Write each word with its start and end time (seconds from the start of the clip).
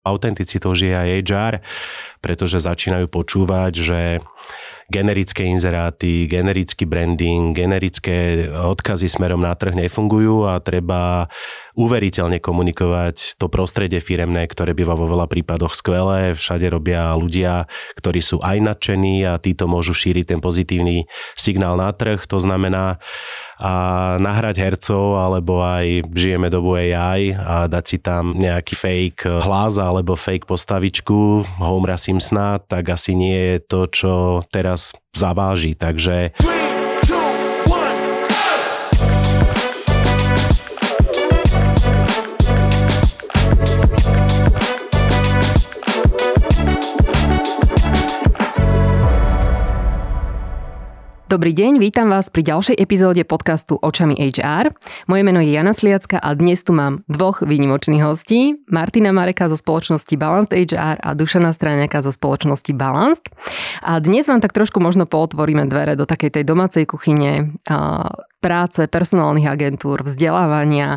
Autenticitou 0.00 0.72
žije 0.72 0.96
aj 0.96 1.08
HR, 1.28 1.54
pretože 2.24 2.64
začínajú 2.64 3.06
počúvať, 3.12 3.72
že 3.76 4.00
generické 4.90 5.46
inzeráty, 5.46 6.26
generický 6.26 6.82
branding, 6.82 7.54
generické 7.54 8.50
odkazy 8.50 9.06
smerom 9.06 9.38
na 9.38 9.54
trh 9.54 9.78
nefungujú 9.78 10.50
a 10.50 10.58
treba 10.58 11.30
uveriteľne 11.78 12.42
komunikovať 12.42 13.38
to 13.38 13.46
prostredie 13.46 14.02
firemné, 14.02 14.50
ktoré 14.50 14.74
býva 14.74 14.98
vo 14.98 15.06
veľa 15.06 15.30
prípadoch 15.30 15.78
skvelé. 15.78 16.34
Všade 16.34 16.66
robia 16.66 17.14
ľudia, 17.14 17.70
ktorí 17.94 18.18
sú 18.18 18.42
aj 18.42 18.58
nadšení 18.58 19.22
a 19.22 19.38
títo 19.38 19.70
môžu 19.70 19.94
šíriť 19.94 20.34
ten 20.34 20.40
pozitívny 20.42 21.06
signál 21.38 21.78
na 21.78 21.94
trh. 21.94 22.26
To 22.26 22.42
znamená 22.42 22.98
a 23.60 24.16
nahrať 24.16 24.56
hercov, 24.56 25.20
alebo 25.20 25.60
aj 25.60 26.08
žijeme 26.16 26.48
dobu 26.48 26.80
AI 26.80 27.36
a 27.36 27.68
dať 27.68 27.84
si 27.84 27.96
tam 28.00 28.32
nejaký 28.32 28.72
fake 28.72 29.44
hlas 29.44 29.76
alebo 29.76 30.16
fake 30.16 30.48
postavičku 30.48 31.44
Homera 31.60 32.00
Simpsona, 32.00 32.56
tak 32.56 32.88
asi 32.88 33.12
nie 33.12 33.36
je 33.36 33.58
to, 33.60 33.80
čo 33.92 34.12
teraz 34.48 34.96
zaváži. 35.12 35.76
Takže... 35.76 36.32
Dobrý 51.30 51.54
deň, 51.54 51.78
vítam 51.78 52.10
vás 52.10 52.26
pri 52.26 52.42
ďalšej 52.42 52.74
epizóde 52.74 53.22
podcastu 53.22 53.78
Očami 53.78 54.18
HR. 54.18 54.74
Moje 55.06 55.22
meno 55.22 55.38
je 55.38 55.54
Jana 55.54 55.70
Sliacka 55.70 56.18
a 56.18 56.34
dnes 56.34 56.58
tu 56.66 56.74
mám 56.74 57.06
dvoch 57.06 57.46
výnimočných 57.46 58.02
hostí. 58.02 58.58
Martina 58.66 59.14
Mareka 59.14 59.46
zo 59.46 59.54
spoločnosti 59.54 60.10
Balanced 60.18 60.50
HR 60.50 60.98
a 60.98 61.14
Dušana 61.14 61.54
Stráňaka 61.54 62.02
zo 62.02 62.10
spoločnosti 62.10 62.74
Balanced. 62.74 63.30
A 63.86 64.02
dnes 64.02 64.26
vám 64.26 64.42
tak 64.42 64.50
trošku 64.50 64.82
možno 64.82 65.06
pootvoríme 65.06 65.70
dvere 65.70 65.94
do 65.94 66.02
takej 66.02 66.34
tej 66.34 66.44
domácej 66.50 66.82
kuchyne 66.90 67.54
práce 68.40 68.88
personálnych 68.88 69.46
agentúr, 69.46 70.00
vzdelávania, 70.00 70.96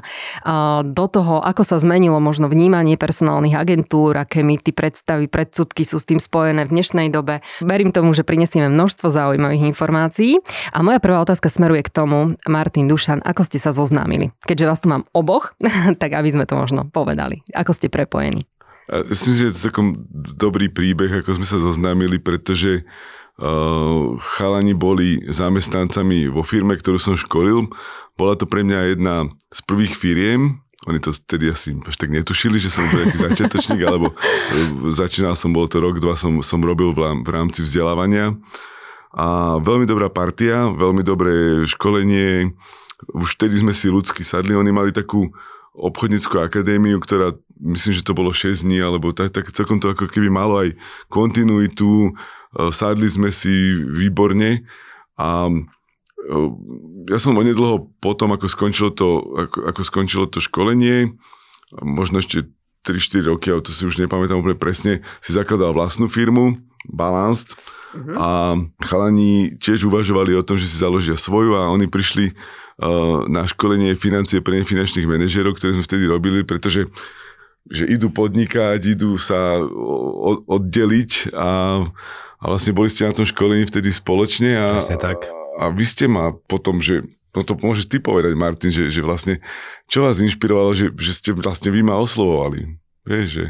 do 0.82 1.06
toho, 1.12 1.44
ako 1.44 1.68
sa 1.68 1.78
zmenilo 1.78 2.18
možno 2.24 2.48
vnímanie 2.48 2.96
personálnych 2.96 3.54
agentúr, 3.60 4.16
aké 4.16 4.42
ty 4.64 4.72
predstavy, 4.72 5.28
predsudky 5.28 5.84
sú 5.84 6.00
s 6.00 6.08
tým 6.08 6.24
spojené 6.24 6.64
v 6.64 6.74
dnešnej 6.80 7.12
dobe. 7.12 7.44
Verím 7.60 7.92
tomu, 7.92 8.16
že 8.16 8.24
prinesieme 8.24 8.72
množstvo 8.72 9.12
zaujímavých 9.12 9.76
informácií. 9.76 10.40
A 10.72 10.80
moja 10.80 11.04
prvá 11.04 11.20
otázka 11.20 11.52
smeruje 11.52 11.84
k 11.84 11.92
tomu, 11.92 12.40
Martin 12.48 12.88
Dušan, 12.88 13.20
ako 13.22 13.44
ste 13.44 13.60
sa 13.60 13.76
zoznámili? 13.76 14.32
Keďže 14.48 14.68
vás 14.68 14.80
tu 14.80 14.88
mám 14.88 15.04
oboch, 15.12 15.52
tak 16.02 16.16
aby 16.16 16.30
sme 16.32 16.48
to 16.48 16.56
možno 16.56 16.88
povedali. 16.88 17.44
Ako 17.52 17.76
ste 17.76 17.92
prepojení? 17.92 18.48
Si 19.16 19.32
myslím, 19.32 19.36
že 19.36 19.48
je 19.48 19.56
to 19.56 19.68
takom 19.72 19.88
dobrý 20.36 20.68
príbeh, 20.68 21.24
ako 21.24 21.40
sme 21.40 21.48
sa 21.48 21.56
zoznámili, 21.56 22.20
pretože 22.20 22.84
chalani 24.20 24.78
boli 24.78 25.18
zamestnancami 25.26 26.30
vo 26.30 26.46
firme, 26.46 26.78
ktorú 26.78 27.02
som 27.02 27.18
školil. 27.18 27.70
Bola 28.14 28.38
to 28.38 28.46
pre 28.46 28.62
mňa 28.62 28.94
jedna 28.94 29.26
z 29.50 29.60
prvých 29.66 29.98
firiem, 29.98 30.64
oni 30.84 31.00
to 31.00 31.16
vtedy 31.16 31.48
asi 31.48 31.72
až 31.88 31.96
tak 31.96 32.12
netušili, 32.12 32.60
že 32.60 32.68
som 32.68 32.84
nejaký 32.84 33.16
začiatočník, 33.16 33.82
alebo 33.88 34.12
uh, 34.12 34.18
začínal 34.92 35.36
som, 35.40 35.56
bol 35.56 35.72
to 35.72 35.80
rok, 35.80 36.04
dva 36.04 36.20
som, 36.20 36.44
som 36.44 36.60
robil 36.60 36.92
v 36.96 37.30
rámci 37.32 37.64
vzdelávania. 37.64 38.36
A 39.14 39.58
veľmi 39.62 39.86
dobrá 39.86 40.10
partia, 40.10 40.74
veľmi 40.74 41.06
dobré 41.06 41.64
školenie. 41.70 42.52
Už 43.14 43.38
vtedy 43.38 43.62
sme 43.62 43.72
si 43.72 43.88
ľudsky 43.88 44.26
sadli, 44.26 44.58
oni 44.58 44.74
mali 44.74 44.90
takú 44.90 45.30
obchodníckú 45.74 46.42
akadémiu, 46.42 46.98
ktorá 46.98 47.38
myslím, 47.62 47.94
že 47.94 48.06
to 48.06 48.18
bolo 48.18 48.34
6 48.34 48.66
dní, 48.66 48.82
alebo 48.82 49.14
tak, 49.14 49.32
tak 49.32 49.54
celkom 49.54 49.78
to 49.78 49.94
ako 49.94 50.10
keby 50.10 50.28
malo 50.34 50.66
aj 50.66 50.74
kontinuitu, 51.14 52.14
Eh, 52.54 52.70
sadli 52.70 53.10
sme 53.10 53.34
si 53.34 53.52
výborne 53.82 54.66
a 55.18 55.50
eh, 55.50 56.50
ja 57.10 57.18
som 57.20 57.36
onedlho 57.36 57.90
potom, 57.98 58.32
ako 58.32 58.46
skončilo 58.46 58.94
to, 58.94 59.20
ako, 59.36 59.58
ako 59.74 59.82
skončilo 59.82 60.26
to 60.30 60.40
školenie, 60.40 61.18
možno 61.82 62.22
ešte 62.22 62.48
3-4 62.86 63.32
roky, 63.32 63.48
ale 63.50 63.66
to 63.66 63.74
si 63.74 63.88
už 63.88 63.98
nepamätám 64.00 64.40
úplne 64.40 64.60
presne, 64.60 65.02
si 65.24 65.34
zakladal 65.34 65.74
vlastnú 65.74 66.12
firmu, 66.12 66.60
Balanced, 66.92 67.56
uh-huh. 67.56 68.16
a 68.20 68.28
chalani 68.84 69.56
tiež 69.56 69.88
uvažovali 69.88 70.36
o 70.36 70.44
tom, 70.44 70.60
že 70.60 70.68
si 70.68 70.76
založia 70.76 71.16
svoju 71.16 71.56
a 71.56 71.72
oni 71.72 71.88
prišli 71.88 72.36
uh, 72.36 73.24
na 73.32 73.48
školenie 73.48 73.96
financie 73.96 74.44
pre 74.44 74.60
nefinančných 74.60 75.08
manažerov, 75.08 75.56
ktoré 75.56 75.80
sme 75.80 75.88
vtedy 75.88 76.04
robili, 76.12 76.44
pretože 76.44 76.92
že 77.72 77.88
idú 77.88 78.12
podnikať, 78.12 78.84
idú 78.84 79.16
sa 79.16 79.64
oddeliť 80.52 81.32
a 81.32 81.80
a 82.44 82.52
vlastne 82.52 82.76
boli 82.76 82.92
ste 82.92 83.08
na 83.08 83.16
tom 83.16 83.24
školení 83.24 83.64
vtedy 83.64 83.88
spoločne 83.96 84.52
a, 84.60 84.68
tak. 84.84 85.32
a 85.56 85.72
vy 85.72 85.86
ste 85.88 86.12
ma 86.12 86.36
potom, 86.36 86.84
že 86.84 87.08
no 87.32 87.42
to 87.48 87.56
môžeš 87.56 87.88
ty 87.88 88.04
povedať, 88.04 88.36
Martin, 88.36 88.70
že, 88.70 88.92
že 88.92 89.00
vlastne, 89.00 89.40
čo 89.88 90.04
vás 90.04 90.20
inšpirovalo, 90.20 90.76
že, 90.76 90.92
že 91.00 91.12
ste 91.16 91.32
vlastne 91.32 91.72
vy 91.72 91.82
ma 91.88 91.96
oslovovali. 91.96 92.76
Vieš, 93.08 93.28
že... 93.32 93.46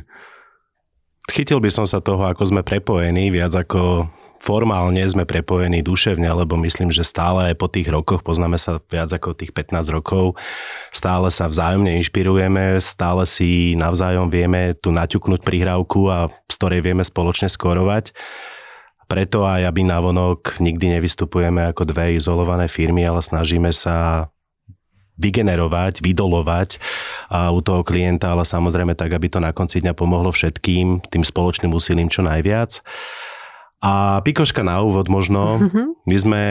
Chytil 1.34 1.58
by 1.58 1.74
som 1.74 1.86
sa 1.90 1.98
toho, 2.06 2.22
ako 2.22 2.46
sme 2.46 2.62
prepojení, 2.62 3.34
viac 3.34 3.58
ako 3.58 4.14
formálne 4.44 5.00
sme 5.08 5.24
prepojení 5.24 5.80
duševne, 5.80 6.28
lebo 6.28 6.60
myslím, 6.60 6.92
že 6.92 7.08
stále 7.08 7.52
aj 7.52 7.56
po 7.56 7.72
tých 7.72 7.88
rokoch, 7.88 8.28
poznáme 8.28 8.60
sa 8.60 8.84
viac 8.92 9.08
ako 9.08 9.32
tých 9.32 9.56
15 9.56 9.88
rokov, 9.88 10.36
stále 10.92 11.32
sa 11.32 11.48
vzájomne 11.48 11.96
inšpirujeme, 12.04 12.76
stále 12.84 13.24
si 13.24 13.80
navzájom 13.80 14.28
vieme 14.28 14.76
tu 14.76 14.92
naťuknúť 14.92 15.42
prihrávku 15.48 16.12
a 16.12 16.28
z 16.52 16.56
ktorej 16.60 16.84
vieme 16.84 17.08
spoločne 17.08 17.48
skorovať. 17.48 18.12
Preto 19.14 19.46
aj 19.46 19.70
aby 19.70 19.86
navonok 19.86 20.58
nikdy 20.58 20.98
nevystupujeme 20.98 21.70
ako 21.70 21.86
dve 21.86 22.18
izolované 22.18 22.66
firmy, 22.66 23.06
ale 23.06 23.22
snažíme 23.22 23.70
sa 23.70 24.26
vygenerovať, 25.22 26.02
vydolovať 26.02 26.82
a 27.30 27.54
u 27.54 27.62
toho 27.62 27.86
klienta, 27.86 28.34
ale 28.34 28.42
samozrejme 28.42 28.98
tak, 28.98 29.14
aby 29.14 29.30
to 29.30 29.38
na 29.38 29.54
konci 29.54 29.86
dňa 29.86 29.94
pomohlo 29.94 30.34
všetkým, 30.34 31.06
tým 31.14 31.22
spoločným 31.22 31.70
úsilím 31.70 32.10
čo 32.10 32.26
najviac. 32.26 32.82
A 33.86 34.26
pikoška 34.26 34.66
na 34.66 34.82
úvod 34.82 35.14
možno, 35.14 35.62
mhm. 35.62 35.94
my 36.10 36.16
sme 36.18 36.42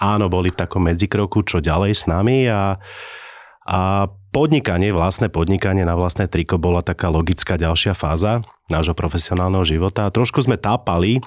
áno, 0.00 0.32
boli 0.32 0.48
v 0.48 0.56
takom 0.56 0.88
medzikroku, 0.88 1.44
čo 1.44 1.60
ďalej 1.60 1.92
s 2.00 2.08
nami 2.08 2.48
a, 2.48 2.80
a 3.68 4.08
podnikanie, 4.32 4.88
vlastné 4.88 5.28
podnikanie 5.28 5.84
na 5.84 6.00
vlastné 6.00 6.32
triko 6.32 6.56
bola 6.56 6.80
taká 6.80 7.12
logická 7.12 7.60
ďalšia 7.60 7.92
fáza 7.92 8.40
nášho 8.72 8.96
profesionálneho 8.96 9.66
života. 9.66 10.06
A 10.06 10.14
trošku 10.14 10.40
sme 10.40 10.56
tápali 10.56 11.20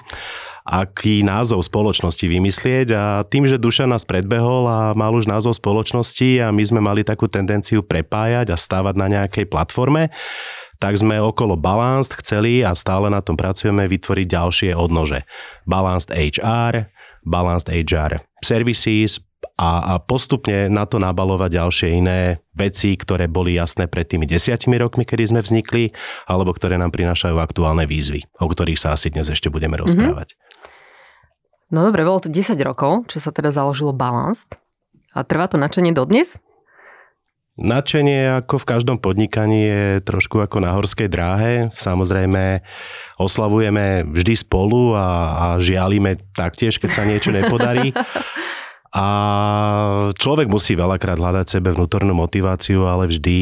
aký 0.64 1.20
názov 1.20 1.60
spoločnosti 1.68 2.24
vymyslieť 2.24 2.88
a 2.96 3.04
tým, 3.28 3.44
že 3.44 3.60
Duša 3.60 3.84
nás 3.84 4.08
predbehol 4.08 4.64
a 4.64 4.96
mal 4.96 5.12
už 5.12 5.28
názov 5.28 5.60
spoločnosti 5.60 6.40
a 6.40 6.48
my 6.48 6.64
sme 6.64 6.80
mali 6.80 7.04
takú 7.04 7.28
tendenciu 7.28 7.84
prepájať 7.84 8.48
a 8.48 8.56
stávať 8.56 8.96
na 8.96 9.06
nejakej 9.12 9.44
platforme, 9.44 10.08
tak 10.80 10.96
sme 10.96 11.20
okolo 11.20 11.60
Balanced 11.60 12.16
chceli 12.24 12.64
a 12.64 12.72
stále 12.72 13.12
na 13.12 13.20
tom 13.20 13.36
pracujeme 13.36 13.84
vytvoriť 13.84 14.26
ďalšie 14.26 14.70
odnože. 14.72 15.28
Balanced 15.68 16.08
HR, 16.08 16.88
Balanced 17.28 17.68
HR 17.68 18.24
Services, 18.40 19.20
a, 19.54 19.94
a 19.94 20.02
postupne 20.02 20.66
na 20.72 20.88
to 20.88 20.96
nabalovať 20.98 21.50
ďalšie 21.60 21.88
iné 21.94 22.42
veci, 22.56 22.96
ktoré 22.96 23.28
boli 23.28 23.56
jasné 23.56 23.86
pred 23.86 24.08
tými 24.08 24.24
desiatimi 24.24 24.80
rokmi, 24.80 25.04
kedy 25.04 25.30
sme 25.30 25.40
vznikli, 25.44 25.94
alebo 26.26 26.50
ktoré 26.54 26.80
nám 26.80 26.90
prinášajú 26.94 27.36
aktuálne 27.38 27.84
výzvy, 27.84 28.26
o 28.40 28.46
ktorých 28.46 28.80
sa 28.80 28.96
asi 28.96 29.12
dnes 29.12 29.28
ešte 29.28 29.52
budeme 29.52 29.76
mhm. 29.76 29.82
rozprávať. 29.86 30.28
Mm-hmm. 30.34 30.72
No 31.74 31.82
dobre, 31.90 32.06
bolo 32.06 32.22
to 32.22 32.30
10 32.30 32.54
rokov, 32.62 33.10
čo 33.10 33.18
sa 33.18 33.34
teda 33.34 33.50
založilo 33.50 33.90
Balanced. 33.90 34.54
A 35.14 35.26
trvá 35.26 35.50
to 35.50 35.58
načenie 35.58 35.90
dodnes? 35.90 36.38
Načenie 37.54 38.42
ako 38.42 38.62
v 38.62 38.68
každom 38.68 38.98
podnikaní 38.98 39.70
je 39.70 39.82
trošku 40.02 40.42
ako 40.42 40.58
na 40.58 40.74
horskej 40.74 41.06
dráhe. 41.06 41.70
Samozrejme, 41.70 42.66
oslavujeme 43.14 44.10
vždy 44.10 44.34
spolu 44.42 44.90
a, 44.98 45.06
a 45.34 45.46
žialíme 45.62 46.18
taktiež, 46.34 46.82
keď 46.82 46.90
sa 46.90 47.06
niečo 47.06 47.30
nepodarí. 47.30 47.94
A 48.94 49.06
človek 50.14 50.46
musí 50.46 50.78
veľakrát 50.78 51.18
hľadať 51.18 51.58
sebe 51.58 51.74
vnútornú 51.74 52.14
motiváciu, 52.14 52.86
ale 52.86 53.10
vždy 53.10 53.38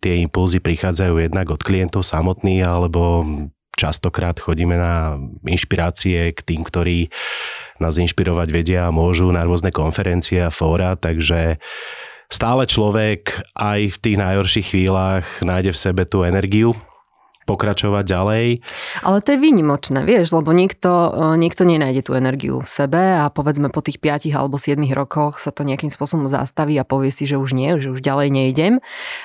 tie 0.00 0.24
impulzy 0.24 0.64
prichádzajú 0.64 1.20
jednak 1.20 1.52
od 1.52 1.60
klientov 1.60 2.08
samotných, 2.08 2.64
alebo 2.64 3.28
častokrát 3.76 4.40
chodíme 4.40 4.80
na 4.80 5.20
inšpirácie 5.44 6.32
k 6.32 6.40
tým, 6.40 6.64
ktorí 6.64 7.12
nás 7.84 8.00
inšpirovať 8.00 8.48
vedia 8.48 8.88
a 8.88 8.94
môžu 8.96 9.28
na 9.28 9.44
rôzne 9.44 9.68
konferencie 9.76 10.40
a 10.40 10.48
fóra, 10.48 10.96
takže 10.96 11.60
stále 12.32 12.64
človek 12.64 13.44
aj 13.52 13.80
v 13.92 14.00
tých 14.00 14.16
najhorších 14.16 14.66
chvíľach 14.72 15.26
nájde 15.44 15.76
v 15.76 15.82
sebe 15.84 16.02
tú 16.08 16.24
energiu 16.24 16.72
pokračovať 17.44 18.04
ďalej. 18.04 18.44
Ale 19.04 19.18
to 19.20 19.28
je 19.36 19.38
výnimočné, 19.38 20.00
vieš, 20.02 20.32
lebo 20.32 20.50
niekto, 20.56 20.90
e, 20.90 21.36
niekto 21.36 21.68
nenájde 21.68 22.08
tú 22.08 22.12
energiu 22.16 22.64
v 22.64 22.68
sebe 22.68 23.20
a 23.20 23.28
povedzme 23.28 23.68
po 23.68 23.84
tých 23.84 24.00
5 24.00 24.32
alebo 24.32 24.56
7 24.56 24.80
rokoch 24.96 25.38
sa 25.38 25.52
to 25.52 25.62
nejakým 25.62 25.92
spôsobom 25.92 26.26
zastaví 26.26 26.74
a 26.80 26.88
povie 26.88 27.12
si, 27.12 27.28
že 27.28 27.36
už 27.36 27.52
nie, 27.52 27.76
že 27.78 27.92
už 27.92 28.00
ďalej 28.00 28.28
nejdem. 28.32 28.72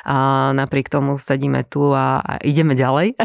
A 0.03 0.51
napriek 0.51 0.91
tomu 0.91 1.15
sedíme 1.15 1.63
tu 1.63 1.95
a, 1.95 2.19
a 2.19 2.33
ideme 2.43 2.75
ďalej. 2.75 3.15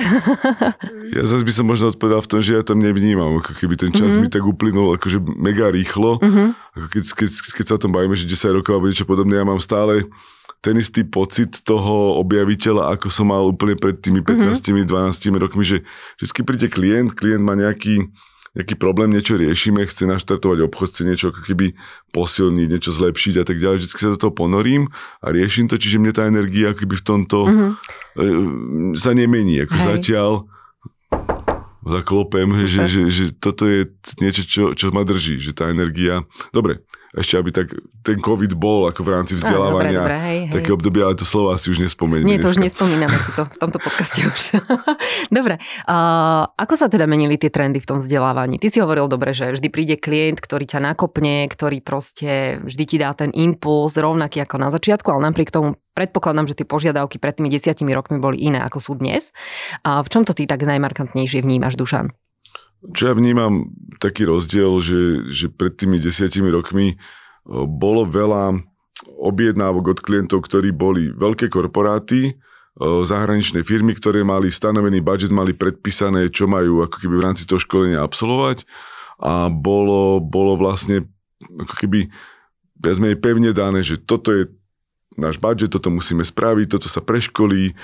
ja 1.18 1.22
zase 1.26 1.42
by 1.42 1.52
som 1.52 1.66
možno 1.66 1.90
odpovedal 1.90 2.22
v 2.22 2.30
tom, 2.30 2.40
že 2.40 2.54
ja 2.54 2.62
tam 2.62 2.78
nevnímam, 2.78 3.42
ako 3.42 3.58
keby 3.58 3.74
ten 3.74 3.90
čas 3.90 4.14
mm-hmm. 4.14 4.30
mi 4.30 4.32
tak 4.32 4.46
uplynul 4.46 4.94
akože 4.96 5.18
mega 5.20 5.68
rýchlo. 5.68 6.22
Mm-hmm. 6.22 6.48
Ako 6.78 6.86
keď, 6.90 7.04
keď, 7.14 7.30
keď 7.54 7.64
sa 7.66 7.74
o 7.78 7.82
tom 7.82 7.92
bavíme, 7.94 8.14
že 8.14 8.30
10 8.30 8.58
rokov 8.62 8.78
alebo 8.78 8.90
niečo 8.90 9.06
podobné, 9.06 9.38
ja 9.38 9.46
mám 9.46 9.58
stále 9.62 10.06
ten 10.64 10.80
istý 10.80 11.04
pocit 11.04 11.60
toho 11.60 12.16
objaviteľa, 12.24 12.96
ako 12.96 13.12
som 13.12 13.28
mal 13.28 13.44
úplne 13.44 13.76
pred 13.76 14.00
tými 14.00 14.24
15-12 14.24 14.88
mm-hmm. 14.88 15.36
rokmi, 15.36 15.60
že 15.60 15.84
vždy 16.16 16.40
príde 16.40 16.68
klient, 16.72 17.12
klient 17.12 17.44
má 17.44 17.52
nejaký, 17.52 18.08
nejaký 18.56 18.72
problém, 18.80 19.12
niečo 19.12 19.36
riešime, 19.36 19.84
chce 19.84 20.08
naštartovať 20.08 20.64
obchod, 20.64 20.88
chce 20.88 21.02
niečo 21.04 21.36
ako 21.36 21.44
keby 21.44 21.76
posilniť, 22.16 22.66
niečo 22.72 22.96
zlepšiť 22.96 23.34
a 23.40 23.44
tak 23.44 23.60
ďalej. 23.60 23.76
Vždy 23.84 23.88
sa 23.92 24.14
do 24.16 24.20
toho 24.24 24.32
ponorím 24.32 24.88
a 25.20 25.36
riešim 25.36 25.68
to, 25.68 25.76
čiže 25.76 26.00
mne 26.00 26.16
tá 26.16 26.24
energia 26.24 26.72
akoby 26.72 26.96
v 26.96 27.04
tomto 27.04 27.38
mm-hmm. 27.44 27.70
sa 28.96 29.12
nemení. 29.12 29.68
Ako 29.68 29.76
Hej. 29.76 29.84
zatiaľ 29.84 30.48
zaklopem, 31.84 32.48
že, 32.64 32.88
že, 32.88 33.02
že 33.12 33.24
toto 33.36 33.68
je 33.68 33.92
niečo, 34.16 34.48
čo, 34.48 34.62
čo 34.72 34.88
ma 34.96 35.04
drží, 35.04 35.36
že 35.36 35.52
tá 35.52 35.68
energia... 35.68 36.24
Dobre, 36.48 36.80
ešte 37.14 37.34
aby 37.38 37.50
tak 37.54 37.66
ten 38.02 38.18
COVID 38.18 38.58
bol 38.58 38.90
ako 38.90 39.06
v 39.06 39.10
rámci 39.14 39.32
vzdelávania. 39.38 40.02
dobre, 40.02 40.02
dobre, 40.02 40.16
hej, 40.18 40.38
hej. 40.50 40.54
Také 40.58 40.70
obdobie, 40.74 41.00
ale 41.06 41.14
to 41.14 41.22
slovo 41.22 41.54
asi 41.54 41.70
už 41.70 41.78
nespomenieme. 41.78 42.26
Nie, 42.26 42.38
to 42.42 42.50
dneska. 42.50 42.58
už 42.58 42.64
nespomíname 42.66 43.16
tuto, 43.30 43.42
v 43.46 43.56
tomto 43.62 43.78
podcaste 43.78 44.20
už. 44.26 44.42
dobre, 45.38 45.62
uh, 45.86 46.42
ako 46.58 46.74
sa 46.74 46.90
teda 46.90 47.06
menili 47.06 47.38
tie 47.38 47.54
trendy 47.54 47.78
v 47.78 47.86
tom 47.86 47.98
vzdelávaní? 48.02 48.58
Ty 48.58 48.66
si 48.66 48.82
hovoril 48.82 49.06
dobre, 49.06 49.30
že 49.30 49.54
vždy 49.54 49.68
príde 49.70 49.94
klient, 49.94 50.42
ktorý 50.42 50.66
ťa 50.66 50.82
nakopne, 50.82 51.46
ktorý 51.46 51.78
proste 51.78 52.58
vždy 52.66 52.84
ti 52.84 52.96
dá 52.98 53.14
ten 53.14 53.30
impuls 53.30 53.94
rovnaký 53.94 54.42
ako 54.42 54.56
na 54.58 54.68
začiatku, 54.74 55.06
ale 55.14 55.30
napriek 55.30 55.54
tomu 55.54 55.78
predpokladám, 55.94 56.50
že 56.50 56.58
tie 56.58 56.66
požiadavky 56.66 57.22
pred 57.22 57.38
tými 57.38 57.48
desiatimi 57.48 57.94
rokmi 57.94 58.18
boli 58.18 58.42
iné 58.42 58.58
ako 58.66 58.78
sú 58.82 58.92
dnes. 58.98 59.30
A 59.86 60.02
v 60.02 60.10
čom 60.10 60.26
to 60.26 60.34
ty 60.34 60.50
tak 60.50 60.66
najmarkantnejšie 60.66 61.46
vnímaš, 61.46 61.78
Dušan? 61.78 62.10
Čo 62.92 63.02
ja 63.08 63.14
vnímam 63.16 63.72
taký 63.96 64.28
rozdiel, 64.28 64.76
že, 64.84 65.00
že 65.32 65.46
pred 65.48 65.72
tými 65.72 65.96
desiatimi 65.96 66.52
rokmi 66.52 67.00
bolo 67.48 68.04
veľa 68.04 68.60
objednávok 69.04 69.96
od 69.96 70.00
klientov, 70.04 70.44
ktorí 70.44 70.72
boli 70.72 71.08
veľké 71.12 71.48
korporáty, 71.48 72.36
zahraničné 72.80 73.62
firmy, 73.62 73.94
ktoré 73.94 74.26
mali 74.26 74.50
stanovený 74.50 74.98
budget, 74.98 75.30
mali 75.30 75.54
predpísané, 75.54 76.28
čo 76.28 76.50
majú 76.50 76.82
ako 76.82 76.96
keby 76.98 77.14
v 77.16 77.24
rámci 77.24 77.46
toho 77.46 77.62
školenia 77.62 78.02
absolvovať. 78.02 78.66
A 79.22 79.46
bolo, 79.46 80.18
bolo 80.18 80.58
vlastne 80.58 81.06
ako 81.40 81.74
keby 81.78 82.10
viac 82.74 82.98
pevne 83.22 83.54
dané, 83.54 83.80
že 83.86 83.96
toto 84.02 84.34
je 84.34 84.50
náš 85.14 85.38
budget, 85.38 85.70
toto 85.70 85.90
musíme 85.94 86.26
spraviť, 86.26 86.78
toto 86.78 86.90
sa 86.90 86.98
preškolí, 86.98 87.74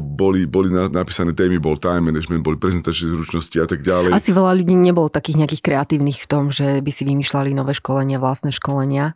boli, 0.00 0.48
boli 0.48 0.68
napísané 0.72 1.36
témy, 1.36 1.60
bol 1.60 1.76
time 1.76 2.08
management, 2.08 2.40
boli 2.40 2.56
prezentačné 2.56 3.12
zručnosti 3.12 3.56
a 3.60 3.66
tak 3.68 3.84
ďalej. 3.84 4.12
Asi 4.12 4.32
veľa 4.32 4.56
ľudí 4.56 4.72
nebolo 4.76 5.12
takých 5.12 5.44
nejakých 5.44 5.62
kreatívnych 5.62 6.18
v 6.24 6.28
tom, 6.28 6.48
že 6.48 6.80
by 6.80 6.90
si 6.90 7.02
vymýšľali 7.04 7.52
nové 7.52 7.76
školenia, 7.76 8.16
vlastné 8.16 8.50
školenia. 8.52 9.12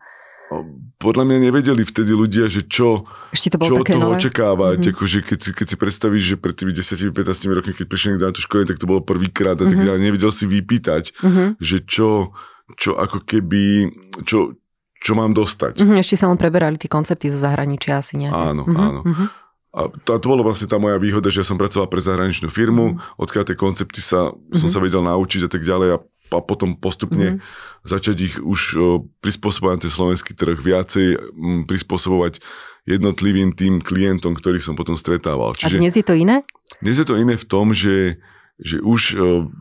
Podľa 1.03 1.27
mňa 1.27 1.39
nevedeli 1.51 1.83
vtedy 1.83 2.15
ľudia, 2.15 2.47
že 2.47 2.63
čo, 2.71 3.03
Ešte 3.35 3.51
to 3.51 3.59
čo 3.59 3.83
také 3.83 3.99
toho 3.99 4.15
nové? 4.15 4.23
očakávať. 4.23 4.79
Mm-hmm. 4.79 4.95
Akože 4.95 5.19
keď, 5.27 5.39
si, 5.43 5.51
keď 5.51 5.67
si 5.67 5.77
predstavíš, 5.77 6.25
že 6.25 6.37
pred 6.39 6.55
tými 6.55 6.71
10-15 6.71 7.11
rokmi, 7.51 7.75
keď 7.75 7.87
prišli 7.91 8.23
na 8.23 8.31
tú 8.31 8.39
školenie, 8.47 8.71
tak 8.71 8.79
to 8.79 8.87
bolo 8.87 9.03
prvýkrát 9.03 9.59
a 9.59 9.67
mm-hmm. 9.67 9.71
tak 9.75 9.79
ďalej. 9.83 10.01
Nevedel 10.07 10.31
si 10.31 10.47
vypýtať, 10.47 11.19
mm-hmm. 11.19 11.49
že 11.59 11.77
čo, 11.83 12.31
čo 12.79 12.95
ako 12.95 13.27
keby, 13.27 13.91
čo, 14.23 14.55
čo 15.01 15.13
mám 15.15 15.37
dostať. 15.37 15.81
Mm-hmm, 15.81 16.03
ešte 16.03 16.17
sa 16.17 16.27
len 16.29 16.39
preberali 16.41 16.81
tie 16.81 16.91
koncepty 16.91 17.29
zo 17.29 17.39
zahraničia 17.39 18.01
asi 18.01 18.17
nejaké. 18.17 18.43
Áno, 18.53 18.65
mm-hmm, 18.65 18.87
áno. 18.89 19.01
Mm-hmm. 19.05 19.29
A 19.77 19.81
to, 20.09 20.17
to 20.17 20.27
bolo 20.33 20.41
vlastne 20.41 20.73
tá 20.73 20.81
moja 20.81 20.97
výhoda, 20.97 21.29
že 21.29 21.45
ja 21.45 21.47
som 21.47 21.61
pracoval 21.61 21.93
pre 21.93 22.01
zahraničnú 22.01 22.49
firmu, 22.49 22.97
mm-hmm. 22.97 23.21
odkiaľ 23.21 23.45
tie 23.45 23.57
koncepty 23.61 24.01
sa, 24.01 24.33
mm-hmm. 24.33 24.57
som 24.57 24.69
sa 24.73 24.81
vedel 24.81 25.05
naučiť 25.05 25.47
a 25.47 25.51
tak 25.53 25.63
ďalej 25.69 25.89
a, 25.95 25.99
a 26.33 26.39
potom 26.41 26.81
postupne 26.81 27.37
mm-hmm. 27.37 27.85
začať 27.85 28.17
ich 28.25 28.35
už 28.41 28.61
o, 28.81 29.05
prispôsobovať 29.21 29.75
na 29.77 29.83
ten 29.85 29.93
slovenský 29.93 30.33
trh 30.33 30.57
viacej, 30.57 31.07
m, 31.37 31.69
prispôsobovať 31.69 32.41
jednotlivým 32.89 33.53
tým 33.53 33.85
klientom, 33.85 34.33
ktorých 34.33 34.65
som 34.65 34.79
potom 34.79 34.97
stretával. 34.97 35.53
Čiže, 35.59 35.77
a 35.77 35.81
dnes 35.83 35.93
je 35.93 36.07
to 36.07 36.17
iné? 36.17 36.47
Dnes 36.81 36.97
je 36.97 37.07
to 37.07 37.21
iné 37.21 37.37
v 37.37 37.47
tom, 37.47 37.77
že, 37.77 38.17
že 38.57 38.81
už 38.81 39.01
o, 39.13 39.53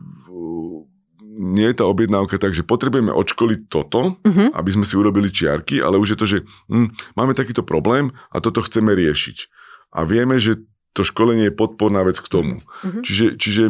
nie 1.36 1.68
je 1.68 1.76
tá 1.76 1.84
objednávka 1.84 2.40
tak, 2.40 2.56
že 2.56 2.64
potrebujeme 2.64 3.12
odškoliť 3.12 3.60
toto, 3.68 4.16
uh-huh. 4.16 4.48
aby 4.56 4.70
sme 4.72 4.88
si 4.88 4.96
urobili 4.96 5.28
čiarky, 5.28 5.84
ale 5.84 6.00
už 6.00 6.16
je 6.16 6.18
to, 6.18 6.26
že 6.26 6.38
hm, 6.72 6.88
máme 7.12 7.36
takýto 7.36 7.60
problém 7.60 8.16
a 8.32 8.40
toto 8.40 8.64
chceme 8.64 8.96
riešiť. 8.96 9.52
A 9.92 10.08
vieme, 10.08 10.40
že 10.40 10.64
to 10.96 11.04
školenie 11.04 11.52
je 11.52 11.54
podporná 11.54 12.00
vec 12.00 12.16
k 12.16 12.32
tomu. 12.32 12.64
Uh-huh. 12.64 13.04
Čiže, 13.04 13.36
čiže 13.36 13.64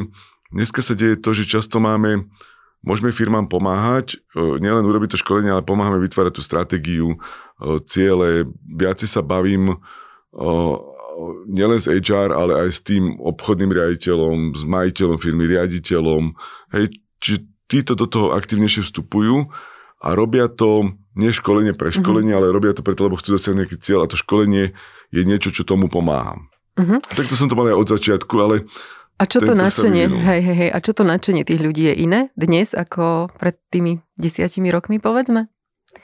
dneska 0.55 0.79
sa 0.81 0.95
deje 0.95 1.19
to, 1.19 1.35
že 1.35 1.51
často 1.51 1.83
máme, 1.83 2.31
môžeme 2.87 3.11
firmám 3.11 3.51
pomáhať, 3.51 4.23
e, 4.33 4.63
nielen 4.63 4.87
urobiť 4.87 5.19
to 5.19 5.23
školenie, 5.27 5.51
ale 5.51 5.67
pomáhame 5.67 5.99
vytvárať 6.07 6.39
tú 6.39 6.43
stratégiu, 6.47 7.19
e, 7.19 7.19
ciele, 7.83 8.47
viacej 8.63 9.11
sa 9.11 9.27
bavím 9.27 9.75
e, 9.75 9.77
nielen 11.51 11.81
s 11.83 11.91
HR, 11.91 12.31
ale 12.31 12.53
aj 12.67 12.69
s 12.71 12.81
tým 12.85 13.19
obchodným 13.19 13.73
riaditeľom, 13.75 14.55
s 14.55 14.63
majiteľom 14.63 15.19
firmy, 15.19 15.51
riaditeľom. 15.51 16.37
Hej, 16.77 16.95
čiže 17.19 17.56
títo 17.67 17.99
do 17.99 18.07
toho 18.07 18.33
aktívnejšie 18.35 18.87
vstupujú 18.87 19.51
a 20.03 20.09
robia 20.15 20.47
to 20.47 20.95
nie 21.17 21.33
školenie 21.33 21.73
pre 21.73 21.91
mhm. 21.91 21.97
školenie, 22.03 22.35
mm-hmm. 22.37 22.47
ale 22.49 22.55
robia 22.55 22.77
to 22.77 22.85
preto, 22.85 23.09
lebo 23.09 23.19
chcú 23.19 23.41
dosiahnuť 23.41 23.59
nejaký 23.65 23.77
cieľ 23.81 24.05
a 24.05 24.11
to 24.11 24.17
školenie 24.19 24.77
je 25.11 25.23
niečo, 25.23 25.55
čo 25.55 25.65
tomu 25.65 25.89
pomáha. 25.89 26.39
Mm-hmm. 26.77 26.99
Takto 27.09 27.35
som 27.35 27.49
to 27.49 27.57
mal 27.57 27.73
aj 27.73 27.79
od 27.79 27.89
začiatku, 27.89 28.35
ale 28.37 28.69
a 29.17 29.25
čo 29.25 29.41
to 29.41 29.57
nadšenie, 29.57 30.13
hej, 30.13 30.41
hej, 30.45 30.57
hej, 30.61 30.71
a 30.77 30.79
čo 30.85 30.93
to 30.93 31.01
nadšenie 31.01 31.49
tých 31.49 31.65
ľudí 31.65 31.89
je 31.89 32.05
iné 32.05 32.29
dnes 32.37 32.77
ako 32.77 33.33
pred 33.41 33.57
tými 33.73 34.05
desiatimi 34.21 34.69
rokmi, 34.69 35.01
povedzme? 35.01 35.49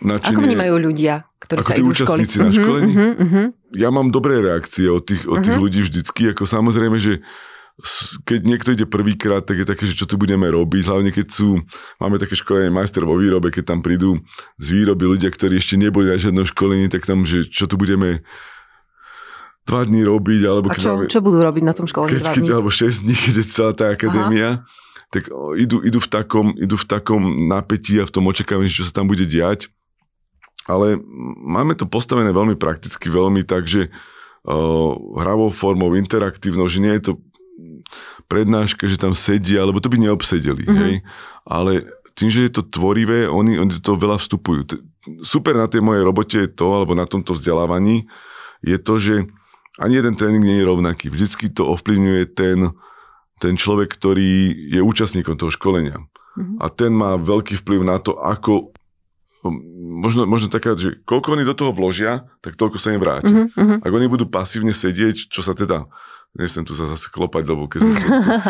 Načenie, 0.00 0.32
ako 0.32 0.41
vnímajú 0.41 0.75
ľudia, 0.81 1.29
ktorí 1.37 1.61
ako 1.61 1.69
sa 1.69 1.76
idú 1.76 1.93
školiť? 1.93 2.31
na 2.41 2.49
školení? 2.56 2.93
Uh-huh, 2.97 3.12
uh-huh. 3.20 3.47
Ja 3.76 3.93
mám 3.93 4.08
dobré 4.08 4.41
reakcie 4.41 4.88
od 4.88 5.05
tých, 5.05 5.29
od 5.29 5.44
tých 5.44 5.53
uh-huh. 5.53 5.61
ľudí 5.61 5.85
vždycky, 5.85 6.32
ako 6.32 6.49
samozrejme, 6.49 6.97
že 6.97 7.20
keď 8.23 8.40
niekto 8.46 8.69
ide 8.73 8.87
prvýkrát, 8.87 9.43
tak 9.43 9.62
je 9.62 9.67
také, 9.67 9.84
že 9.90 9.99
čo 9.99 10.06
tu 10.06 10.14
budeme 10.14 10.46
robiť, 10.46 10.82
hlavne 10.87 11.11
keď 11.11 11.26
sú, 11.29 11.58
máme 11.99 12.17
také 12.23 12.38
školenie 12.38 12.70
majster 12.70 13.02
vo 13.02 13.19
výrobe, 13.19 13.50
keď 13.50 13.75
tam 13.75 13.81
prídu 13.82 14.23
z 14.62 14.67
výroby 14.70 15.05
ľudia, 15.19 15.31
ktorí 15.31 15.58
ešte 15.58 15.75
neboli 15.75 16.11
na 16.11 16.17
žiadnom 16.19 16.46
školení, 16.46 16.87
tak 16.87 17.05
tam, 17.05 17.26
že 17.26 17.50
čo 17.50 17.67
tu 17.67 17.75
budeme 17.75 18.23
dva 19.67 19.82
dní 19.87 20.02
robiť, 20.06 20.40
alebo 20.46 20.67
A 20.70 20.75
čo, 20.75 20.99
máme, 20.99 21.11
čo 21.11 21.23
budú 21.23 21.38
robiť 21.43 21.62
na 21.62 21.75
tom 21.75 21.87
školení 21.87 22.19
keď, 22.19 22.34
keď, 22.34 22.44
Alebo 22.55 22.70
6 22.70 23.06
dní, 23.06 23.14
keď 23.31 23.34
je 23.43 23.46
celá 23.46 23.73
tá 23.75 23.90
akadémia, 23.94 24.62
Aha. 24.62 24.67
tak 25.11 25.31
idú, 25.58 25.82
idú, 25.82 25.98
v 26.03 26.08
takom, 26.10 26.55
idú 26.58 26.74
v 26.74 26.86
takom 26.86 27.22
napätí 27.46 27.98
a 28.03 28.06
v 28.06 28.12
tom 28.15 28.27
očakávaní, 28.27 28.70
čo 28.70 28.86
sa 28.86 28.94
tam 28.94 29.06
bude 29.06 29.27
diať. 29.27 29.70
Ale 30.70 30.94
máme 31.43 31.74
to 31.74 31.91
postavené 31.91 32.31
veľmi 32.31 32.55
prakticky, 32.55 33.10
veľmi 33.10 33.43
tak, 33.43 33.67
že 33.67 33.91
uh, 33.91 34.94
hravou 35.19 35.51
formou, 35.51 35.91
interaktívnou, 35.98 36.70
že 36.70 36.79
nie 36.79 36.94
je 36.98 37.10
to 37.10 37.12
prednáška, 38.27 38.89
že 38.89 39.01
tam 39.01 39.17
sedia, 39.17 39.65
lebo 39.67 39.79
to 39.79 39.93
by 39.93 39.98
neobsedeli, 39.98 40.65
mm-hmm. 40.65 40.81
hej. 40.82 40.94
Ale 41.46 41.72
tým, 42.12 42.29
že 42.29 42.46
je 42.46 42.53
to 42.53 42.62
tvorivé, 42.62 43.27
oni, 43.27 43.58
oni 43.58 43.81
to 43.81 43.96
veľa 43.96 44.20
vstupujú. 44.20 44.69
Super 45.27 45.58
na 45.58 45.67
tej 45.67 45.82
mojej 45.82 46.03
robote 46.06 46.36
je 46.46 46.51
to, 46.51 46.69
alebo 46.70 46.94
na 46.94 47.08
tomto 47.08 47.34
vzdelávaní, 47.34 48.06
je 48.62 48.79
to, 48.79 48.94
že 48.98 49.15
ani 49.81 49.98
jeden 49.98 50.15
tréning 50.15 50.44
nie 50.44 50.60
je 50.60 50.69
rovnaký. 50.69 51.08
Vždycky 51.08 51.51
to 51.51 51.67
ovplyvňuje 51.72 52.22
ten, 52.36 52.77
ten 53.41 53.55
človek, 53.56 53.91
ktorý 53.96 54.53
je 54.70 54.81
účastníkom 54.84 55.34
toho 55.41 55.51
školenia. 55.51 55.98
Mm-hmm. 56.39 56.56
A 56.60 56.67
ten 56.70 56.93
má 56.93 57.17
veľký 57.19 57.58
vplyv 57.60 57.81
na 57.82 57.98
to, 57.98 58.15
ako 58.20 58.70
možno, 59.82 60.22
možno 60.29 60.46
taká, 60.53 60.79
že 60.79 61.03
koľko 61.03 61.34
oni 61.34 61.44
do 61.48 61.56
toho 61.56 61.74
vložia, 61.74 62.31
tak 62.44 62.55
toľko 62.55 62.79
sa 62.79 62.94
im 62.94 63.03
vráti. 63.03 63.32
Mm-hmm. 63.32 63.82
Ak 63.82 63.93
oni 63.93 64.06
budú 64.06 64.31
pasívne 64.31 64.70
sedieť, 64.70 65.32
čo 65.32 65.43
sa 65.43 65.56
teda 65.56 65.91
nechcem 66.36 66.65
tu 66.65 66.72
sa 66.72 66.89
zase 66.89 67.12
klopať, 67.12 67.44
lebo 67.44 67.69
keď, 67.69 67.81
sme, 67.84 67.96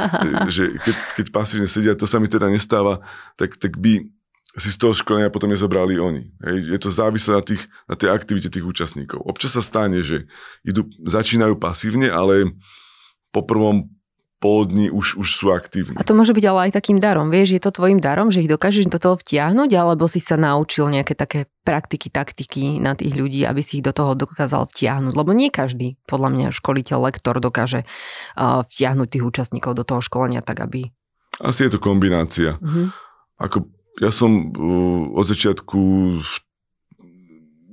že 0.57 0.65
keď, 0.83 0.97
keď 1.19 1.27
pasívne 1.35 1.69
sedia, 1.69 1.99
to 1.99 2.07
sa 2.07 2.23
mi 2.23 2.31
teda 2.31 2.47
nestáva, 2.47 3.03
tak, 3.35 3.59
tak 3.59 3.79
by 3.79 4.07
si 4.53 4.69
z 4.69 4.77
toho 4.77 4.93
školenia 4.93 5.33
potom 5.33 5.49
nezobrali 5.49 5.97
oni. 5.97 6.29
Hej. 6.45 6.77
Je 6.77 6.79
to 6.79 6.93
závislé 6.93 7.33
na, 7.41 7.45
tých, 7.45 7.63
na 7.89 7.97
tej 7.97 8.13
aktivite 8.13 8.53
tých 8.53 8.67
účastníkov. 8.69 9.25
Občas 9.25 9.57
sa 9.57 9.65
stane, 9.65 10.05
že 10.05 10.29
idú, 10.61 10.85
začínajú 11.09 11.57
pasívne, 11.57 12.13
ale 12.13 12.53
po 13.33 13.49
prvom 13.49 13.89
pol 14.43 14.67
dní 14.67 14.91
už, 14.91 15.23
už 15.23 15.29
sú 15.39 15.55
aktívni. 15.55 15.95
A 15.95 16.03
to 16.03 16.19
môže 16.19 16.35
byť 16.35 16.45
ale 16.51 16.61
aj 16.67 16.73
takým 16.75 16.99
darom, 16.99 17.31
vieš, 17.31 17.55
je 17.55 17.63
to 17.63 17.71
tvojim 17.71 18.03
darom, 18.03 18.35
že 18.35 18.43
ich 18.43 18.51
dokážeš 18.51 18.91
do 18.91 18.99
toho 18.99 19.15
vtiahnuť, 19.15 19.71
alebo 19.71 20.11
si 20.11 20.19
sa 20.19 20.35
naučil 20.35 20.91
nejaké 20.91 21.15
také 21.15 21.47
praktiky, 21.63 22.11
taktiky 22.11 22.83
na 22.83 22.99
tých 22.99 23.15
ľudí, 23.15 23.47
aby 23.47 23.63
si 23.63 23.79
ich 23.79 23.87
do 23.87 23.95
toho 23.95 24.19
dokázal 24.19 24.67
vtiahnuť. 24.67 25.15
Lebo 25.15 25.31
nie 25.31 25.55
každý, 25.55 25.95
podľa 26.11 26.29
mňa, 26.35 26.47
školiteľ, 26.59 26.99
lektor 27.07 27.39
dokáže 27.39 27.87
uh, 27.87 28.67
vtiahnuť 28.67 29.09
tých 29.15 29.23
účastníkov 29.23 29.79
do 29.79 29.87
toho 29.87 30.03
školenia 30.03 30.43
tak, 30.43 30.59
aby... 30.59 30.91
Asi 31.39 31.71
je 31.71 31.79
to 31.79 31.81
kombinácia. 31.81 32.59
Uh-huh. 32.59 32.91
Ako 33.39 33.71
ja 34.03 34.11
som 34.11 34.51
uh, 34.51 35.15
od 35.15 35.23
začiatku 35.23 35.79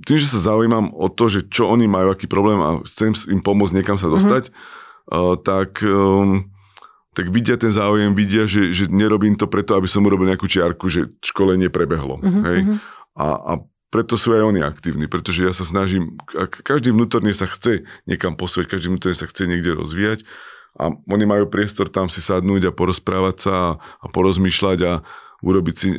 tým, 0.05 0.17
že 0.21 0.31
sa 0.31 0.53
zaujímam 0.53 0.93
o 0.93 1.09
to, 1.09 1.27
že 1.27 1.49
čo 1.49 1.65
oni 1.65 1.89
majú, 1.89 2.13
aký 2.13 2.29
problém 2.29 2.61
a 2.61 2.79
chcem 2.85 3.17
im 3.27 3.41
pomôcť 3.41 3.73
niekam 3.81 3.97
sa 3.97 4.05
dostať, 4.05 4.53
uh-huh. 4.53 5.33
uh, 5.33 5.35
tak 5.41 5.81
um, 5.81 6.45
tak 7.19 7.35
vidia 7.35 7.59
ten 7.59 7.75
záujem, 7.75 8.15
vidia, 8.15 8.47
že, 8.47 8.71
že 8.71 8.87
nerobím 8.87 9.35
to 9.35 9.51
preto, 9.51 9.75
aby 9.75 9.91
som 9.91 10.07
urobil 10.07 10.31
nejakú 10.31 10.47
čiarku, 10.47 10.87
že 10.87 11.11
školenie 11.19 11.67
prebehlo. 11.67 12.23
Uh-huh, 12.23 12.43
hej? 12.47 12.79
A, 13.19 13.27
a 13.35 13.51
preto 13.91 14.15
sú 14.15 14.31
aj 14.31 14.47
oni 14.47 14.63
aktívni, 14.63 15.11
pretože 15.11 15.43
ja 15.43 15.51
sa 15.51 15.67
snažím, 15.67 16.15
každý 16.63 16.95
vnútorne 16.95 17.35
sa 17.35 17.43
chce 17.43 17.83
niekam 18.07 18.39
posúvať, 18.39 18.71
každý 18.71 18.95
vnútorne 18.95 19.19
sa 19.19 19.27
chce 19.27 19.51
niekde 19.51 19.75
rozvíjať 19.75 20.23
a 20.79 20.95
oni 20.95 21.25
majú 21.27 21.51
priestor 21.51 21.91
tam 21.91 22.07
si 22.07 22.23
sadnúť 22.23 22.69
a 22.69 22.75
porozprávať 22.75 23.35
sa 23.35 23.53
a, 23.53 23.69
a 23.99 24.05
porozmýšľať 24.07 24.79
a 24.87 24.93
urobiť 25.41 25.75
si 25.75 25.89
e, 25.91 25.97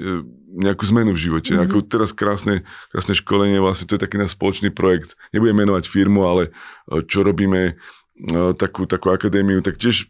nejakú 0.57 0.85
zmenu 0.89 1.17
v 1.17 1.23
živote. 1.29 1.53
Mm-hmm. 1.57 1.67
Ako 1.69 1.77
teraz 1.85 2.15
krásne, 2.15 2.63
krásne 2.95 3.17
školenie, 3.17 3.59
vlastne 3.59 3.89
to 3.91 3.97
je 3.97 4.05
taký 4.05 4.17
náš 4.21 4.39
spoločný 4.39 4.71
projekt. 4.71 5.19
Nebudem 5.35 5.65
menovať 5.65 5.85
firmu, 5.91 6.29
ale 6.29 6.43
e, 6.89 7.03
čo 7.09 7.25
robíme, 7.27 7.75
e, 7.75 8.53
takú, 8.55 8.87
takú 8.87 9.11
akadémiu, 9.11 9.65
tak 9.65 9.81
tiež 9.81 10.07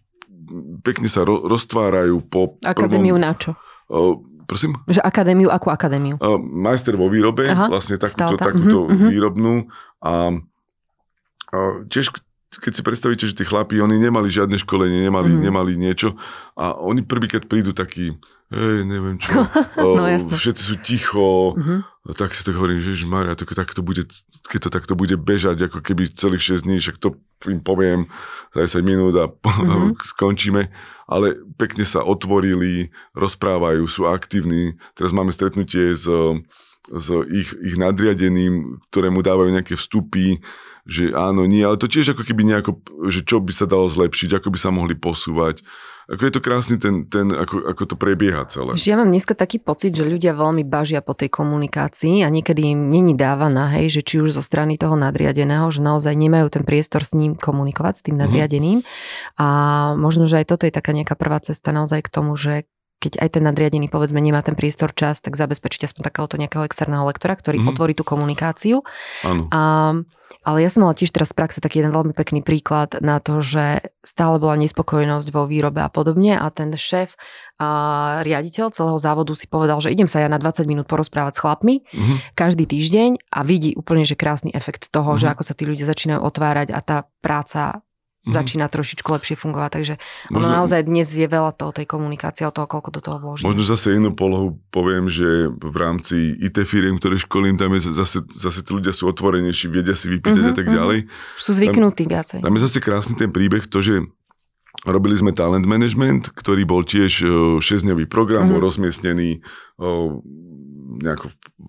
pekne 0.83 1.09
sa 1.09 1.23
ro, 1.23 1.47
roztvárajú 1.47 2.27
po... 2.27 2.59
Akadémiu 2.67 3.17
prvom, 3.17 3.25
na 3.25 3.33
čo? 3.35 3.51
Uh, 3.91 4.19
prosím? 4.45 4.77
Že 4.91 5.01
akadémiu, 5.03 5.49
akú 5.51 5.71
akadémiu? 5.71 6.19
Uh, 6.19 6.39
majster 6.39 6.95
vo 6.99 7.07
výrobe, 7.07 7.47
Aha, 7.47 7.71
vlastne 7.71 7.97
takúto, 7.97 8.37
takúto 8.39 8.79
uh-huh, 8.87 9.09
výrobnú 9.11 9.71
a 10.03 10.35
uh, 10.35 11.73
tiež 11.87 12.15
keď 12.59 12.73
si 12.75 12.83
predstavíte, 12.83 13.25
že 13.31 13.39
tí 13.39 13.47
chlapí, 13.47 13.79
oni 13.79 13.95
nemali 13.95 14.27
žiadne 14.27 14.59
školenie, 14.59 15.07
nemali, 15.07 15.31
mm. 15.31 15.39
nemali 15.39 15.79
niečo 15.79 16.19
a 16.59 16.75
oni 16.75 17.07
prvýkrát 17.07 17.47
prídu 17.47 17.71
takí, 17.71 18.19
hej, 18.51 18.83
neviem 18.83 19.23
čo, 19.23 19.39
no, 19.79 20.03
o, 20.03 20.35
všetci 20.35 20.63
sú 20.67 20.75
ticho, 20.83 21.55
mm-hmm. 21.55 22.11
tak 22.19 22.35
si 22.35 22.43
to 22.43 22.51
hovorím, 22.51 22.83
že 22.83 23.07
Maria, 23.07 23.39
to, 23.39 23.47
tak 23.47 23.71
to 23.71 23.87
bude, 23.87 24.03
keď 24.51 24.61
to 24.67 24.71
takto 24.75 24.99
bude 24.99 25.15
bežať, 25.15 25.71
ako 25.71 25.79
keby 25.79 26.11
celých 26.11 26.59
6 26.59 26.67
dní, 26.67 26.83
však 26.83 26.99
to 26.99 27.15
im 27.47 27.63
poviem 27.63 28.11
za 28.51 28.67
10 28.67 28.83
minút 28.83 29.15
a 29.15 29.31
mm-hmm. 29.31 30.03
skončíme, 30.19 30.75
ale 31.07 31.39
pekne 31.55 31.87
sa 31.87 32.03
otvorili, 32.03 32.91
rozprávajú, 33.15 33.83
sú 33.87 34.11
aktívni. 34.11 34.79
Teraz 34.99 35.15
máme 35.15 35.35
stretnutie 35.35 35.95
s, 35.95 36.07
s 36.87 37.07
ich, 37.31 37.51
ich 37.63 37.77
nadriadeným, 37.79 38.79
ktorému 38.91 39.23
dávajú 39.23 39.51
nejaké 39.55 39.75
vstupy, 39.75 40.39
že 40.89 41.13
áno, 41.13 41.45
nie, 41.45 41.61
ale 41.65 41.77
to 41.77 41.91
tiež 41.91 42.17
ako 42.17 42.23
keby 42.25 42.43
nejako, 42.47 42.81
že 43.09 43.25
čo 43.25 43.41
by 43.41 43.53
sa 43.53 43.67
dalo 43.69 43.89
zlepšiť, 43.89 44.41
ako 44.41 44.49
by 44.53 44.59
sa 44.59 44.71
mohli 44.73 44.97
posúvať. 44.97 45.65
Ako 46.11 46.27
je 46.27 46.35
to 46.35 46.43
krásny 46.43 46.75
ten, 46.75 47.07
ten 47.07 47.31
ako, 47.31 47.71
ako 47.71 47.83
to 47.87 47.95
prebieha 47.95 48.43
celé. 48.51 48.75
Ja 48.83 48.99
mám 48.99 49.15
dneska 49.15 49.39
taký 49.39 49.63
pocit, 49.63 49.95
že 49.95 50.03
ľudia 50.03 50.35
veľmi 50.35 50.67
bažia 50.67 51.07
po 51.07 51.15
tej 51.15 51.31
komunikácii 51.31 52.27
a 52.27 52.29
niekedy 52.35 52.75
im 52.75 52.91
není 52.91 53.15
dávaná, 53.15 53.71
hej, 53.79 53.95
že 53.95 54.03
či 54.03 54.19
už 54.19 54.35
zo 54.35 54.43
strany 54.43 54.75
toho 54.75 54.99
nadriadeného, 54.99 55.71
že 55.71 55.79
naozaj 55.79 56.19
nemajú 56.19 56.51
ten 56.51 56.67
priestor 56.67 57.07
s 57.07 57.15
ním 57.15 57.39
komunikovať, 57.39 57.95
s 57.95 58.05
tým 58.11 58.19
mhm. 58.19 58.23
nadriadeným. 58.27 58.79
Mm-hmm. 58.83 59.39
A 59.39 59.47
možno, 59.95 60.27
že 60.27 60.43
aj 60.43 60.51
toto 60.51 60.67
je 60.67 60.75
taká 60.75 60.91
nejaká 60.91 61.15
prvá 61.15 61.39
cesta 61.39 61.71
naozaj 61.71 62.03
k 62.03 62.11
tomu, 62.11 62.35
že 62.35 62.67
keď 63.01 63.17
aj 63.17 63.41
ten 63.41 63.43
nadriadený 63.49 63.89
povedzme 63.89 64.21
nemá 64.21 64.45
ten 64.45 64.53
priestor 64.53 64.93
čas, 64.93 65.25
tak 65.25 65.41
zabezpečiť 65.41 65.89
aspoň 65.89 66.03
takéhoto 66.05 66.37
nejakého 66.37 66.69
externého 66.69 67.09
lektora, 67.09 67.33
ktorý 67.33 67.65
mm-hmm. 67.65 67.73
otvorí 67.73 67.97
tú 67.97 68.05
komunikáciu. 68.05 68.85
Áno. 69.25 69.49
A, 69.49 69.97
ale 70.45 70.59
ja 70.61 70.69
som 70.69 70.85
mala 70.85 70.93
tiež 70.93 71.09
teraz 71.09 71.33
v 71.33 71.41
praxe 71.41 71.65
taký 71.65 71.81
jeden 71.81 71.97
veľmi 71.97 72.13
pekný 72.13 72.45
príklad 72.45 73.01
na 73.01 73.17
to, 73.19 73.41
že 73.41 73.89
stále 74.05 74.37
bola 74.37 74.61
nespokojnosť 74.61 75.33
vo 75.33 75.49
výrobe 75.49 75.81
a 75.81 75.89
podobne 75.89 76.37
a 76.37 76.47
ten 76.53 76.71
šéf 76.77 77.17
a 77.57 77.69
riaditeľ 78.21 78.69
celého 78.69 79.01
závodu 79.01 79.33
si 79.33 79.49
povedal, 79.49 79.81
že 79.81 79.93
idem 79.93 80.09
sa 80.09 80.21
ja 80.21 80.29
na 80.29 80.37
20 80.37 80.69
minút 80.69 80.85
porozprávať 80.85 81.41
s 81.41 81.43
chlapmi 81.43 81.75
mm-hmm. 81.81 82.17
každý 82.37 82.69
týždeň 82.69 83.33
a 83.33 83.41
vidí 83.49 83.73
úplne, 83.75 84.05
že 84.05 84.15
krásny 84.15 84.53
efekt 84.53 84.93
toho, 84.93 85.17
mm-hmm. 85.17 85.25
že 85.25 85.33
ako 85.33 85.43
sa 85.43 85.57
tí 85.57 85.65
ľudia 85.65 85.89
začínajú 85.89 86.21
otvárať 86.21 86.69
a 86.77 86.81
tá 86.85 87.09
práca 87.25 87.81
mm-hmm. 88.21 88.35
začína 88.37 88.67
trošičku 88.69 89.09
lepšie 89.09 89.37
fungovať. 89.41 89.71
Takže 89.81 89.95
možno, 90.31 90.49
ono 90.49 90.57
naozaj 90.63 90.85
dnes 90.85 91.09
je 91.09 91.25
veľa 91.25 91.57
toho 91.57 91.73
tej 91.73 91.87
komunikácie, 91.89 92.45
o 92.45 92.53
toho, 92.53 92.69
koľko 92.69 92.91
do 92.93 93.01
toho 93.01 93.17
vloží. 93.17 93.43
Možno 93.49 93.65
zase 93.65 93.97
inú 93.97 94.13
polohu 94.13 94.61
poviem, 94.69 95.09
že 95.09 95.49
v 95.49 95.77
rámci 95.77 96.37
IT 96.41 96.61
firiem, 96.69 97.01
ktoré 97.01 97.17
školím, 97.17 97.57
tam 97.57 97.73
je 97.77 97.91
zase, 97.91 98.21
zase 98.37 98.61
tí 98.61 98.71
ľudia 98.77 98.93
sú 98.93 99.09
otvorenejší, 99.09 99.73
vedia 99.73 99.97
si 99.97 100.13
vypýtať 100.13 100.37
mm-hmm, 100.37 100.55
a 100.55 100.59
tak 100.59 100.69
mhm. 100.69 100.75
ďalej. 100.77 100.99
Sú 101.41 101.51
zvyknutí 101.57 102.05
tam, 102.07 102.13
viacej. 102.15 102.39
Tam 102.45 102.55
je 102.57 102.61
zase 102.61 102.79
krásny 102.79 103.15
ten 103.17 103.31
príbeh, 103.33 103.65
to, 103.67 103.81
že 103.81 104.05
Robili 104.89 105.13
sme 105.13 105.37
talent 105.37 105.69
management, 105.69 106.33
ktorý 106.33 106.65
bol 106.65 106.81
tiež 106.81 107.27
6-dňový 107.61 108.09
program, 108.09 108.49
mm-hmm. 108.49 108.55
bol 108.57 108.65
rozmiestnený 108.65 109.45
nejako 111.05 111.27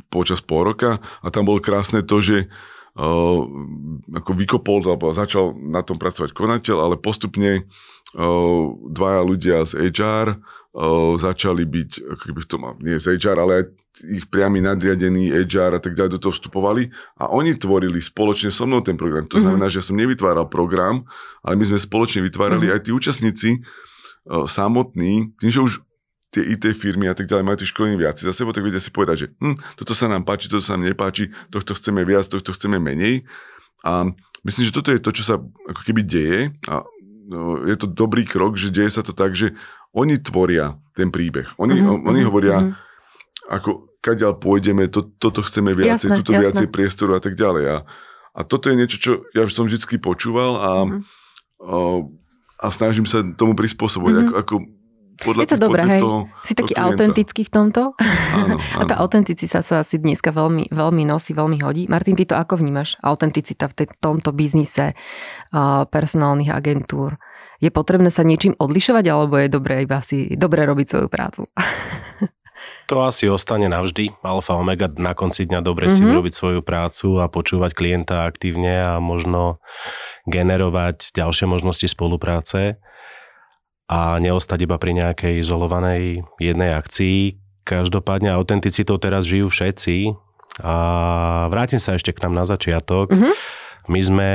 počas 0.08 0.40
pol 0.40 0.64
roka 0.64 1.04
a 1.20 1.28
tam 1.28 1.44
bolo 1.44 1.60
krásne 1.60 2.04
to, 2.08 2.24
že 2.24 2.48
uh, 2.98 3.40
ako 4.12 4.32
vykopol 4.36 4.84
alebo 4.84 5.12
začal 5.16 5.56
na 5.56 5.86
tom 5.86 5.96
pracovať 5.96 6.36
konateľ, 6.36 6.78
ale 6.82 6.96
postupne 7.00 7.64
uh, 7.64 8.66
dvaja 8.92 9.22
ľudia 9.24 9.58
z 9.64 9.92
HR 9.92 10.36
uh, 10.36 11.16
začali 11.16 11.64
byť, 11.64 11.90
ako 12.16 12.24
keby 12.28 12.40
v 12.44 12.50
tom, 12.50 12.62
nie 12.84 13.00
z 13.00 13.16
HR, 13.16 13.38
ale 13.40 13.54
aj 13.54 13.66
ich 14.08 14.26
priami 14.32 14.64
nadriadení 14.64 15.28
HR 15.32 15.78
a 15.78 15.82
tak 15.84 16.00
ďalej 16.00 16.16
do 16.16 16.22
toho 16.24 16.34
vstupovali 16.34 16.88
a 17.20 17.28
oni 17.28 17.60
tvorili 17.60 18.00
spoločne 18.00 18.48
so 18.48 18.64
mnou 18.64 18.80
ten 18.80 18.96
program. 18.96 19.28
To 19.28 19.40
znamená, 19.40 19.68
mm-hmm. 19.68 19.76
že 19.76 19.80
ja 19.84 19.88
som 19.92 20.00
nevytváral 20.00 20.48
program, 20.48 21.04
ale 21.44 21.60
my 21.60 21.64
sme 21.68 21.80
spoločne 21.80 22.24
vytvárali 22.24 22.72
mm-hmm. 22.72 22.76
aj 22.80 22.84
tí 22.88 22.92
účastníci 22.96 23.50
uh, 23.60 24.48
samotní, 24.48 25.36
tým, 25.36 25.52
že 25.52 25.60
už 25.60 25.74
tie 26.32 26.44
IT 26.56 26.64
firmy 26.74 27.12
a 27.12 27.16
tak 27.16 27.28
ďalej 27.28 27.44
majú 27.44 27.58
tie 27.60 27.68
školenie 27.68 28.00
viac 28.00 28.16
za 28.16 28.32
sebou, 28.32 28.56
tak 28.56 28.64
vedia 28.64 28.80
si 28.80 28.90
povedať, 28.90 29.16
že 29.16 29.28
hm, 29.44 29.56
toto 29.76 29.92
sa 29.92 30.08
nám 30.08 30.24
páči, 30.24 30.48
toto 30.48 30.64
sa 30.64 30.80
nám 30.80 30.88
nepáči, 30.88 31.30
tohto 31.52 31.76
chceme 31.76 32.08
viac, 32.08 32.24
tohto 32.24 32.56
chceme 32.56 32.80
menej. 32.80 33.28
A 33.84 34.08
myslím, 34.48 34.72
že 34.72 34.74
toto 34.74 34.96
je 34.96 35.04
to, 35.04 35.12
čo 35.12 35.24
sa 35.28 35.36
ako 35.44 35.82
keby 35.84 36.08
deje 36.08 36.56
a 36.72 36.88
no, 37.28 37.68
je 37.68 37.76
to 37.76 37.92
dobrý 37.92 38.24
krok, 38.24 38.56
že 38.56 38.72
deje 38.72 38.96
sa 38.96 39.04
to 39.04 39.12
tak, 39.12 39.36
že 39.36 39.52
oni 39.92 40.24
tvoria 40.24 40.80
ten 40.96 41.12
príbeh. 41.12 41.52
Oni, 41.60 41.84
mm-hmm, 41.84 42.08
oni 42.08 42.22
hovoria, 42.24 42.64
mm-hmm. 42.64 43.52
ako 43.52 43.92
kaďal 44.00 44.40
pôjdeme, 44.40 44.88
to, 44.88 45.12
toto 45.20 45.44
chceme 45.44 45.76
viacej, 45.76 46.10
jasné, 46.10 46.20
tuto 46.24 46.32
jasné. 46.32 46.44
viacej 46.48 46.68
priestoru 46.72 47.20
a 47.20 47.22
tak 47.22 47.36
ďalej. 47.36 47.66
A, 47.68 47.78
a 48.32 48.40
toto 48.48 48.72
je 48.72 48.80
niečo, 48.80 48.98
čo 48.98 49.12
ja 49.36 49.44
už 49.44 49.52
som 49.52 49.68
vždy 49.68 50.00
počúval 50.00 50.52
a, 50.56 50.72
mm-hmm. 50.88 51.02
a, 51.68 51.78
a 52.64 52.68
snažím 52.72 53.04
sa 53.04 53.20
tomu 53.36 53.52
prispôsobovať. 53.52 54.14
Mm-hmm. 54.16 54.32
Ako, 54.32 54.40
ako 54.40 54.56
podľa 55.22 55.42
je 55.46 55.50
to 55.54 55.60
dobré, 55.62 55.84
hej. 55.86 56.02
Si 56.42 56.54
taký 56.58 56.74
klienta. 56.74 56.90
autentický 56.92 57.42
v 57.48 57.52
tomto. 57.52 57.82
Áno, 57.98 58.56
áno. 58.56 58.56
A 58.80 58.84
tá 58.90 58.96
autenticita 59.00 59.62
sa 59.62 59.86
asi 59.86 60.02
dneska 60.02 60.34
veľmi, 60.34 60.74
veľmi 60.74 61.04
nosí, 61.06 61.32
veľmi 61.32 61.62
hodí. 61.62 61.86
Martin, 61.88 62.18
ty 62.18 62.26
to 62.26 62.36
ako 62.36 62.60
vnímaš? 62.60 62.98
Autenticita 63.00 63.70
v 63.70 63.88
tomto 64.02 64.34
biznise 64.34 64.98
uh, 64.98 65.86
personálnych 65.86 66.52
agentúr. 66.52 67.22
Je 67.62 67.70
potrebné 67.70 68.10
sa 68.10 68.26
niečím 68.26 68.58
odlišovať, 68.58 69.06
alebo 69.10 69.38
je 69.38 69.48
dobré 69.48 69.86
iba 69.86 70.02
si 70.02 70.34
dobre 70.34 70.66
robiť 70.66 70.88
svoju 70.88 71.08
prácu? 71.08 71.42
To 72.92 73.08
asi 73.08 73.32
ostane 73.32 73.72
navždy. 73.72 74.20
Alfa 74.20 74.60
omega 74.60 74.92
na 75.00 75.16
konci 75.16 75.48
dňa 75.48 75.64
dobre 75.64 75.88
mm-hmm. 75.88 75.96
si 75.96 76.04
mhm. 76.04 76.12
urobiť 76.12 76.34
svoju 76.36 76.60
prácu 76.60 77.24
a 77.24 77.32
počúvať 77.32 77.72
klienta 77.72 78.28
aktívne 78.28 78.84
a 78.84 79.00
možno 79.00 79.64
generovať 80.28 81.16
ďalšie 81.16 81.48
možnosti 81.48 81.88
spolupráce 81.88 82.84
a 83.92 84.16
neostať 84.24 84.64
iba 84.64 84.80
pri 84.80 84.96
nejakej 84.96 85.44
izolovanej 85.44 86.24
jednej 86.40 86.72
akcii. 86.72 87.36
Každopádne 87.68 88.32
autenticitou 88.32 88.96
teraz 88.96 89.28
žijú 89.28 89.52
všetci 89.52 90.16
a 90.64 90.76
vrátim 91.52 91.78
sa 91.84 92.00
ešte 92.00 92.16
k 92.16 92.24
nám 92.24 92.34
na 92.40 92.48
začiatok. 92.48 93.12
Mm-hmm. 93.12 93.36
My 93.92 94.00
sme 94.00 94.30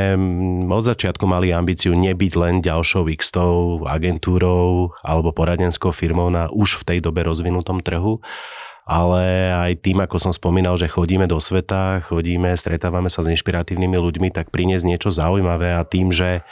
od 0.69 0.85
začiatku 0.85 1.25
mali 1.25 1.55
ambíciu 1.55 1.97
nebyť 1.97 2.33
len 2.37 2.55
ďalšou 2.61 3.09
x 3.17 3.33
agentúrou 3.89 4.93
alebo 5.01 5.33
poradenskou 5.33 5.95
firmou 5.95 6.29
na 6.29 6.53
už 6.53 6.83
v 6.83 6.87
tej 6.93 6.99
dobe 7.01 7.25
rozvinutom 7.25 7.81
trhu, 7.81 8.21
ale 8.85 9.55
aj 9.55 9.73
tým, 9.87 10.03
ako 10.03 10.19
som 10.19 10.33
spomínal, 10.35 10.77
že 10.77 10.91
chodíme 10.91 11.25
do 11.31 11.39
sveta, 11.41 12.05
chodíme, 12.05 12.53
stretávame 12.59 13.09
sa 13.09 13.23
s 13.23 13.31
inšpiratívnymi 13.33 13.97
ľuďmi, 13.97 14.29
tak 14.35 14.51
priniesť 14.51 14.85
niečo 14.85 15.09
zaujímavé 15.15 15.79
a 15.79 15.87
tým, 15.87 16.11
že 16.11 16.43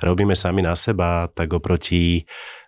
robíme 0.00 0.36
sami 0.36 0.64
na 0.64 0.74
seba, 0.76 1.28
tak 1.32 1.52
oproti 1.52 2.24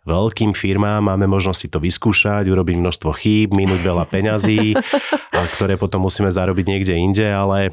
veľkým 0.07 0.53
firmám 0.55 1.03
máme 1.05 1.31
možnosť 1.31 1.59
si 1.59 1.69
to 1.71 1.79
vyskúšať, 1.79 2.51
urobiť 2.51 2.77
množstvo 2.79 3.11
chýb, 3.15 3.55
minúť 3.55 3.81
veľa 3.83 4.05
peňazí, 4.07 4.75
ktoré 5.59 5.79
potom 5.79 6.07
musíme 6.07 6.31
zarobiť 6.31 6.67
niekde 6.67 6.95
inde, 6.99 7.29
ale 7.31 7.71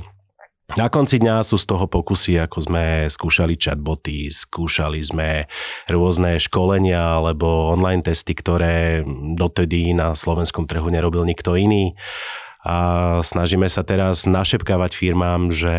Na 0.77 0.85
konci 0.85 1.17
dňa 1.17 1.41
sú 1.41 1.57
z 1.57 1.65
toho 1.65 1.89
pokusy, 1.89 2.37
ako 2.37 2.61
sme 2.61 3.09
skúšali 3.09 3.57
chatboty, 3.57 4.29
skúšali 4.29 5.01
sme 5.01 5.49
rôzne 5.89 6.37
školenia 6.37 7.17
alebo 7.17 7.73
online 7.73 8.05
testy, 8.05 8.37
ktoré 8.37 9.01
dotedy 9.33 9.97
na 9.97 10.13
slovenskom 10.13 10.69
trhu 10.69 10.93
nerobil 10.93 11.25
nikto 11.25 11.57
iný. 11.57 11.97
A 12.59 12.75
snažíme 13.23 13.71
sa 13.71 13.87
teraz 13.87 14.27
našepkávať 14.27 14.91
firmám, 14.91 15.47
že 15.47 15.75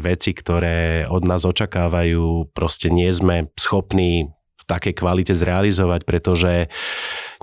veci, 0.00 0.32
ktoré 0.32 1.04
od 1.04 1.28
nás 1.28 1.44
očakávajú, 1.44 2.48
proste 2.56 2.88
nie 2.88 3.12
sme 3.12 3.52
schopní 3.60 4.32
v 4.32 4.64
takej 4.64 4.96
kvalite 4.96 5.36
zrealizovať, 5.36 6.08
pretože 6.08 6.72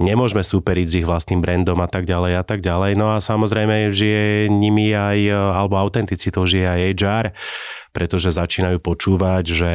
nemôžeme 0.01 0.41
súperiť 0.41 0.87
s 0.89 0.97
ich 0.97 1.05
vlastným 1.05 1.45
brandom 1.45 1.77
a 1.77 1.85
tak 1.85 2.09
ďalej 2.09 2.33
a 2.33 2.43
tak 2.43 2.65
ďalej. 2.65 2.97
No 2.97 3.13
a 3.13 3.21
samozrejme 3.21 3.93
žije 3.93 4.49
nimi 4.49 4.89
aj, 4.89 5.29
alebo 5.29 5.77
autenticitou 5.77 6.49
žije 6.49 6.65
aj 6.65 6.81
HR, 6.97 7.25
pretože 7.93 8.33
začínajú 8.33 8.81
počúvať, 8.81 9.43
že 9.45 9.71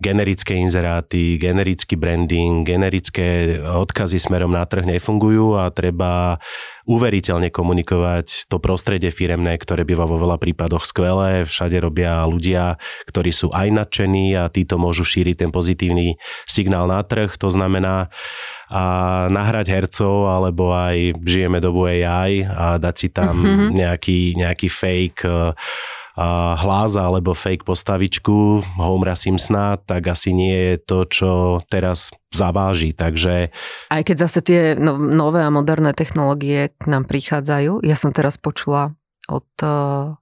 generické 0.00 0.56
inzeráty, 0.56 1.36
generický 1.36 1.94
branding, 1.94 2.64
generické 2.64 3.60
odkazy 3.60 4.16
smerom 4.16 4.56
na 4.56 4.64
trh 4.64 4.88
nefungujú 4.88 5.60
a 5.60 5.68
treba 5.68 6.40
uveriteľne 6.88 7.52
komunikovať 7.52 8.48
to 8.48 8.56
prostredie 8.58 9.12
firemné, 9.12 9.60
ktoré 9.60 9.84
býva 9.84 10.08
vo 10.08 10.16
veľa 10.16 10.40
prípadoch 10.40 10.88
skvelé. 10.88 11.44
Všade 11.44 11.76
robia 11.78 12.24
ľudia, 12.24 12.80
ktorí 13.06 13.30
sú 13.30 13.52
aj 13.52 13.68
nadšení 13.70 14.34
a 14.34 14.48
títo 14.48 14.80
môžu 14.80 15.04
šíriť 15.04 15.46
ten 15.46 15.50
pozitívny 15.52 16.16
signál 16.48 16.88
na 16.88 17.04
trh. 17.04 17.36
To 17.38 17.52
znamená 17.52 18.08
a 18.70 19.26
nahrať 19.28 19.66
hercov, 19.68 20.30
alebo 20.30 20.70
aj 20.70 21.18
žijeme 21.26 21.58
dobu 21.58 21.90
AI 21.90 22.46
a 22.46 22.78
dať 22.78 22.94
si 22.94 23.08
tam 23.10 23.34
mm-hmm. 23.34 23.70
nejaký, 23.74 24.20
nejaký 24.38 24.68
fake 24.70 25.26
hlas 26.60 26.92
alebo 27.00 27.32
fake 27.32 27.64
postavičku 27.64 28.60
Homera 28.76 29.16
Simpsona, 29.16 29.80
tak 29.80 30.12
asi 30.12 30.36
nie 30.36 30.52
je 30.52 30.74
to, 30.76 30.98
čo 31.08 31.30
teraz 31.72 32.12
zaváži. 32.28 32.92
Takže... 32.92 33.48
Aj 33.88 34.02
keď 34.04 34.16
zase 34.28 34.38
tie 34.44 34.60
no, 34.76 35.00
nové 35.00 35.40
a 35.40 35.50
moderné 35.50 35.96
technológie 35.96 36.76
k 36.76 36.84
nám 36.86 37.08
prichádzajú, 37.08 37.80
ja 37.80 37.96
som 37.96 38.12
teraz 38.12 38.36
počula 38.36 38.92
od 39.32 39.48
uh, 39.64 40.20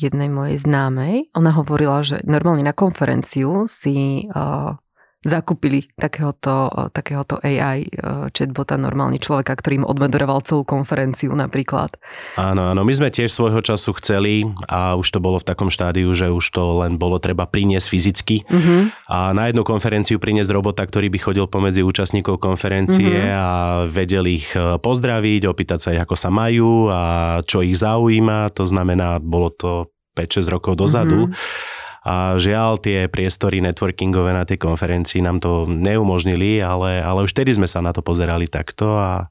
jednej 0.00 0.32
mojej 0.32 0.56
známej, 0.56 1.28
ona 1.36 1.52
hovorila, 1.52 2.00
že 2.00 2.24
normálne 2.24 2.64
na 2.64 2.72
konferenciu 2.72 3.68
si 3.68 4.24
uh, 4.32 4.80
zakúpili 5.20 5.92
takéhoto, 6.00 6.72
takéhoto 6.96 7.36
AI 7.44 7.84
eh, 7.84 8.32
chatbota, 8.32 8.80
normálny 8.80 9.20
človeka, 9.20 9.52
ktorý 9.52 9.84
im 9.84 9.86
odmoderoval 9.88 10.40
celú 10.40 10.64
konferenciu 10.64 11.36
napríklad. 11.36 11.92
Áno, 12.40 12.72
áno, 12.72 12.80
my 12.80 12.92
sme 12.96 13.12
tiež 13.12 13.28
svojho 13.28 13.60
času 13.60 13.92
chceli 14.00 14.48
a 14.64 14.96
už 14.96 15.12
to 15.12 15.20
bolo 15.20 15.36
v 15.36 15.44
takom 15.44 15.68
štádiu, 15.68 16.08
že 16.16 16.32
už 16.32 16.44
to 16.48 16.80
len 16.80 16.96
bolo 16.96 17.20
treba 17.20 17.44
priniesť 17.44 17.86
fyzicky 17.92 18.36
uh-huh. 18.48 18.88
a 19.12 19.36
na 19.36 19.52
jednu 19.52 19.60
konferenciu 19.60 20.16
priniesť 20.16 20.56
robota, 20.56 20.88
ktorý 20.88 21.12
by 21.12 21.18
chodil 21.20 21.44
pomedzi 21.44 21.84
účastníkov 21.84 22.40
konferencie 22.40 23.12
uh-huh. 23.12 23.36
a 23.36 23.46
vedel 23.92 24.24
ich 24.24 24.48
eh, 24.56 24.80
pozdraviť, 24.80 25.44
opýtať 25.44 25.78
sa 25.84 25.88
ich, 25.92 26.00
ako 26.00 26.16
sa 26.16 26.32
majú 26.32 26.88
a 26.88 27.00
čo 27.44 27.60
ich 27.60 27.76
zaujíma, 27.76 28.56
to 28.56 28.64
znamená, 28.64 29.20
bolo 29.20 29.52
to 29.52 29.92
5-6 30.16 30.48
rokov 30.48 30.80
dozadu. 30.80 31.28
Uh-huh 31.28 31.78
a 32.00 32.40
žiaľ 32.40 32.80
tie 32.80 33.06
priestory 33.12 33.60
networkingové 33.60 34.32
na 34.32 34.48
tej 34.48 34.56
konferencii 34.56 35.20
nám 35.20 35.40
to 35.42 35.68
neumožnili, 35.68 36.60
ale, 36.64 37.04
ale 37.04 37.28
už 37.28 37.32
tedy 37.36 37.52
sme 37.52 37.68
sa 37.68 37.84
na 37.84 37.92
to 37.92 38.00
pozerali 38.00 38.48
takto 38.48 38.96
a, 38.96 39.28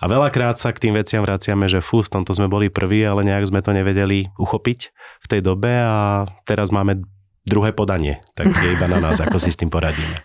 a 0.00 0.04
veľakrát 0.08 0.56
sa 0.56 0.72
k 0.72 0.88
tým 0.88 0.96
veciam 0.96 1.20
vraciame, 1.20 1.68
že 1.68 1.84
fú, 1.84 2.00
v 2.00 2.12
tomto 2.12 2.32
sme 2.32 2.48
boli 2.48 2.72
prví, 2.72 3.04
ale 3.04 3.24
nejak 3.28 3.52
sme 3.52 3.60
to 3.60 3.76
nevedeli 3.76 4.32
uchopiť 4.40 4.80
v 5.20 5.26
tej 5.28 5.40
dobe 5.44 5.68
a 5.68 6.24
teraz 6.48 6.72
máme 6.72 7.04
druhé 7.44 7.76
podanie, 7.76 8.20
tak 8.32 8.48
je 8.48 8.76
iba 8.76 8.88
na 8.88 9.00
nás, 9.00 9.20
ako 9.20 9.36
si 9.36 9.52
s 9.52 9.60
tým 9.60 9.68
poradíme. 9.68 10.24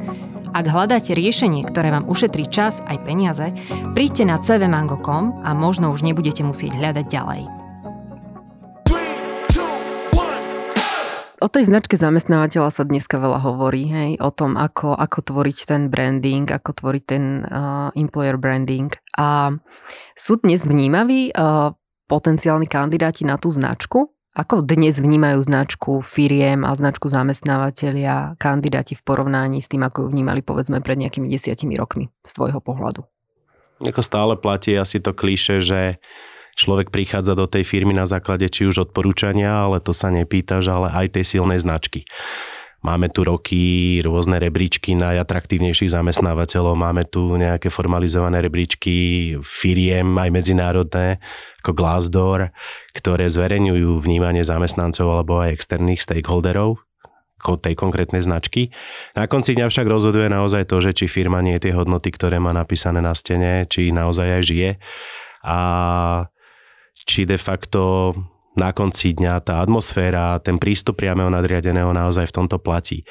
Ak 0.51 0.67
hľadáte 0.67 1.15
riešenie, 1.15 1.63
ktoré 1.63 1.95
vám 1.95 2.11
ušetrí 2.11 2.51
čas 2.51 2.83
aj 2.83 3.07
peniaze, 3.07 3.55
príďte 3.95 4.27
na 4.27 4.35
cvmango.com 4.35 5.47
a 5.47 5.55
možno 5.55 5.95
už 5.95 6.03
nebudete 6.03 6.43
musieť 6.43 6.75
hľadať 6.75 7.05
ďalej. 7.07 7.41
O 11.41 11.49
tej 11.49 11.71
značke 11.71 11.97
zamestnávateľa 11.97 12.69
sa 12.69 12.83
dneska 12.85 13.17
veľa 13.17 13.41
hovorí, 13.41 13.89
hej, 13.89 14.11
o 14.21 14.29
tom, 14.29 14.59
ako, 14.59 14.93
ako 14.93 15.19
tvoriť 15.25 15.57
ten 15.65 15.81
branding, 15.89 16.45
ako 16.45 16.69
tvoriť 16.77 17.03
ten 17.07 17.47
uh, 17.47 17.89
employer 17.97 18.37
branding. 18.37 18.93
A 19.17 19.55
sú 20.13 20.37
dnes 20.37 20.67
vnímaví 20.67 21.33
uh, 21.33 21.73
potenciálni 22.11 22.67
kandidáti 22.67 23.25
na 23.25 23.41
tú 23.41 23.49
značku? 23.49 24.13
Ako 24.31 24.63
dnes 24.63 24.95
vnímajú 24.95 25.43
značku 25.43 25.99
firiem 25.99 26.63
a 26.63 26.71
značku 26.71 27.11
zamestnávateľia, 27.11 28.39
kandidáti 28.39 28.95
v 28.95 29.03
porovnaní 29.03 29.59
s 29.59 29.67
tým, 29.67 29.83
ako 29.83 30.07
ju 30.07 30.15
vnímali 30.15 30.39
povedzme 30.39 30.79
pred 30.79 30.95
nejakými 31.03 31.27
desiatimi 31.27 31.75
rokmi 31.75 32.07
z 32.23 32.31
tvojho 32.39 32.63
pohľadu? 32.63 33.03
Ako 33.83 33.99
stále 33.99 34.39
platí 34.39 34.71
asi 34.79 35.03
to 35.03 35.11
klíše, 35.11 35.59
že 35.59 35.99
človek 36.55 36.95
prichádza 36.95 37.35
do 37.35 37.43
tej 37.43 37.67
firmy 37.67 37.91
na 37.91 38.07
základe 38.07 38.47
či 38.47 38.71
už 38.71 38.87
odporúčania, 38.87 39.67
ale 39.67 39.83
to 39.83 39.91
sa 39.91 40.07
nepýtaš, 40.07 40.63
ale 40.71 40.87
aj 40.95 41.19
tej 41.19 41.27
silnej 41.27 41.59
značky. 41.59 42.07
Máme 42.81 43.13
tu 43.13 43.21
roky 43.21 44.01
rôzne 44.01 44.41
rebríčky 44.41 44.97
najatraktívnejších 44.97 45.93
zamestnávateľov, 45.93 46.73
máme 46.73 47.05
tu 47.05 47.37
nejaké 47.37 47.69
formalizované 47.69 48.41
rebríčky 48.41 49.37
firiem 49.45 50.17
aj 50.17 50.29
medzinárodné, 50.33 51.21
ako 51.61 51.77
Glassdoor, 51.77 52.49
ktoré 52.97 53.29
zverejňujú 53.29 54.01
vnímanie 54.01 54.41
zamestnancov 54.41 55.13
alebo 55.13 55.45
aj 55.45 55.61
externých 55.61 56.01
stakeholderov 56.01 56.81
tej 57.41 57.73
konkrétnej 57.73 58.21
značky. 58.25 58.73
Na 59.17 59.25
konci 59.25 59.57
dňa 59.57 59.69
však 59.69 59.85
rozhoduje 59.85 60.29
naozaj 60.29 60.65
to, 60.65 60.77
že 60.81 60.93
či 60.93 61.05
firma 61.05 61.41
nie 61.41 61.57
tie 61.61 61.73
hodnoty, 61.73 62.13
ktoré 62.13 62.37
má 62.37 62.53
napísané 62.53 63.01
na 63.01 63.13
stene, 63.13 63.65
či 63.65 63.93
naozaj 63.93 64.41
aj 64.41 64.43
žije 64.45 64.71
a 65.45 65.59
či 67.01 67.25
de 67.25 67.37
facto 67.41 68.13
na 68.55 68.75
konci 68.75 69.15
dňa 69.15 69.43
tá 69.43 69.63
atmosféra, 69.63 70.39
ten 70.43 70.59
prístup 70.59 70.99
priameho 70.99 71.31
nadriadeného 71.31 71.95
naozaj 71.95 72.27
v 72.27 72.35
tomto 72.35 72.59
platí. 72.59 73.07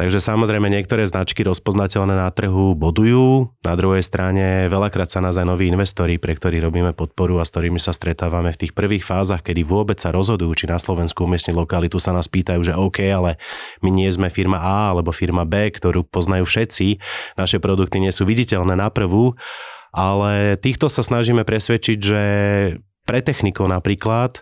Takže 0.00 0.16
samozrejme 0.16 0.72
niektoré 0.72 1.04
značky 1.04 1.44
rozpoznateľné 1.44 2.16
na 2.16 2.32
trhu 2.32 2.72
bodujú, 2.72 3.52
na 3.60 3.76
druhej 3.76 4.00
strane 4.00 4.64
veľakrát 4.72 5.12
sa 5.12 5.20
nás 5.20 5.36
aj 5.36 5.44
noví 5.44 5.68
investori, 5.68 6.16
pre 6.16 6.32
ktorých 6.32 6.64
robíme 6.64 6.96
podporu 6.96 7.36
a 7.36 7.44
s 7.44 7.52
ktorými 7.52 7.76
sa 7.76 7.92
stretávame 7.92 8.48
v 8.48 8.64
tých 8.64 8.72
prvých 8.72 9.04
fázach, 9.04 9.44
kedy 9.44 9.60
vôbec 9.60 10.00
sa 10.00 10.08
rozhodujú, 10.08 10.56
či 10.56 10.72
na 10.72 10.80
Slovensku 10.80 11.28
umiestniť 11.28 11.52
lokalitu, 11.52 12.00
sa 12.00 12.16
nás 12.16 12.32
pýtajú, 12.32 12.64
že 12.64 12.80
OK, 12.80 13.04
ale 13.12 13.36
my 13.84 13.92
nie 13.92 14.08
sme 14.08 14.32
firma 14.32 14.56
A 14.64 14.96
alebo 14.96 15.12
firma 15.12 15.44
B, 15.44 15.68
ktorú 15.68 16.08
poznajú 16.08 16.48
všetci, 16.48 16.96
naše 17.36 17.60
produkty 17.60 18.00
nie 18.00 18.14
sú 18.14 18.24
viditeľné 18.24 18.80
na 18.80 18.88
prvú, 18.88 19.36
ale 19.92 20.56
týchto 20.56 20.88
sa 20.88 21.04
snažíme 21.04 21.44
presvedčiť, 21.44 21.98
že 22.00 22.22
pre 23.10 23.26
technikov 23.26 23.66
napríklad 23.66 24.38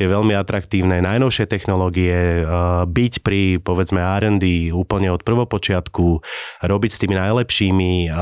je 0.00 0.06
veľmi 0.08 0.32
atraktívne 0.36 1.00
najnovšie 1.04 1.48
technológie, 1.48 2.42
eh, 2.42 2.46
byť 2.86 3.14
pri 3.20 3.60
povedzme 3.60 4.00
R&D 4.00 4.72
úplne 4.72 5.12
od 5.12 5.24
prvopočiatku, 5.24 6.20
robiť 6.64 6.90
s 6.92 7.00
tými 7.00 7.14
najlepšími, 7.16 8.12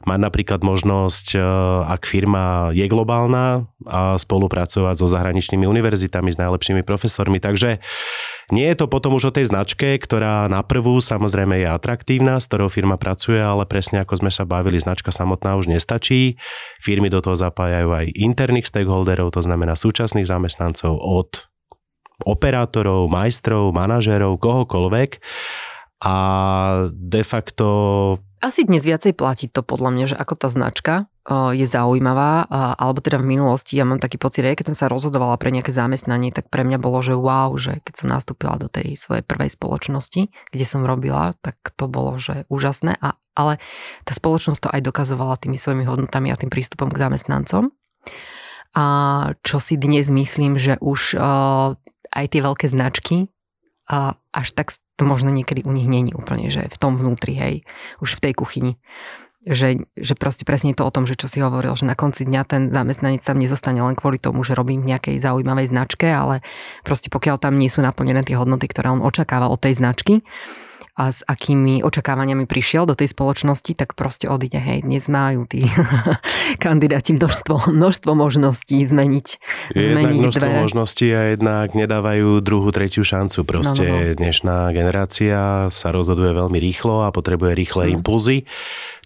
mať 0.00 0.18
napríklad 0.20 0.64
možnosť, 0.64 1.26
eh, 1.36 1.42
ak 1.84 2.08
firma 2.08 2.72
je 2.72 2.86
globálna, 2.88 3.68
a 3.88 4.20
spolupracovať 4.20 4.94
so 5.00 5.08
zahraničnými 5.08 5.64
univerzitami, 5.64 6.32
s 6.32 6.40
najlepšími 6.40 6.84
profesormi. 6.84 7.40
Takže 7.40 7.80
nie 8.52 8.66
je 8.68 8.76
to 8.76 8.92
potom 8.92 9.16
už 9.16 9.32
o 9.32 9.34
tej 9.34 9.48
značke, 9.48 9.96
ktorá 9.96 10.50
na 10.52 10.60
prvú 10.60 11.00
samozrejme 11.00 11.64
je 11.64 11.68
atraktívna, 11.70 12.36
s 12.36 12.48
ktorou 12.50 12.68
firma 12.68 13.00
pracuje, 13.00 13.40
ale 13.40 13.64
presne 13.64 14.04
ako 14.04 14.20
sme 14.20 14.30
sa 14.32 14.44
bavili, 14.44 14.76
značka 14.76 15.08
samotná 15.08 15.56
už 15.56 15.72
nestačí. 15.72 16.36
Firmy 16.84 17.08
do 17.08 17.24
toho 17.24 17.40
zapájajú 17.40 17.88
aj 17.88 18.06
interných 18.12 18.68
stakeholderov, 18.68 19.32
to 19.32 19.40
znamená 19.40 19.72
súčasných 19.72 20.28
zamestnancov 20.28 20.59
od 20.84 21.30
operátorov, 22.20 23.08
majstrov, 23.08 23.72
manažérov, 23.72 24.36
kohokoľvek. 24.36 25.24
A 26.00 26.16
de 26.92 27.22
facto 27.24 27.66
Asi 28.40 28.64
dnes 28.64 28.84
viacej 28.84 29.12
platí 29.12 29.52
to 29.52 29.60
podľa 29.60 29.90
mňa, 29.92 30.04
že 30.12 30.16
ako 30.16 30.34
tá 30.36 30.48
značka 30.48 30.94
je 31.30 31.62
zaujímavá, 31.68 32.48
alebo 32.80 33.04
teda 33.04 33.20
v 33.20 33.36
minulosti, 33.36 33.76
ja 33.76 33.84
mám 33.84 34.00
taký 34.00 34.16
pocit, 34.16 34.42
aj 34.42 34.56
keď 34.56 34.72
som 34.72 34.76
sa 34.80 34.86
rozhodovala 34.88 35.36
pre 35.36 35.52
nejaké 35.52 35.70
zamestnanie, 35.70 36.32
tak 36.32 36.48
pre 36.48 36.64
mňa 36.64 36.80
bolo, 36.80 37.04
že 37.04 37.12
wow, 37.12 37.52
že 37.60 37.84
keď 37.84 37.94
som 38.00 38.08
nastúpila 38.08 38.56
do 38.56 38.72
tej 38.72 38.96
svojej 38.96 39.22
prvej 39.22 39.52
spoločnosti, 39.52 40.32
kde 40.32 40.64
som 40.66 40.88
robila, 40.88 41.36
tak 41.44 41.60
to 41.76 41.86
bolo, 41.86 42.16
že 42.16 42.48
úžasné, 42.48 42.96
a, 42.98 43.20
ale 43.36 43.60
tá 44.08 44.16
spoločnosť 44.16 44.60
to 44.66 44.72
aj 44.72 44.80
dokazovala 44.88 45.36
tými 45.36 45.60
svojimi 45.60 45.84
hodnotami 45.84 46.32
a 46.32 46.40
tým 46.40 46.48
prístupom 46.48 46.88
k 46.88 47.00
zamestnancom. 47.06 47.70
A 48.74 48.84
čo 49.42 49.58
si 49.58 49.74
dnes 49.74 50.06
myslím, 50.10 50.54
že 50.54 50.78
už 50.78 51.18
uh, 51.18 51.74
aj 52.14 52.26
tie 52.30 52.40
veľké 52.42 52.70
značky 52.70 53.26
uh, 53.90 54.14
až 54.30 54.54
tak 54.54 54.70
to 54.94 55.02
možno 55.08 55.32
niekedy 55.32 55.64
u 55.64 55.72
nich 55.72 55.88
není 55.88 56.12
úplne, 56.12 56.52
že 56.52 56.68
v 56.68 56.76
tom 56.76 56.94
vnútri, 56.94 57.32
hej, 57.34 57.54
už 58.04 58.20
v 58.20 58.30
tej 58.30 58.32
kuchyni. 58.36 58.76
Že, 59.40 59.88
že 59.96 60.12
proste 60.20 60.44
presne 60.44 60.76
to 60.76 60.84
o 60.84 60.92
tom, 60.92 61.08
že 61.08 61.16
čo 61.16 61.24
si 61.24 61.40
hovoril, 61.40 61.72
že 61.72 61.88
na 61.88 61.96
konci 61.96 62.28
dňa 62.28 62.42
ten 62.44 62.62
zamestnanec 62.68 63.24
tam 63.24 63.40
nezostane 63.40 63.80
len 63.80 63.96
kvôli 63.96 64.20
tomu, 64.20 64.44
že 64.44 64.52
robím 64.52 64.84
v 64.84 64.92
nejakej 64.92 65.16
zaujímavej 65.16 65.72
značke, 65.72 66.04
ale 66.12 66.44
proste 66.84 67.08
pokiaľ 67.08 67.40
tam 67.40 67.56
nie 67.56 67.72
sú 67.72 67.80
naplnené 67.80 68.20
tie 68.20 68.36
hodnoty, 68.36 68.68
ktoré 68.68 68.92
on 68.92 69.00
očakáva 69.00 69.48
od 69.48 69.56
tej 69.56 69.80
značky, 69.80 70.20
a 70.98 71.14
s 71.14 71.22
akými 71.22 71.82
očakávaniami 71.86 72.44
prišiel 72.44 72.86
do 72.86 72.98
tej 72.98 73.12
spoločnosti, 73.14 73.72
tak 73.78 73.94
proste 73.94 74.26
odíde. 74.26 74.58
Hej, 74.58 74.86
dnes 74.86 75.06
majú 75.06 75.46
tí 75.46 75.66
kandidáti 76.64 77.14
množstvo, 77.14 77.70
množstvo 77.70 78.10
možností 78.14 78.82
zmeniť, 78.82 79.26
je 79.74 79.82
zmeniť 79.94 80.20
množstvo 80.26 80.46
dvere. 80.46 80.60
možností 80.66 81.08
a 81.14 81.34
jednak 81.34 81.72
nedávajú 81.72 82.42
druhú, 82.42 82.68
tretiu 82.74 83.06
šancu. 83.06 83.46
Proste 83.46 83.86
no, 83.86 83.94
no, 83.94 84.06
no. 84.10 84.16
dnešná 84.18 84.56
generácia 84.74 85.70
sa 85.70 85.88
rozhoduje 85.94 86.34
veľmi 86.34 86.58
rýchlo 86.58 87.06
a 87.06 87.14
potrebuje 87.14 87.52
rýchle 87.54 87.82
no. 87.88 88.00
impulzy. 88.00 88.44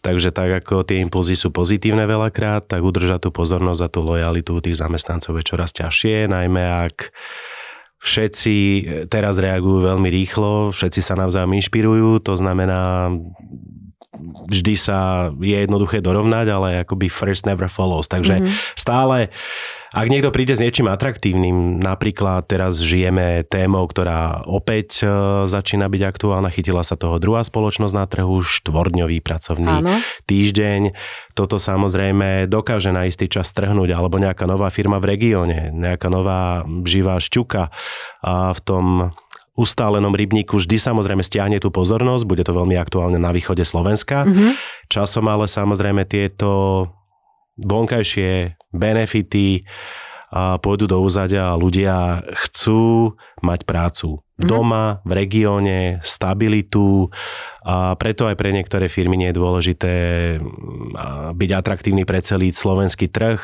Takže 0.05 0.37
tak 0.37 0.53
ako 0.61 0.85
tie 0.85 1.01
impulzy 1.01 1.33
sú 1.33 1.49
pozitívne 1.49 2.05
veľakrát, 2.05 2.69
tak 2.69 2.85
udržať 2.85 3.25
tú 3.25 3.31
pozornosť 3.33 3.81
a 3.81 3.89
tú 3.89 4.05
lojalitu 4.05 4.61
tých 4.61 4.77
zamestnancov 4.77 5.41
je 5.41 5.49
čoraz 5.49 5.73
ťažšie, 5.73 6.29
najmä 6.29 6.61
ak 6.61 7.09
všetci 8.05 8.57
teraz 9.09 9.41
reagujú 9.41 9.89
veľmi 9.89 10.09
rýchlo, 10.13 10.77
všetci 10.77 11.01
sa 11.01 11.17
navzájom 11.17 11.57
inšpirujú, 11.57 12.21
to 12.21 12.37
znamená 12.37 13.09
vždy 14.51 14.75
sa 14.79 15.31
je 15.37 15.59
jednoduché 15.65 16.01
dorovnať, 16.05 16.47
ale 16.51 16.69
akoby 16.83 17.11
first 17.11 17.47
never 17.47 17.67
follows. 17.67 18.07
Takže 18.07 18.41
mm-hmm. 18.41 18.55
stále 18.79 19.33
ak 19.95 20.11
niekto 20.11 20.35
príde 20.35 20.59
s 20.59 20.63
niečím 20.63 20.91
atraktívnym, 20.91 21.79
napríklad 21.79 22.51
teraz 22.51 22.83
žijeme 22.83 23.47
témou, 23.47 23.87
ktorá 23.87 24.43
opäť 24.43 25.07
e, 25.07 25.47
začína 25.47 25.87
byť 25.87 26.03
aktuálna, 26.03 26.51
chytila 26.51 26.83
sa 26.83 26.99
toho 26.99 27.23
druhá 27.23 27.47
spoločnosť 27.47 27.95
na 27.95 28.03
trhu, 28.11 28.43
štvordňový 28.43 29.23
pracovný 29.23 29.87
Áno. 29.87 30.03
týždeň. 30.27 30.99
Toto 31.39 31.63
samozrejme 31.63 32.51
dokáže 32.51 32.91
na 32.91 33.07
istý 33.07 33.31
čas 33.31 33.55
trhnúť, 33.55 33.95
alebo 33.95 34.19
nejaká 34.19 34.51
nová 34.51 34.67
firma 34.75 34.99
v 34.99 35.15
regióne, 35.15 35.71
nejaká 35.71 36.11
nová 36.11 36.67
živá 36.83 37.23
šťuka 37.23 37.71
a 38.27 38.51
v 38.51 38.61
tom 38.67 39.15
ustálenom 39.55 40.11
rybníku 40.11 40.59
vždy 40.59 40.83
samozrejme 40.83 41.23
stiahne 41.23 41.63
tú 41.63 41.71
pozornosť, 41.71 42.27
bude 42.27 42.43
to 42.43 42.51
veľmi 42.51 42.75
aktuálne 42.75 43.23
na 43.23 43.31
východe 43.31 43.63
Slovenska. 43.63 44.27
Mm-hmm. 44.27 44.51
Časom 44.91 45.31
ale 45.31 45.47
samozrejme 45.47 46.03
tieto 46.11 46.91
vonkajšie 47.63 48.59
benefity 48.75 49.63
a 50.35 50.59
pôjdu 50.59 50.91
do 50.91 50.99
úzadia 50.99 51.55
a 51.55 51.59
ľudia 51.59 52.27
chcú 52.43 53.15
mať 53.39 53.63
prácu 53.63 54.19
mm-hmm. 54.19 54.51
doma, 54.51 54.99
v 55.07 55.13
regióne, 55.15 55.79
stabilitu 56.03 57.15
a 57.63 57.95
preto 57.95 58.27
aj 58.27 58.35
pre 58.35 58.51
niektoré 58.51 58.91
firmy 58.91 59.15
nie 59.15 59.31
je 59.31 59.39
dôležité 59.39 59.95
byť 61.39 61.51
atraktívny 61.55 62.03
pre 62.03 62.19
celý 62.19 62.51
slovenský 62.51 63.07
trh, 63.07 63.39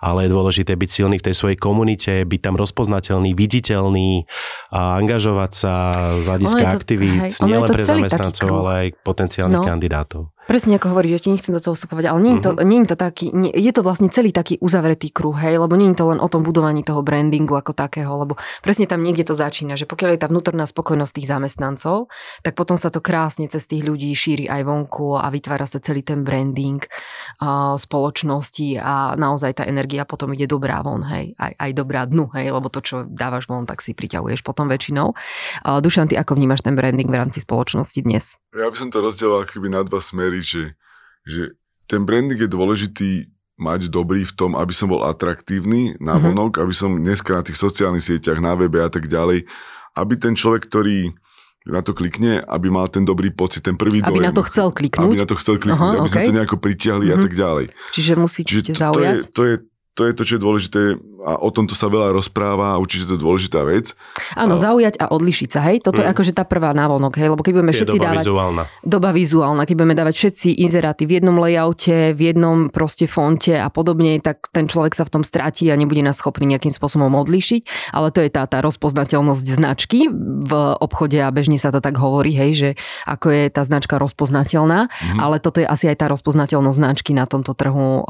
ale 0.00 0.24
je 0.24 0.30
dôležité 0.32 0.72
byť 0.72 0.88
silný 0.88 1.20
v 1.20 1.26
tej 1.28 1.36
svojej 1.36 1.58
komunite, 1.60 2.24
byť 2.24 2.40
tam 2.40 2.56
rozpoznateľný, 2.56 3.36
viditeľný 3.36 4.24
a 4.72 4.96
angažovať 4.96 5.52
sa 5.52 5.74
z 6.16 6.24
hľadiska 6.32 6.64
aktivít, 6.64 7.36
nielen 7.44 7.68
pre 7.68 7.84
zamestnancov, 7.84 8.48
ale 8.64 8.72
aj 8.72 8.88
potenciálnych 9.04 9.62
no. 9.62 9.68
kandidátov. 9.68 10.31
Presne 10.42 10.74
ako 10.74 10.90
hovoríš, 10.90 11.22
že 11.22 11.22
ti 11.22 11.28
nechcem 11.30 11.54
do 11.54 11.62
toho 11.62 11.78
vstupovať, 11.78 12.10
ale 12.10 12.18
nie 12.18 12.32
je 12.34 12.40
to, 12.42 12.50
mm-hmm. 12.50 12.66
nie 12.66 12.78
je 12.82 12.88
to 12.90 12.96
taký, 12.98 13.26
nie, 13.30 13.54
je 13.54 13.70
to 13.70 13.86
vlastne 13.86 14.10
celý 14.10 14.34
taký 14.34 14.58
uzavretý 14.58 15.14
kruh, 15.14 15.38
hej, 15.38 15.62
lebo 15.62 15.78
nie 15.78 15.94
je 15.94 16.02
to 16.02 16.10
len 16.10 16.18
o 16.18 16.26
tom 16.26 16.42
budovaní 16.42 16.82
toho 16.82 16.98
brandingu 17.06 17.54
ako 17.54 17.70
takého, 17.70 18.10
lebo 18.26 18.34
presne 18.58 18.90
tam 18.90 19.06
niekde 19.06 19.22
to 19.22 19.38
začína, 19.38 19.78
že 19.78 19.86
pokiaľ 19.86 20.18
je 20.18 20.20
tá 20.20 20.26
vnútorná 20.26 20.66
spokojnosť 20.66 21.12
tých 21.14 21.30
zamestnancov, 21.30 22.10
tak 22.42 22.58
potom 22.58 22.74
sa 22.74 22.90
to 22.90 22.98
krásne 22.98 23.46
cez 23.46 23.70
tých 23.70 23.86
ľudí 23.86 24.10
šíri 24.10 24.50
aj 24.50 24.66
vonku 24.66 25.14
a 25.14 25.30
vytvára 25.30 25.62
sa 25.62 25.78
celý 25.78 26.02
ten 26.02 26.26
branding 26.26 26.82
uh, 26.82 27.78
spoločnosti 27.78 28.82
a 28.82 29.14
naozaj 29.14 29.62
tá 29.62 29.64
energia 29.70 30.02
potom 30.02 30.34
ide 30.34 30.50
dobrá 30.50 30.82
von, 30.82 31.06
hej, 31.06 31.38
aj, 31.38 31.54
aj 31.54 31.70
dobrá 31.70 32.02
dnu, 32.02 32.26
hej, 32.34 32.50
lebo 32.50 32.66
to, 32.66 32.82
čo 32.82 33.06
dávaš 33.06 33.46
von, 33.46 33.62
tak 33.62 33.78
si 33.78 33.94
priťahuješ 33.94 34.42
potom 34.42 34.66
väčšinou. 34.66 35.14
Uh, 35.62 35.78
Dušan, 35.78 36.10
ty 36.10 36.18
ako 36.18 36.34
vnímaš 36.34 36.66
ten 36.66 36.74
branding 36.74 37.06
v 37.06 37.14
rámci 37.14 37.38
spoločnosti 37.38 38.02
dnes? 38.02 38.41
Ja 38.52 38.68
by 38.68 38.76
som 38.76 38.92
to 38.92 39.00
rozdelal 39.00 39.48
keby 39.48 39.72
na 39.72 39.80
dva 39.80 39.96
smery 39.96 40.44
že, 40.44 40.76
že 41.24 41.56
ten 41.88 42.04
branding 42.04 42.36
je 42.36 42.50
dôležitý 42.52 43.10
mať 43.56 43.88
dobrý 43.88 44.24
v 44.28 44.32
tom, 44.32 44.52
aby 44.56 44.72
som 44.74 44.92
bol 44.92 45.04
atraktívny 45.04 45.96
na 46.00 46.16
mm-hmm. 46.16 46.24
vonok, 46.32 46.52
aby 46.60 46.74
som 46.74 46.96
dneska 46.96 47.32
na 47.32 47.44
tých 47.44 47.56
sociálnych 47.56 48.04
sieťach, 48.04 48.42
na 48.42 48.56
webe 48.56 48.80
a 48.82 48.90
tak 48.90 49.08
ďalej, 49.08 49.46
aby 49.96 50.14
ten 50.16 50.34
človek, 50.36 50.68
ktorý 50.68 51.12
na 51.62 51.78
to 51.78 51.94
klikne, 51.94 52.42
aby 52.42 52.74
mal 52.74 52.90
ten 52.90 53.06
dobrý 53.06 53.30
pocit, 53.30 53.62
ten 53.62 53.78
prvý 53.78 54.02
aby 54.02 54.18
dojem. 54.18 54.18
Aby 54.18 54.28
na 54.28 54.34
to 54.34 54.42
chcel 54.50 54.68
kliknúť. 54.74 55.14
Aby 55.14 55.22
na 55.22 55.28
to 55.30 55.36
chcel 55.38 55.54
kliknúť, 55.62 55.78
Aha, 55.78 55.94
aby 55.94 56.08
okay. 56.10 56.10
sme 56.10 56.26
to 56.26 56.36
nejako 56.42 56.56
pritiahli 56.58 57.04
mm-hmm. 57.06 57.14
a 57.14 57.18
mhm. 57.22 57.24
tak 57.24 57.34
ďalej. 57.38 57.64
Čiže 57.94 58.12
musí 58.18 58.40
Čiže 58.42 58.74
zaujať. 58.74 58.98
To 58.98 59.06
je, 59.06 59.30
to 59.30 59.42
je 59.46 59.54
to 59.92 60.08
je 60.08 60.12
to, 60.16 60.22
čo 60.24 60.32
je 60.36 60.40
dôležité 60.40 60.80
a 61.22 61.38
o 61.38 61.54
tomto 61.54 61.78
sa 61.78 61.86
veľa 61.86 62.10
rozpráva 62.10 62.74
a 62.74 62.80
určite 62.82 63.06
to 63.06 63.14
je 63.14 63.20
dôležitá 63.22 63.62
vec. 63.62 63.94
Áno, 64.34 64.58
a... 64.58 64.60
zaujať 64.60 64.98
a 64.98 65.14
odlišiť 65.14 65.48
sa, 65.48 65.60
hej? 65.70 65.78
Toto 65.78 66.02
mm. 66.02 66.04
je 66.04 66.08
akože 66.10 66.32
tá 66.34 66.42
prvá 66.42 66.74
návonok, 66.74 67.14
hej? 67.14 67.30
Lebo 67.30 67.46
keď 67.46 67.52
budeme 67.62 67.72
je 67.72 67.78
všetci 67.78 67.98
doba 67.98 68.06
dávať... 68.10 68.24
Vizuálna. 68.26 68.62
Doba 68.82 69.10
vizuálna. 69.14 69.62
Keď 69.62 69.74
budeme 69.78 69.96
dávať 69.96 70.14
všetci 70.18 70.48
inzeráty 70.66 71.06
v 71.06 71.22
jednom 71.22 71.36
layoute, 71.38 72.10
v 72.18 72.20
jednom 72.34 72.72
proste 72.74 73.06
fonte 73.06 73.54
a 73.54 73.70
podobne, 73.70 74.18
tak 74.18 74.50
ten 74.50 74.66
človek 74.66 74.98
sa 74.98 75.06
v 75.06 75.12
tom 75.14 75.22
stratí 75.22 75.70
a 75.70 75.78
nebude 75.78 76.02
nás 76.02 76.18
schopný 76.18 76.50
nejakým 76.50 76.74
spôsobom 76.74 77.14
odlišiť. 77.14 77.94
Ale 77.94 78.10
to 78.10 78.26
je 78.26 78.30
tá, 78.34 78.42
tá 78.50 78.58
rozpoznateľnosť 78.58 79.46
značky 79.46 80.10
v 80.42 80.52
obchode 80.82 81.22
a 81.22 81.30
bežne 81.30 81.56
sa 81.60 81.70
to 81.70 81.78
tak 81.78 81.94
hovorí, 82.02 82.34
hej, 82.34 82.50
že 82.58 82.70
ako 83.06 83.30
je 83.30 83.44
tá 83.46 83.62
značka 83.62 83.94
rozpoznateľná. 84.02 84.90
Mm. 84.90 85.18
Ale 85.22 85.38
toto 85.38 85.62
je 85.62 85.70
asi 85.70 85.86
aj 85.86 86.02
tá 86.02 86.06
rozpoznateľnosť 86.10 86.78
značky 86.82 87.14
na 87.14 87.30
tomto 87.30 87.54
trhu 87.54 88.02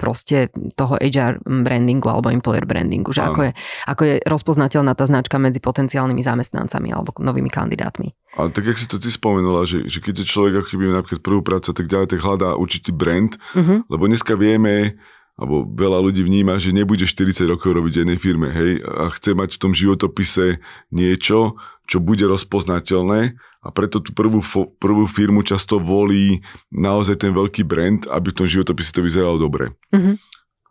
proste 0.00 0.48
toho 0.74 0.96
HR 0.96 1.44
brandingu 1.44 2.08
alebo 2.08 2.32
employer 2.32 2.64
brandingu, 2.64 3.12
že 3.12 3.20
ako 3.20 3.40
je, 3.48 3.52
ako 3.84 4.02
je 4.08 4.14
rozpoznateľná 4.24 4.96
tá 4.96 5.04
značka 5.04 5.36
medzi 5.36 5.60
potenciálnymi 5.60 6.22
zamestnancami 6.24 6.88
alebo 6.88 7.12
novými 7.20 7.52
kandidátmi. 7.52 8.08
Ale 8.40 8.48
tak, 8.54 8.64
jak 8.64 8.80
si 8.80 8.88
to 8.88 8.96
ty 8.96 9.12
spomenula, 9.12 9.68
že, 9.68 9.84
že 9.84 10.00
keď 10.00 10.24
je 10.24 10.26
človek 10.30 10.64
ako 10.64 10.68
keby 10.72 10.84
napríklad 10.96 11.20
prvú 11.20 11.40
prácu 11.44 11.68
a 11.68 11.76
tak 11.76 11.86
ďalej, 11.90 12.06
tak 12.16 12.24
hľadá 12.24 12.56
určitý 12.56 12.94
brand, 12.94 13.36
uh-huh. 13.52 13.84
lebo 13.90 14.08
dneska 14.08 14.38
vieme, 14.38 14.96
alebo 15.40 15.64
veľa 15.64 16.04
ľudí 16.04 16.20
vníma, 16.20 16.60
že 16.60 16.76
nebude 16.76 17.08
40 17.08 17.48
rokov 17.48 17.72
robiť 17.72 18.04
jednej 18.04 18.20
firme, 18.20 18.52
hej, 18.52 18.84
a 18.84 19.08
chce 19.08 19.32
mať 19.32 19.56
v 19.56 19.60
tom 19.64 19.72
životopise 19.72 20.60
niečo, 20.92 21.56
čo 21.88 21.98
bude 21.98 22.28
rozpoznateľné 22.28 23.40
a 23.60 23.68
preto 23.72 24.04
tú 24.04 24.12
prvú, 24.12 24.44
prvú 24.76 25.04
firmu 25.08 25.40
často 25.40 25.80
volí 25.80 26.44
naozaj 26.72 27.24
ten 27.24 27.32
veľký 27.32 27.64
brand, 27.64 28.04
aby 28.08 28.32
v 28.32 28.38
tom 28.44 28.48
životopise 28.48 28.92
to 28.92 29.04
vyzeralo 29.04 29.40
dobre. 29.40 29.72
Mm-hmm. 29.92 30.14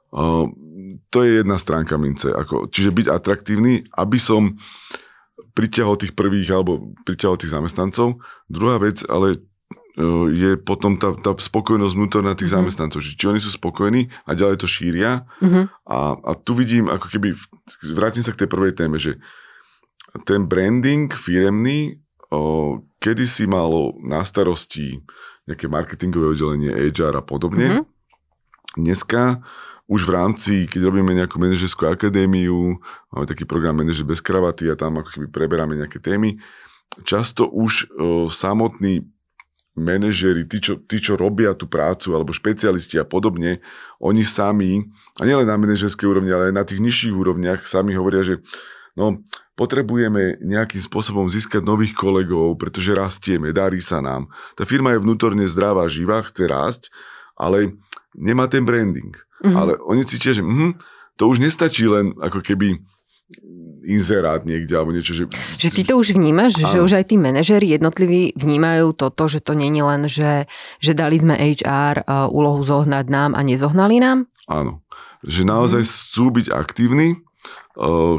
Uh, 0.09 0.45
to 1.13 1.21
je 1.21 1.41
jedna 1.41 1.57
stránka 1.57 1.97
mince. 2.01 2.29
Ako, 2.29 2.69
čiže 2.69 2.93
byť 2.93 3.07
atraktívny, 3.09 3.85
aby 3.93 4.17
som 4.17 4.57
priťahol 5.53 6.01
tých 6.01 6.13
prvých 6.17 6.49
alebo 6.49 6.93
priťahol 7.05 7.37
tých 7.37 7.53
zamestnancov. 7.53 8.21
Druhá 8.49 8.81
vec, 8.81 9.05
ale 9.05 9.43
je 10.31 10.55
potom 10.55 10.95
tá, 10.95 11.11
tá 11.19 11.35
spokojnosť 11.35 11.93
vnútorná 11.95 12.31
tých 12.31 12.55
mm-hmm. 12.55 12.63
zamestnancov, 12.63 13.03
či 13.03 13.25
oni 13.27 13.43
sú 13.43 13.51
spokojní 13.51 14.07
a 14.23 14.31
ďalej 14.31 14.63
to 14.63 14.67
šíria. 14.67 15.27
Mm-hmm. 15.43 15.65
A, 15.91 15.97
a 16.15 16.31
tu 16.39 16.55
vidím, 16.55 16.87
ako 16.87 17.11
keby, 17.11 17.35
vrátim 17.91 18.23
sa 18.23 18.31
k 18.31 18.45
tej 18.45 18.49
prvej 18.49 18.73
téme, 18.79 18.95
že 18.95 19.19
ten 20.23 20.47
branding 20.47 21.11
firemný 21.11 21.99
o, 22.31 22.79
kedy 23.03 23.27
si 23.27 23.43
malo 23.43 23.99
na 23.99 24.23
starosti 24.23 25.03
nejaké 25.49 25.67
marketingové 25.67 26.31
oddelenie, 26.37 26.71
HR 26.95 27.19
a 27.19 27.23
podobne. 27.25 27.67
Mm-hmm. 27.67 27.85
Dneska 28.79 29.43
už 29.89 30.05
v 30.05 30.11
rámci, 30.13 30.53
keď 30.69 30.85
robíme 30.85 31.11
nejakú 31.17 31.41
manažerskú 31.41 31.89
akadémiu, 31.89 32.77
máme 33.09 33.25
taký 33.25 33.43
program 33.49 33.73
Manažer 33.81 34.05
bez 34.05 34.21
kravaty 34.21 34.69
a 34.69 34.77
tam 34.77 35.01
ako 35.01 35.09
keby 35.17 35.27
preberáme 35.33 35.73
nejaké 35.73 35.97
témy, 35.97 36.37
často 37.03 37.49
už 37.49 37.89
o, 37.97 38.29
samotní 38.29 39.09
manažeri, 39.79 40.43
tí 40.43 40.59
čo, 40.59 40.77
tí, 40.83 40.99
čo 40.99 41.15
robia 41.15 41.55
tú 41.55 41.65
prácu, 41.65 42.11
alebo 42.11 42.35
špecialisti 42.35 42.99
a 42.99 43.07
podobne, 43.07 43.63
oni 44.03 44.27
sami, 44.27 44.83
a 45.17 45.23
nielen 45.23 45.47
na 45.47 45.55
manažerskej 45.55 46.05
úrovni, 46.05 46.35
ale 46.35 46.51
aj 46.51 46.55
na 46.55 46.63
tých 46.67 46.83
nižších 46.83 47.15
úrovniach, 47.15 47.63
sami 47.63 47.95
hovoria, 47.95 48.21
že 48.21 48.43
no 48.99 49.23
potrebujeme 49.55 50.39
nejakým 50.39 50.79
spôsobom 50.79 51.27
získať 51.27 51.63
nových 51.63 51.91
kolegov, 51.91 52.55
pretože 52.55 52.95
rastieme, 52.95 53.51
darí 53.51 53.83
sa 53.83 53.99
nám. 53.99 54.31
Tá 54.55 54.63
firma 54.63 54.95
je 54.95 55.03
vnútorne 55.03 55.43
zdravá, 55.47 55.87
živá, 55.91 56.23
chce 56.23 56.47
rásť, 56.47 56.81
ale 57.35 57.79
nemá 58.15 58.47
ten 58.47 58.63
branding. 58.63 59.15
Mm-hmm. 59.43 59.55
Ale 59.55 59.75
oni 59.83 60.03
cítia, 60.07 60.31
že 60.31 60.43
mm, 60.43 60.79
to 61.19 61.27
už 61.27 61.43
nestačí 61.43 61.87
len 61.87 62.15
ako 62.19 62.39
keby 62.39 62.79
inzerát 63.85 64.43
niekde 64.43 64.73
alebo 64.75 64.91
niečo. 64.91 65.13
Že, 65.15 65.25
že 65.55 65.69
ty 65.69 65.81
to 65.85 65.97
už 65.97 66.17
vnímaš, 66.17 66.59
áno. 66.59 66.69
že 66.69 66.77
už 66.83 66.91
aj 66.99 67.05
tí 67.09 67.15
manažéri 67.15 67.69
jednotliví 67.73 68.33
vnímajú 68.35 68.93
toto, 68.97 69.29
že 69.29 69.39
to 69.39 69.53
není 69.53 69.79
len, 69.81 70.05
že, 70.09 70.49
že 70.81 70.91
dali 70.97 71.17
sme 71.17 71.37
HR 71.37 72.03
uh, 72.03 72.27
úlohu 72.29 72.61
zohnať 72.65 73.05
nám 73.07 73.31
a 73.37 73.41
nezohnali 73.45 74.01
nám? 74.01 74.27
Áno. 74.49 74.83
Že 75.23 75.41
naozaj 75.45 75.81
mm. 75.83 75.89
chcú 75.89 76.25
byť 76.31 76.47
aktívni, 76.51 77.07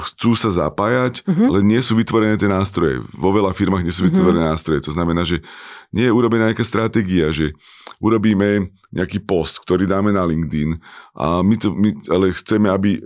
chcú 0.01 0.33
sa 0.33 0.49
zapájať, 0.49 1.21
mm-hmm. 1.21 1.49
ale 1.53 1.59
nie 1.61 1.81
sú 1.85 1.93
vytvorené 1.93 2.41
tie 2.41 2.49
nástroje. 2.49 3.05
Vo 3.13 3.29
veľa 3.29 3.53
firmách 3.53 3.85
nie 3.85 3.93
sú 3.93 4.07
mhm. 4.07 4.09
vytvorené 4.09 4.41
mm-hmm. 4.41 4.53
nástroje. 4.57 4.81
To 4.89 4.93
znamená, 4.97 5.23
že 5.29 5.45
nie 5.93 6.09
je 6.09 6.15
urobená 6.15 6.49
nejaká 6.49 6.65
stratégia, 6.65 7.35
že 7.35 7.53
urobíme 8.01 8.73
nejaký 8.95 9.21
post, 9.21 9.61
ktorý 9.61 9.85
dáme 9.85 10.15
na 10.15 10.25
LinkedIn 10.25 10.81
a 11.15 11.45
my, 11.45 11.55
to, 11.61 11.75
my 11.77 11.93
ale 12.09 12.33
chceme, 12.33 12.67
aby 12.73 12.97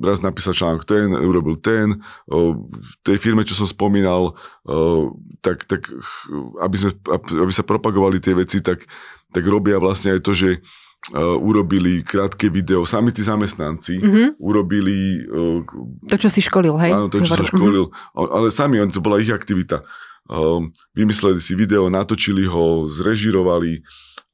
raz 0.00 0.24
napísal 0.24 0.56
článok 0.56 0.88
ten, 0.88 1.12
urobil 1.12 1.60
ten, 1.60 2.00
v 2.24 2.92
tej 3.04 3.20
firme, 3.20 3.44
čo 3.44 3.52
som 3.52 3.68
spomínal, 3.68 4.34
tak, 5.44 5.68
tak 5.68 5.92
aby, 6.64 6.76
sme, 6.80 6.90
aby 7.44 7.52
sa 7.52 7.66
propagovali 7.66 8.18
tie 8.24 8.32
veci, 8.32 8.64
tak, 8.64 8.88
tak 9.30 9.44
robia 9.44 9.76
vlastne 9.76 10.16
aj 10.16 10.20
to, 10.24 10.32
že 10.32 10.50
Uh, 11.08 11.40
urobili 11.40 12.04
krátke 12.04 12.52
video, 12.52 12.84
sami 12.84 13.16
tí 13.16 13.24
zamestnanci 13.24 13.96
mm-hmm. 13.96 14.26
urobili... 14.44 15.24
Uh, 15.24 15.64
to, 16.04 16.20
čo 16.20 16.28
si 16.28 16.44
školil, 16.44 16.76
hej? 16.76 16.92
Áno, 16.92 17.08
to, 17.08 17.24
čo 17.24 17.32
som 17.32 17.48
školil. 17.48 17.88
Mm-hmm. 17.88 18.28
Ale 18.28 18.52
sami, 18.52 18.76
on, 18.76 18.92
to 18.92 19.00
bola 19.00 19.16
ich 19.16 19.32
aktivita. 19.32 19.88
Um, 20.28 20.68
vymysleli 20.92 21.40
si 21.40 21.56
video, 21.56 21.88
natočili 21.88 22.44
ho, 22.44 22.84
zrežirovali 22.84 23.80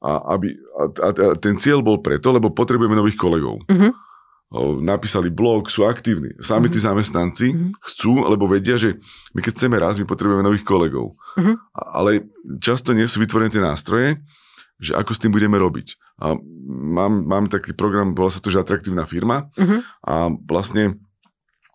a, 0.03 0.35
aby, 0.35 0.51
a, 0.51 0.83
a, 0.91 1.09
a 1.15 1.33
ten 1.39 1.55
cieľ 1.55 1.79
bol 1.79 2.03
preto, 2.03 2.35
lebo 2.35 2.51
potrebujeme 2.51 2.99
nových 2.99 3.15
kolegov. 3.15 3.63
Mm-hmm. 3.71 3.91
Um, 4.51 4.83
napísali 4.83 5.31
blog, 5.31 5.71
sú 5.71 5.87
aktívni. 5.87 6.35
Sami 6.43 6.67
mm-hmm. 6.67 6.75
tí 6.75 6.79
zamestnanci 6.83 7.47
mm-hmm. 7.55 7.71
chcú, 7.87 8.19
lebo 8.27 8.51
vedia, 8.51 8.75
že 8.75 8.99
my 9.31 9.39
keď 9.39 9.51
chceme 9.55 9.79
raz, 9.79 9.95
my 9.95 10.03
potrebujeme 10.03 10.43
nových 10.43 10.67
kolegov. 10.67 11.15
Mm-hmm. 11.39 11.55
Ale 11.71 12.27
často 12.59 12.91
nie 12.91 13.07
sú 13.07 13.23
vytvorené 13.23 13.47
tie 13.47 13.63
nástroje, 13.63 14.19
že 14.75 14.91
ako 14.91 15.15
s 15.15 15.23
tým 15.23 15.31
budeme 15.31 15.55
robiť. 15.55 15.95
A 16.21 16.39
mám, 16.67 17.27
mám 17.27 17.45
taký 17.51 17.75
program, 17.75 18.15
bola 18.15 18.31
sa 18.31 18.39
to, 18.39 18.47
že 18.47 18.63
atraktívna 18.63 19.03
firma 19.03 19.51
uh-huh. 19.59 19.83
a 20.07 20.31
vlastne 20.47 20.95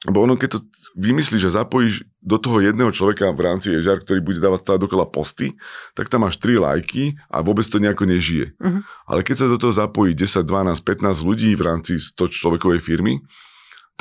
Bo 0.09 0.25
ono, 0.25 0.41
keď 0.41 0.57
to 0.57 0.59
vymyslíš, 0.97 1.45
že 1.45 1.61
zapojíš 1.61 2.09
do 2.25 2.41
toho 2.41 2.65
jedného 2.65 2.89
človeka 2.89 3.29
v 3.37 3.45
rámci 3.45 3.69
EžAR, 3.69 4.01
ktorý 4.01 4.25
bude 4.25 4.41
dávať 4.41 4.65
stále 4.65 4.79
dokola 4.81 5.05
posty, 5.05 5.53
tak 5.93 6.09
tam 6.09 6.25
máš 6.25 6.41
3 6.41 6.57
lajky 6.57 7.21
a 7.29 7.45
vôbec 7.45 7.69
to 7.69 7.77
nejako 7.77 8.09
nežije. 8.09 8.57
Uh-huh. 8.57 8.81
Ale 9.05 9.21
keď 9.21 9.45
sa 9.45 9.53
do 9.53 9.61
toho 9.61 9.77
zapojí 9.77 10.17
10, 10.17 10.49
12, 10.49 10.73
15 10.81 11.21
ľudí 11.21 11.53
v 11.53 11.63
rámci 11.69 12.01
100 12.01 12.17
človekovej 12.17 12.81
firmy, 12.81 13.21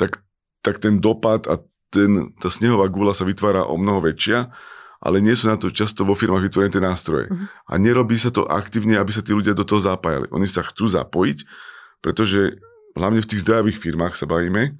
tak, 0.00 0.24
tak 0.64 0.80
ten 0.80 1.04
dopad 1.04 1.44
a 1.52 1.60
ten, 1.92 2.32
tá 2.40 2.48
snehová 2.48 2.88
gula 2.88 3.12
sa 3.12 3.28
vytvára 3.28 3.68
o 3.68 3.76
mnoho 3.76 4.00
väčšia 4.00 4.48
ale 5.00 5.24
nie 5.24 5.32
sú 5.32 5.48
na 5.48 5.56
to 5.56 5.72
často 5.72 6.04
vo 6.04 6.12
firmách 6.12 6.52
vytvorené 6.52 6.70
tie 6.70 6.84
nástroje. 6.84 7.32
Uh-huh. 7.32 7.48
A 7.66 7.80
nerobí 7.80 8.20
sa 8.20 8.28
to 8.28 8.44
aktívne, 8.44 9.00
aby 9.00 9.10
sa 9.10 9.24
tí 9.24 9.32
ľudia 9.32 9.56
do 9.56 9.64
toho 9.64 9.80
zapájali. 9.80 10.28
Oni 10.28 10.44
sa 10.44 10.60
chcú 10.60 10.92
zapojiť, 10.92 11.48
pretože 12.04 12.60
hlavne 12.92 13.24
v 13.24 13.30
tých 13.32 13.42
zdravých 13.42 13.80
firmách 13.80 14.12
sa 14.12 14.28
bavíme, 14.28 14.76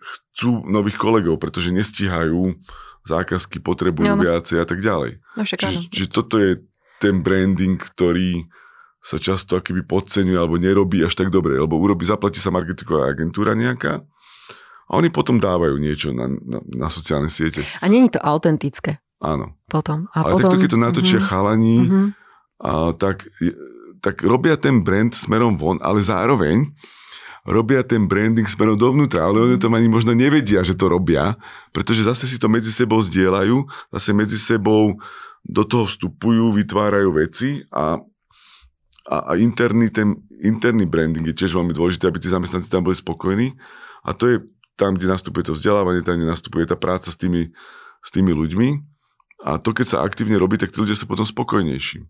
chcú 0.00 0.64
nových 0.64 0.96
kolegov, 0.96 1.36
pretože 1.36 1.76
nestíhajú 1.76 2.56
zákazky, 3.04 3.60
potrebujú 3.60 4.16
no, 4.16 4.16
no. 4.16 4.24
viacej 4.24 4.64
a 4.64 4.66
tak 4.66 4.80
ďalej. 4.80 5.20
No, 5.36 5.44
však 5.44 5.60
čiže, 5.60 5.80
čiže 5.92 6.08
toto 6.08 6.40
je 6.40 6.64
ten 7.00 7.20
branding, 7.20 7.76
ktorý 7.76 8.48
sa 9.00 9.16
často 9.16 9.56
akýby 9.56 9.88
podceňuje 9.88 10.36
alebo 10.36 10.60
nerobí 10.60 11.00
až 11.00 11.16
tak 11.16 11.32
dobre, 11.32 11.56
lebo 11.56 11.80
urobí, 11.80 12.04
zaplatí 12.04 12.36
sa 12.36 12.52
marketingová 12.52 13.08
agentúra 13.12 13.56
nejaká 13.56 14.04
a 14.90 14.92
oni 14.92 15.08
potom 15.08 15.40
dávajú 15.40 15.80
niečo 15.80 16.12
na, 16.12 16.28
na, 16.28 16.60
na 16.60 16.88
sociálne 16.92 17.32
siete. 17.32 17.64
A 17.80 17.88
není 17.88 18.12
to 18.12 18.20
autentické. 18.20 19.00
Áno. 19.20 19.54
Potom. 19.68 20.08
A 20.16 20.24
Ale 20.24 20.34
potom... 20.34 20.48
takto, 20.48 20.58
keď 20.64 20.70
to 20.72 20.80
natočia 20.80 21.18
mm-hmm. 21.20 21.30
chalani, 21.30 21.78
mm-hmm. 21.86 22.08
A, 22.60 22.92
tak, 22.92 23.24
tak 24.04 24.20
robia 24.20 24.56
ten 24.60 24.84
brand 24.84 25.16
smerom 25.16 25.56
von, 25.56 25.80
ale 25.80 26.04
zároveň 26.04 26.68
robia 27.48 27.80
ten 27.80 28.04
branding 28.04 28.44
smerom 28.44 28.76
dovnútra, 28.76 29.24
ale 29.24 29.40
oni 29.40 29.56
to 29.56 29.72
ani 29.72 29.88
možno 29.88 30.12
nevedia, 30.12 30.60
že 30.60 30.76
to 30.76 30.92
robia, 30.92 31.36
pretože 31.72 32.04
zase 32.04 32.28
si 32.28 32.36
to 32.36 32.52
medzi 32.52 32.68
sebou 32.68 33.00
zdieľajú, 33.00 33.64
zase 33.96 34.10
medzi 34.12 34.36
sebou 34.36 35.00
do 35.40 35.64
toho 35.64 35.88
vstupujú, 35.88 36.52
vytvárajú 36.52 37.08
veci 37.16 37.64
a, 37.72 37.96
a, 39.08 39.16
a 39.24 39.32
interný, 39.40 39.88
ten 39.88 40.20
interný 40.44 40.84
branding 40.84 41.24
je 41.32 41.36
tiež 41.44 41.56
veľmi 41.56 41.72
dôležité, 41.72 42.08
aby 42.08 42.20
tí 42.20 42.28
zamestnanci 42.28 42.68
tam 42.68 42.84
boli 42.84 42.96
spokojní 42.96 43.56
a 44.04 44.12
to 44.12 44.28
je 44.28 44.36
tam, 44.76 44.96
kde 44.96 45.12
nastupuje 45.12 45.48
to 45.48 45.56
vzdelávanie, 45.56 46.04
tam, 46.04 46.20
kde 46.20 46.28
nastupuje 46.28 46.64
tá 46.68 46.76
práca 46.76 47.08
s 47.08 47.16
tými, 47.16 47.52
s 48.04 48.08
tými 48.12 48.32
ľuďmi 48.36 48.89
a 49.44 49.56
to, 49.56 49.72
keď 49.72 49.86
sa 49.96 49.98
aktívne 50.04 50.36
robí, 50.36 50.60
tak 50.60 50.72
tí 50.72 50.78
ľudia 50.80 50.96
sú 50.96 51.08
potom 51.08 51.24
spokojnejší. 51.24 52.04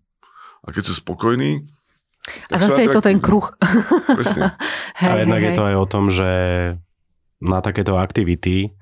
A 0.61 0.67
keď 0.69 0.91
sú 0.91 0.93
spokojní, 0.99 1.65
a 2.53 2.61
zase 2.61 2.85
je 2.85 2.93
to 2.93 3.01
ten 3.01 3.17
kruh. 3.17 3.49
Presne. 4.05 4.53
hej, 5.01 5.09
a 5.09 5.25
jednak 5.25 5.41
hej, 5.41 5.47
je 5.49 5.51
to 5.57 5.63
aj 5.65 5.75
o 5.81 5.89
tom, 5.89 6.13
že 6.13 6.29
na 7.41 7.65
takéto 7.65 7.97
aktivity 7.97 8.77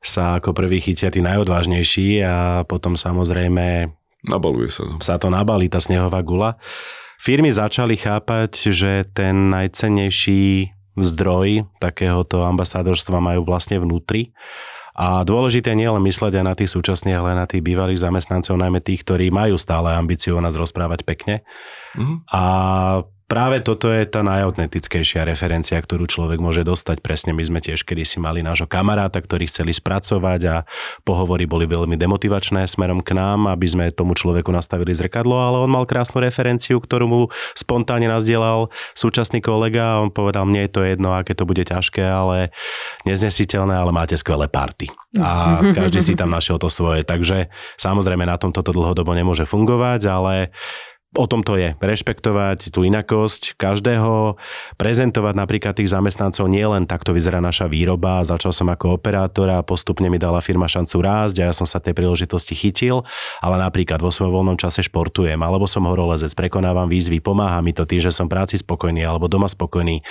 sa 0.00 0.40
ako 0.40 0.56
prvý 0.56 0.80
chytia 0.80 1.12
tí 1.12 1.20
najodvážnejší 1.20 2.24
a 2.24 2.64
potom 2.64 2.96
samozrejme 2.96 3.92
Nabaluje 4.26 4.66
sa. 4.66 4.82
Sa 4.98 5.14
to 5.20 5.30
nabalí, 5.30 5.70
tá 5.70 5.78
snehová 5.78 6.18
gula. 6.26 6.58
Firmy 7.22 7.54
začali 7.54 7.94
chápať, 7.94 8.74
že 8.74 9.06
ten 9.14 9.50
najcennejší 9.50 10.74
zdroj 10.98 11.70
takéhoto 11.78 12.42
ambasádorstva 12.42 13.22
majú 13.22 13.46
vlastne 13.46 13.78
vnútri 13.78 14.34
a 14.98 15.22
dôležité 15.22 15.78
nie 15.78 15.86
len 15.86 16.02
mysleť 16.02 16.42
aj 16.42 16.44
na 16.44 16.54
tých 16.58 16.74
súčasných, 16.74 17.14
ale 17.14 17.28
aj 17.30 17.38
na 17.38 17.46
tých 17.46 17.62
bývalých 17.62 18.02
zamestnancov, 18.02 18.58
najmä 18.58 18.82
tých, 18.82 19.06
ktorí 19.06 19.30
majú 19.30 19.54
stále 19.54 19.94
ambíciu 19.94 20.34
o 20.34 20.42
nás 20.42 20.58
rozprávať 20.58 21.06
pekne. 21.06 21.46
Mm-hmm. 21.94 22.26
A 22.34 22.42
práve 23.28 23.60
toto 23.60 23.92
je 23.92 24.08
tá 24.08 24.24
najautentickejšia 24.24 25.28
referencia, 25.28 25.76
ktorú 25.76 26.08
človek 26.08 26.40
môže 26.40 26.64
dostať. 26.64 27.04
Presne 27.04 27.36
my 27.36 27.44
sme 27.44 27.60
tiež 27.60 27.84
kedy 27.84 28.02
si 28.02 28.16
mali 28.16 28.40
nášho 28.40 28.64
kamaráta, 28.64 29.20
ktorý 29.20 29.44
chceli 29.46 29.76
spracovať 29.76 30.40
a 30.48 30.56
pohovory 31.04 31.44
boli 31.44 31.68
veľmi 31.68 31.94
demotivačné 32.00 32.64
smerom 32.64 33.04
k 33.04 33.12
nám, 33.12 33.52
aby 33.52 33.68
sme 33.68 33.84
tomu 33.92 34.16
človeku 34.16 34.48
nastavili 34.48 34.96
zrkadlo, 34.96 35.36
ale 35.36 35.56
on 35.60 35.70
mal 35.70 35.84
krásnu 35.84 36.24
referenciu, 36.24 36.80
ktorú 36.80 37.06
mu 37.06 37.22
spontánne 37.52 38.08
nazdielal 38.08 38.72
súčasný 38.96 39.44
kolega 39.44 40.00
a 40.00 40.00
on 40.00 40.08
povedal, 40.08 40.48
mne 40.48 40.64
je 40.66 40.72
to 40.72 40.80
jedno, 40.88 41.12
aké 41.12 41.36
to 41.36 41.44
bude 41.44 41.60
ťažké, 41.60 42.00
ale 42.00 42.50
neznesiteľné, 43.04 43.76
ale 43.76 43.92
máte 43.92 44.16
skvelé 44.16 44.48
party. 44.48 44.88
A 45.20 45.60
každý 45.72 46.00
si 46.00 46.14
tam 46.16 46.32
našiel 46.32 46.56
to 46.56 46.68
svoje. 46.68 47.04
Takže 47.04 47.48
samozrejme 47.80 48.24
na 48.24 48.36
tom 48.40 48.52
toto 48.52 48.72
dlhodobo 48.72 49.12
nemôže 49.12 49.48
fungovať, 49.48 50.00
ale 50.04 50.34
o 51.18 51.26
tom 51.26 51.42
to 51.42 51.58
je. 51.58 51.74
Rešpektovať 51.82 52.70
tú 52.70 52.86
inakosť 52.86 53.58
každého, 53.58 54.38
prezentovať 54.78 55.34
napríklad 55.34 55.74
tých 55.74 55.90
zamestnancov 55.90 56.46
nie 56.46 56.62
len 56.62 56.86
takto 56.86 57.10
vyzerá 57.10 57.42
naša 57.42 57.66
výroba. 57.66 58.22
Začal 58.22 58.54
som 58.54 58.70
ako 58.70 59.02
operátor 59.02 59.50
a 59.50 59.66
postupne 59.66 60.06
mi 60.06 60.22
dala 60.22 60.38
firma 60.38 60.70
šancu 60.70 61.02
rásť 61.02 61.42
a 61.42 61.50
ja 61.50 61.54
som 61.54 61.66
sa 61.66 61.82
tej 61.82 61.98
príležitosti 61.98 62.54
chytil, 62.54 63.02
ale 63.42 63.58
napríklad 63.58 63.98
vo 63.98 64.14
svojom 64.14 64.30
voľnom 64.30 64.56
čase 64.56 64.86
športujem, 64.86 65.42
alebo 65.42 65.66
som 65.66 65.90
horolezec, 65.90 66.30
prekonávam 66.38 66.86
výzvy, 66.86 67.18
pomáha 67.18 67.58
mi 67.58 67.74
to 67.74 67.82
tým, 67.82 67.98
že 67.98 68.14
som 68.14 68.30
práci 68.30 68.54
spokojný 68.62 69.02
alebo 69.02 69.26
doma 69.26 69.50
spokojný. 69.50 70.06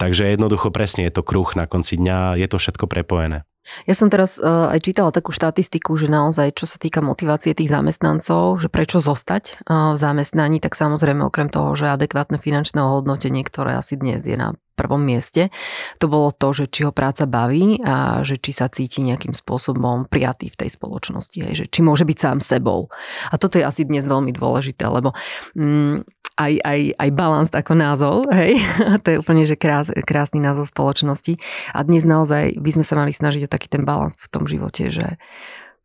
Takže 0.00 0.32
jednoducho 0.32 0.72
presne 0.72 1.04
je 1.06 1.20
to 1.20 1.22
kruh 1.22 1.52
na 1.52 1.68
konci 1.68 2.00
dňa, 2.00 2.40
je 2.40 2.48
to 2.48 2.56
všetko 2.56 2.88
prepojené. 2.88 3.44
Ja 3.84 3.94
som 3.98 4.08
teraz 4.08 4.38
uh, 4.38 4.70
aj 4.70 4.80
čítala 4.86 5.10
takú 5.10 5.34
štatistiku, 5.34 5.98
že 5.98 6.06
naozaj, 6.06 6.54
čo 6.54 6.66
sa 6.70 6.78
týka 6.78 7.02
motivácie 7.02 7.52
tých 7.52 7.70
zamestnancov, 7.70 8.62
že 8.62 8.70
prečo 8.70 9.02
zostať 9.02 9.66
uh, 9.66 9.92
v 9.94 9.98
zamestnaní, 9.98 10.62
tak 10.62 10.78
samozrejme 10.78 11.26
okrem 11.26 11.50
toho, 11.50 11.74
že 11.74 11.90
adekvátne 11.90 12.38
finančné 12.38 12.80
hodnotenie, 12.80 13.42
ktoré 13.42 13.78
asi 13.78 13.98
dnes 13.98 14.24
je 14.24 14.38
na 14.38 14.54
prvom 14.76 15.00
mieste, 15.00 15.48
to 15.96 16.06
bolo 16.06 16.28
to, 16.30 16.52
že 16.52 16.64
či 16.68 16.84
ho 16.84 16.92
práca 16.92 17.24
baví 17.24 17.80
a 17.80 18.20
že 18.20 18.36
či 18.36 18.52
sa 18.52 18.68
cíti 18.68 19.00
nejakým 19.00 19.32
spôsobom 19.32 20.04
prijatý 20.04 20.52
v 20.52 20.60
tej 20.60 20.70
spoločnosti, 20.76 21.38
hej, 21.40 21.54
že 21.56 21.66
či 21.72 21.80
môže 21.80 22.04
byť 22.04 22.18
sám 22.20 22.38
sebou. 22.44 22.92
A 23.32 23.40
toto 23.40 23.56
je 23.56 23.64
asi 23.64 23.88
dnes 23.88 24.04
veľmi 24.04 24.36
dôležité, 24.36 24.84
lebo 24.84 25.16
mm, 25.56 26.15
aj, 26.36 26.52
aj, 26.60 26.80
aj 27.00 27.10
balans 27.16 27.50
ako 27.50 27.72
názov, 27.72 28.16
hej, 28.28 28.60
to 29.04 29.08
je 29.12 29.16
úplne, 29.16 29.42
že 29.48 29.56
krás, 29.56 29.88
krásny 30.04 30.38
názov 30.38 30.68
spoločnosti. 30.68 31.40
A 31.72 31.80
dnes 31.82 32.04
naozaj 32.04 32.60
by 32.60 32.70
sme 32.76 32.84
sa 32.84 32.94
mali 33.00 33.10
snažiť 33.10 33.48
o 33.48 33.52
taký 33.52 33.72
ten 33.72 33.88
balans 33.88 34.14
v 34.20 34.30
tom 34.30 34.44
živote, 34.44 34.92
že 34.92 35.16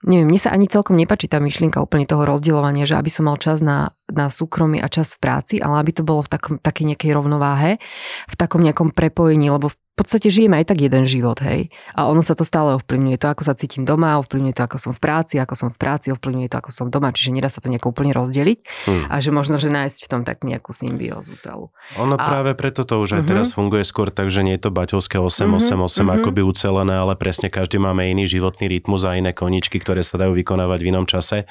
neviem, 0.06 0.28
mne 0.28 0.40
sa 0.42 0.52
ani 0.52 0.66
celkom 0.66 0.98
nepačí 0.98 1.30
tá 1.30 1.38
myšlienka 1.38 1.78
úplne 1.78 2.10
toho 2.10 2.26
rozdielovania, 2.26 2.90
že 2.90 2.98
aby 2.98 3.10
som 3.14 3.30
mal 3.30 3.38
čas 3.38 3.62
na, 3.62 3.94
na 4.10 4.34
súkromie 4.34 4.82
a 4.82 4.90
čas 4.90 5.14
v 5.16 5.22
práci, 5.22 5.56
ale 5.62 5.78
aby 5.78 5.92
to 5.94 6.04
bolo 6.04 6.26
v 6.26 6.32
takom, 6.34 6.56
takej 6.58 6.94
nejakej 6.94 7.12
rovnováhe, 7.14 7.78
v 8.26 8.36
takom 8.36 8.66
nejakom 8.66 8.92
prepojení, 8.92 9.54
lebo 9.54 9.70
v 9.70 9.78
podstate 10.00 10.32
žijeme 10.32 10.56
aj 10.64 10.72
tak 10.72 10.80
jeden 10.82 11.04
život, 11.04 11.38
hej. 11.44 11.68
A 11.94 12.08
ono 12.08 12.24
sa 12.24 12.32
to 12.32 12.48
stále 12.48 12.74
ovplyvňuje. 12.80 13.20
To, 13.20 13.28
ako 13.36 13.44
sa 13.44 13.54
cítim 13.54 13.84
doma, 13.84 14.18
ovplyvňuje 14.24 14.56
to, 14.56 14.64
ako 14.64 14.78
som 14.80 14.92
v 14.96 15.02
práci, 15.04 15.36
ako 15.38 15.54
som 15.54 15.70
v 15.70 15.78
práci, 15.78 16.16
ovplyvňuje 16.16 16.48
to, 16.48 16.58
ako 16.64 16.72
som 16.72 16.88
doma. 16.88 17.12
Čiže 17.12 17.36
nedá 17.36 17.52
sa 17.52 17.60
to 17.60 17.68
nejako 17.68 17.92
úplne 17.92 18.16
rozdeliť. 18.16 18.60
Hmm. 18.88 19.06
A 19.12 19.20
že 19.20 19.36
možno, 19.36 19.60
že 19.60 19.68
nájsť 19.68 20.00
v 20.08 20.10
tom 20.10 20.22
tak 20.24 20.48
nejakú 20.48 20.72
symbiózu 20.72 21.36
celú. 21.38 21.76
Ono 22.00 22.16
a... 22.16 22.24
práve 22.24 22.56
preto 22.56 22.88
to 22.88 23.04
už 23.04 23.20
aj 23.20 23.22
uh-huh. 23.22 23.32
teraz 23.36 23.48
funguje 23.52 23.84
skôr 23.84 24.08
tak, 24.08 24.32
že 24.32 24.48
nie 24.48 24.56
je 24.56 24.64
to 24.64 24.72
baťovské 24.72 25.20
888 25.20 25.76
uh-huh. 25.76 25.86
uh-huh. 25.86 26.10
akoby 26.24 26.42
ucelené, 26.42 26.96
ale 26.96 27.14
presne 27.20 27.52
každý 27.52 27.78
máme 27.78 28.08
iný 28.08 28.32
životný 28.32 28.72
rytmus 28.72 29.04
a 29.04 29.20
iné 29.20 29.36
koničky, 29.36 29.78
ktoré 29.78 30.08
sa 30.08 30.16
dajú 30.16 30.34
vykonávať 30.40 30.80
v 30.82 30.90
inom 30.96 31.04
čase. 31.04 31.46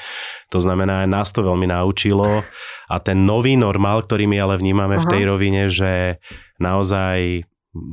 To 0.49 0.59
znamená, 0.59 1.05
nás 1.05 1.29
to 1.31 1.45
veľmi 1.45 1.69
naučilo 1.69 2.41
a 2.89 2.97
ten 3.05 3.29
nový 3.29 3.61
normál, 3.61 4.01
ktorý 4.03 4.25
my 4.27 4.39
ale 4.41 4.55
vnímame 4.57 4.97
uh-huh. 4.97 5.07
v 5.07 5.13
tej 5.13 5.23
rovine, 5.29 5.63
že 5.69 6.19
naozaj 6.57 7.50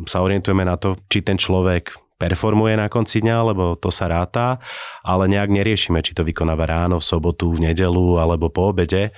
sa 0.10 0.26
orientujeme 0.26 0.66
na 0.66 0.76
to, 0.76 0.98
či 1.10 1.22
ten 1.22 1.38
človek 1.38 1.94
performuje 2.18 2.74
na 2.74 2.90
konci 2.90 3.22
dňa, 3.22 3.38
lebo 3.54 3.78
to 3.78 3.94
sa 3.94 4.10
ráta, 4.10 4.58
ale 5.06 5.30
nejak 5.30 5.54
neriešime, 5.54 6.02
či 6.02 6.18
to 6.18 6.26
vykonáva 6.26 6.66
ráno, 6.66 6.98
v 6.98 7.06
sobotu, 7.06 7.54
v 7.54 7.70
nedelu 7.70 8.18
alebo 8.18 8.50
po 8.50 8.74
obede. 8.74 9.14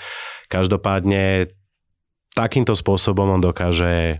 Každopádne 0.51 1.47
takýmto 2.35 2.75
spôsobom 2.75 3.39
on 3.39 3.41
dokáže 3.41 4.19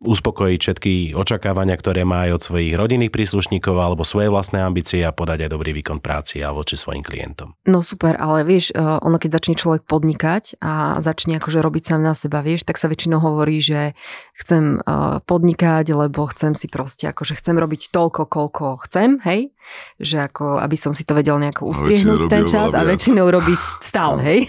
uspokojiť 0.00 0.58
všetky 0.64 0.92
očakávania, 1.12 1.76
ktoré 1.76 2.08
má 2.08 2.24
aj 2.24 2.40
od 2.40 2.42
svojich 2.48 2.72
rodinných 2.72 3.12
príslušníkov 3.12 3.76
alebo 3.76 4.00
svoje 4.00 4.32
vlastné 4.32 4.64
ambície 4.64 5.04
a 5.04 5.12
podať 5.12 5.44
aj 5.44 5.50
dobrý 5.52 5.76
výkon 5.76 6.00
práci 6.00 6.40
a 6.40 6.56
voči 6.56 6.80
svojim 6.80 7.04
klientom. 7.04 7.52
No 7.68 7.84
super, 7.84 8.16
ale 8.16 8.48
vieš, 8.48 8.72
e, 8.72 8.80
ono 8.80 9.20
keď 9.20 9.36
začne 9.36 9.60
človek 9.60 9.84
podnikať 9.84 10.56
a 10.64 10.96
začne 11.04 11.36
akože 11.36 11.60
robiť 11.60 11.82
sám 11.84 12.00
na 12.00 12.16
seba, 12.16 12.40
vieš, 12.40 12.64
tak 12.64 12.80
sa 12.80 12.88
väčšinou 12.88 13.20
hovorí, 13.20 13.60
že 13.60 13.92
chcem 14.40 14.80
e, 14.80 15.20
podnikať, 15.20 15.92
lebo 15.92 16.24
chcem 16.32 16.56
si 16.56 16.72
proste, 16.72 17.12
akože 17.12 17.36
chcem 17.36 17.60
robiť 17.60 17.92
toľko, 17.92 18.24
koľko 18.24 18.80
chcem, 18.88 19.20
hej, 19.28 19.52
že 20.00 20.16
ako, 20.24 20.64
aby 20.64 20.80
som 20.80 20.96
si 20.96 21.04
to 21.04 21.12
vedel 21.12 21.36
nejako 21.36 21.68
ustriehnúť 21.68 22.24
ten 22.32 22.48
čas 22.48 22.72
a 22.72 22.88
väčšinou 22.88 23.28
robiť 23.28 23.84
stále, 23.84 24.18
hej. 24.24 24.40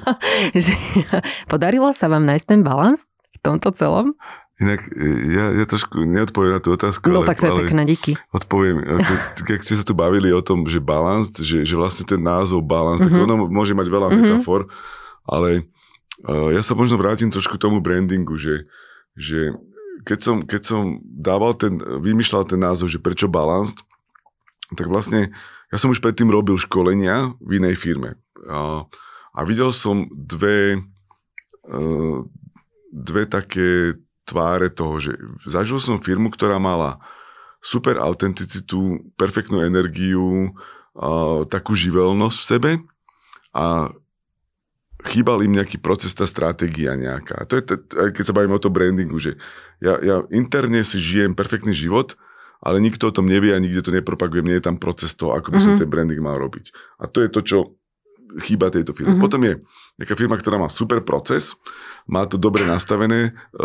že, 0.66 0.74
podarilo 1.46 1.94
sa 1.94 2.10
vám 2.10 2.26
nájsť 2.26 2.46
ten 2.50 2.66
balans 2.66 3.06
v 3.38 3.38
tomto 3.46 3.70
celom? 3.70 4.18
Inak 4.58 4.90
ja, 5.30 5.54
ja 5.54 5.64
trošku 5.70 6.02
neodpoviem 6.02 6.58
na 6.58 6.62
tú 6.62 6.74
otázku. 6.74 7.06
No 7.14 7.22
ale, 7.22 7.30
tak 7.30 7.38
to 7.38 7.46
je 7.46 7.62
pekné, 7.62 7.86
díky. 7.86 8.18
Odpoviem. 8.34 8.82
Keď 9.46 9.58
ste 9.62 9.78
sa 9.78 9.86
tu 9.86 9.94
bavili 9.94 10.34
o 10.34 10.42
tom, 10.42 10.66
že 10.66 10.82
balans, 10.82 11.30
že, 11.30 11.62
že 11.62 11.78
vlastne 11.78 12.02
ten 12.02 12.18
názov 12.18 12.66
balans, 12.66 12.98
mm-hmm. 12.98 13.22
tak 13.22 13.26
ono 13.30 13.46
môže 13.46 13.78
mať 13.78 13.86
veľa 13.86 14.10
mm-hmm. 14.10 14.26
metafor, 14.26 14.66
ale 15.30 15.62
uh, 16.26 16.50
ja 16.50 16.58
sa 16.58 16.74
možno 16.74 16.98
vrátim 16.98 17.30
trošku 17.30 17.54
k 17.54 17.62
tomu 17.70 17.78
brandingu, 17.78 18.34
že, 18.34 18.66
že 19.14 19.54
keď, 20.02 20.18
som, 20.18 20.36
keď 20.42 20.62
som 20.66 20.98
dával 21.06 21.54
ten, 21.54 21.78
vymýšľal 21.78 22.50
ten 22.50 22.58
názov, 22.58 22.90
že 22.90 22.98
prečo 22.98 23.30
balans, 23.30 23.78
tak 24.74 24.90
vlastne 24.90 25.30
ja 25.70 25.78
som 25.78 25.94
už 25.94 26.02
predtým 26.02 26.34
robil 26.34 26.58
školenia 26.58 27.30
v 27.38 27.62
inej 27.62 27.78
firme. 27.78 28.18
A, 28.50 28.82
a 29.30 29.40
videl 29.46 29.70
som 29.70 30.10
dve, 30.10 30.82
uh, 31.70 32.26
dve 32.90 33.22
také 33.30 33.94
tváre 34.28 34.68
toho, 34.68 35.00
že 35.00 35.16
zažil 35.48 35.80
som 35.80 35.96
firmu, 35.96 36.28
ktorá 36.28 36.60
mala 36.60 37.00
super 37.64 37.96
autenticitu, 37.96 39.08
perfektnú 39.16 39.64
energiu, 39.64 40.52
a, 40.92 41.48
takú 41.48 41.72
živelnosť 41.72 42.36
v 42.36 42.48
sebe 42.48 42.70
a 43.56 43.90
chýbal 45.08 45.46
im 45.46 45.56
nejaký 45.56 45.78
proces, 45.78 46.12
tá 46.12 46.26
stratégia 46.26 46.98
nejaká. 46.98 47.40
A 47.40 47.44
to 47.46 47.56
je, 47.58 47.62
t- 47.64 47.80
keď 47.88 48.24
sa 48.26 48.36
bavíme 48.36 48.58
o 48.58 48.62
tom 48.62 48.74
brandingu, 48.74 49.16
že 49.22 49.38
ja, 49.78 49.96
ja 50.02 50.26
interne 50.34 50.82
si 50.82 50.98
žijem 50.98 51.38
perfektný 51.38 51.70
život, 51.70 52.18
ale 52.58 52.82
nikto 52.82 53.06
o 53.06 53.14
tom 53.14 53.30
nevie 53.30 53.54
a 53.54 53.62
nikde 53.62 53.86
to 53.86 53.94
nepropaguje. 53.94 54.42
Nie 54.42 54.58
je 54.58 54.66
tam 54.66 54.82
proces 54.82 55.14
toho, 55.14 55.38
ako 55.38 55.54
by 55.54 55.58
mm-hmm. 55.62 55.78
ten 55.78 55.88
branding 55.90 56.18
mal 56.18 56.34
robiť. 56.34 56.74
A 56.98 57.06
to 57.06 57.22
je 57.22 57.30
to, 57.30 57.40
čo 57.46 57.77
chýba 58.44 58.68
tejto 58.68 58.92
firme. 58.92 59.16
Mm-hmm. 59.16 59.24
Potom 59.24 59.40
je 59.44 59.60
nejaká 59.96 60.14
firma, 60.14 60.36
ktorá 60.36 60.60
má 60.60 60.68
super 60.68 61.00
proces, 61.00 61.56
má 62.08 62.24
to 62.28 62.36
dobre 62.36 62.64
nastavené, 62.68 63.32
e, 63.32 63.60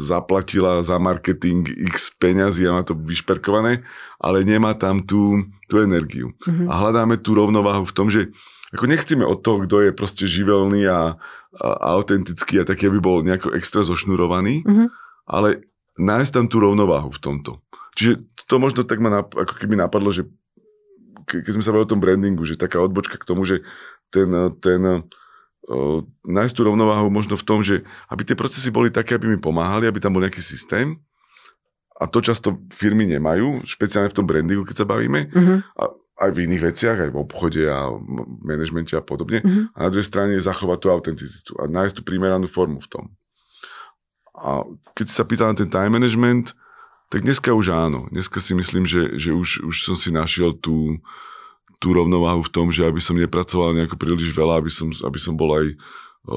zaplatila 0.00 0.80
za 0.80 0.96
marketing 0.96 1.68
x 1.92 2.12
peňazí 2.16 2.64
a 2.64 2.74
má 2.76 2.82
to 2.82 2.96
vyšperkované, 2.96 3.84
ale 4.20 4.44
nemá 4.44 4.72
tam 4.76 5.04
tú, 5.04 5.44
tú 5.68 5.80
energiu. 5.80 6.32
Mm-hmm. 6.44 6.68
A 6.68 6.74
hľadáme 6.80 7.20
tú 7.20 7.36
rovnováhu 7.36 7.84
v 7.84 7.96
tom, 7.96 8.08
že 8.08 8.32
ako 8.74 8.90
nechceme 8.90 9.22
od 9.22 9.38
toho, 9.44 9.62
kto 9.68 9.76
je 9.86 9.90
proste 9.94 10.24
živelný 10.26 10.90
a, 10.90 11.14
a, 11.60 11.68
a 11.78 11.86
autentický 11.94 12.58
a 12.60 12.68
taký, 12.68 12.90
aby 12.90 12.98
bol 12.98 13.22
nejako 13.22 13.54
extra 13.54 13.86
zošnurovaný, 13.86 14.66
mm-hmm. 14.66 14.88
ale 15.30 15.68
nájsť 15.94 16.32
tam 16.34 16.46
tú 16.50 16.58
rovnováhu 16.58 17.14
v 17.14 17.22
tomto. 17.22 17.62
Čiže 17.94 18.26
to 18.50 18.58
možno 18.58 18.82
tak 18.82 18.98
ma 18.98 19.22
nap- 19.22 19.38
ako 19.38 19.54
keby 19.54 19.78
napadlo, 19.78 20.10
že 20.10 20.26
keď 21.26 21.52
sme 21.56 21.64
sa 21.64 21.72
bavili 21.72 21.86
o 21.88 21.92
tom 21.92 22.00
brandingu, 22.00 22.44
že 22.44 22.60
taká 22.60 22.80
odbočka 22.80 23.16
k 23.16 23.28
tomu, 23.28 23.44
že 23.48 23.64
ten, 24.12 24.28
ten 24.60 25.04
nájsť 26.28 26.54
tú 26.54 26.62
rovnováhu 26.68 27.08
možno 27.08 27.40
v 27.40 27.46
tom, 27.46 27.64
že 27.64 27.88
aby 28.12 28.22
tie 28.24 28.36
procesy 28.36 28.68
boli 28.68 28.92
také, 28.92 29.16
aby 29.16 29.32
mi 29.32 29.40
pomáhali, 29.40 29.88
aby 29.88 29.96
tam 29.96 30.12
bol 30.12 30.20
nejaký 30.20 30.44
systém. 30.44 31.00
A 31.94 32.10
to 32.10 32.18
často 32.18 32.58
firmy 32.74 33.06
nemajú, 33.06 33.62
špeciálne 33.64 34.10
v 34.10 34.18
tom 34.18 34.26
brandingu, 34.26 34.66
keď 34.66 34.82
sa 34.82 34.86
bavíme. 34.86 35.30
Uh-huh. 35.30 35.62
A 35.78 35.82
aj 36.26 36.30
v 36.34 36.42
iných 36.50 36.62
veciach, 36.74 36.98
aj 37.06 37.10
v 37.14 37.20
obchode 37.22 37.62
a 37.64 37.86
manažmente 38.42 38.98
a 38.98 39.02
podobne. 39.02 39.40
Uh-huh. 39.40 39.70
A 39.78 39.88
na 39.88 39.90
druhej 39.94 40.10
strane 40.10 40.42
zachovať 40.42 40.78
tú 40.84 40.88
autenticitu 40.90 41.50
a 41.62 41.70
nájsť 41.70 41.94
tú 41.96 42.02
primeranú 42.02 42.50
formu 42.50 42.82
v 42.82 42.90
tom. 42.90 43.04
A 44.34 44.66
keď 44.98 45.06
sa 45.06 45.22
pýtal 45.22 45.54
na 45.54 45.56
ten 45.56 45.70
time 45.70 45.94
management, 45.94 46.58
tak 47.08 47.22
dneska 47.22 47.52
už 47.52 47.72
áno. 47.72 48.06
Dneska 48.10 48.40
si 48.40 48.52
myslím, 48.56 48.84
že, 48.88 49.16
že 49.16 49.30
už, 49.34 49.64
už 49.66 49.76
som 49.84 49.96
si 49.96 50.10
našiel 50.10 50.56
tú, 50.56 50.98
tú 51.78 51.92
rovnováhu 51.92 52.42
v 52.44 52.52
tom, 52.52 52.72
že 52.72 52.86
aby 52.86 52.98
som 52.98 53.18
nepracoval 53.18 53.76
nejako 53.76 53.96
príliš 54.00 54.32
veľa, 54.32 54.60
aby 54.60 54.70
som, 54.72 54.88
aby 54.90 55.18
som 55.20 55.36
bol 55.36 55.52
aj 55.52 55.66
o, 56.24 56.36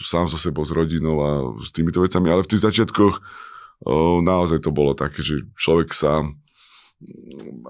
sám 0.00 0.26
so 0.26 0.40
sebou, 0.40 0.64
s 0.64 0.72
rodinou 0.72 1.16
a 1.20 1.30
s 1.60 1.70
týmito 1.70 2.00
vecami. 2.00 2.32
Ale 2.32 2.42
v 2.42 2.50
tých 2.56 2.64
začiatkoch 2.64 3.14
o, 3.84 4.24
naozaj 4.24 4.64
to 4.64 4.72
bolo 4.72 4.96
také, 4.96 5.20
že 5.20 5.44
človek 5.54 5.92
sa 5.92 6.24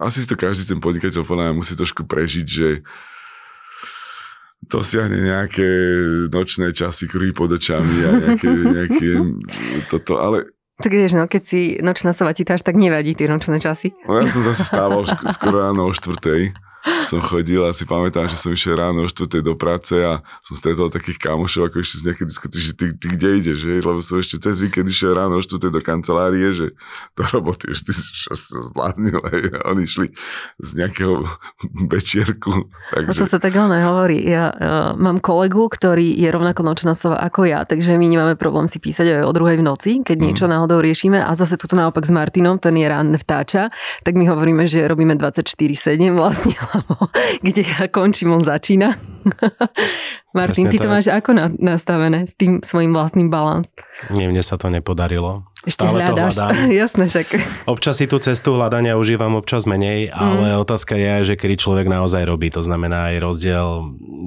asi 0.02 0.22
si 0.22 0.26
to 0.26 0.34
každý 0.34 0.66
ten 0.66 0.82
podnikateľ 0.82 1.22
podľa 1.22 1.54
musí 1.54 1.78
trošku 1.78 2.02
prežiť, 2.02 2.46
že 2.46 2.68
dosiahne 4.66 5.22
nejaké 5.22 5.66
nočné 6.28 6.74
časy, 6.74 7.06
kruhy 7.06 7.32
pod 7.32 7.54
očami 7.54 7.96
a 8.06 8.10
nejaké, 8.18 8.48
nejaké 8.50 9.10
toto, 9.88 10.20
ale 10.20 10.50
tak 10.80 10.92
vieš, 10.96 11.12
no, 11.14 11.28
keď 11.28 11.42
si 11.44 11.60
nočná 11.84 12.16
sova 12.16 12.32
ti 12.32 12.48
tak 12.64 12.74
nevadí 12.74 13.12
tie 13.12 13.28
nočné 13.28 13.60
časy. 13.60 13.92
No 14.08 14.18
ja 14.18 14.26
som 14.26 14.40
zase 14.40 14.64
stával 14.64 15.04
skoro 15.30 15.60
ráno 15.60 15.86
o 15.88 15.92
štvrtej 15.92 16.69
som 17.04 17.20
chodil 17.20 17.60
a 17.60 17.76
si 17.76 17.84
pamätám, 17.84 18.24
že 18.28 18.40
som 18.40 18.52
išiel 18.52 18.80
ráno 18.80 19.04
o 19.04 19.08
4. 19.08 19.44
do 19.44 19.52
práce 19.56 19.92
a 20.00 20.24
som 20.40 20.54
stretol 20.56 20.88
takých 20.88 21.20
kamošov, 21.20 21.68
ako 21.68 21.84
ešte 21.84 21.96
z 22.00 22.04
nejaké 22.08 22.24
diskusie, 22.24 22.60
že 22.60 22.72
ty, 22.72 22.86
ty 22.96 23.06
kde 23.12 23.28
ideš, 23.36 23.58
že? 23.60 23.72
lebo 23.84 24.00
som 24.00 24.16
ešte 24.16 24.40
cez 24.40 24.64
víkend 24.64 24.88
išiel 24.88 25.12
ráno 25.12 25.36
o 25.36 25.42
4. 25.42 25.60
do 25.68 25.80
kancelárie, 25.84 26.48
že 26.52 26.72
do 27.16 27.22
roboty 27.28 27.68
už 27.68 27.84
ty 27.84 27.92
sa 27.92 28.34
zbláznil 28.72 29.20
a 29.20 29.28
oni 29.72 29.84
išli 29.84 30.12
z 30.60 30.70
nejakého 30.80 31.24
večierku. 31.92 32.68
Takže... 32.96 33.08
No 33.08 33.14
to 33.16 33.26
sa 33.28 33.36
tak 33.36 33.52
ono 33.56 33.76
hovorí. 33.76 34.24
Ja 34.24 34.48
uh, 34.52 34.92
mám 34.96 35.20
kolegu, 35.20 35.68
ktorý 35.68 36.16
je 36.16 36.28
rovnako 36.32 36.64
nočná 36.64 36.96
sova 36.96 37.20
ako 37.20 37.44
ja, 37.44 37.68
takže 37.68 37.96
my 38.00 38.06
nemáme 38.08 38.34
problém 38.40 38.66
si 38.66 38.80
písať 38.80 39.20
aj 39.20 39.22
o 39.28 39.32
druhej 39.36 39.60
v 39.60 39.64
noci, 39.64 39.90
keď 40.00 40.16
mm. 40.16 40.24
niečo 40.24 40.44
náhodou 40.48 40.80
riešime 40.80 41.20
a 41.20 41.30
zase 41.36 41.60
tuto 41.60 41.76
naopak 41.76 42.04
s 42.04 42.12
Martinom, 42.12 42.56
ten 42.56 42.76
je 42.76 42.86
ránne 42.88 43.18
vtáča, 43.20 43.68
tak 44.00 44.16
my 44.16 44.24
hovoríme, 44.32 44.64
že 44.64 44.88
robíme 44.88 45.16
24-7 45.16 46.16
vlastne, 46.16 46.56
kde 47.44 47.62
ja 47.62 47.86
končím, 47.90 48.34
on 48.34 48.44
začína. 48.44 48.94
Martin, 50.38 50.70
Presne 50.70 50.72
ty 50.72 50.78
to 50.78 50.88
tak. 50.88 50.94
máš 50.94 51.06
ako 51.10 51.30
nastavené 51.58 52.24
s 52.24 52.38
tým 52.38 52.62
svojim 52.62 52.94
vlastným 52.94 53.28
balans? 53.28 53.74
Nie, 54.08 54.30
mne 54.30 54.40
sa 54.40 54.56
to 54.56 54.70
nepodarilo. 54.70 55.44
Ešte 55.60 55.84
Stále 55.84 56.06
hľadáš, 56.06 56.40
jasné 56.86 57.04
však. 57.10 57.26
Občas 57.68 58.00
si 58.00 58.08
tú 58.08 58.16
cestu 58.16 58.56
hľadania 58.56 58.96
užívam, 58.96 59.36
občas 59.36 59.68
menej, 59.68 60.08
mm. 60.08 60.16
ale 60.16 60.46
otázka 60.56 60.96
je, 60.96 61.34
že 61.34 61.34
kedy 61.36 61.60
človek 61.60 61.86
naozaj 61.90 62.24
robí. 62.24 62.48
To 62.54 62.64
znamená 62.64 63.12
aj 63.12 63.16
rozdiel 63.20 63.68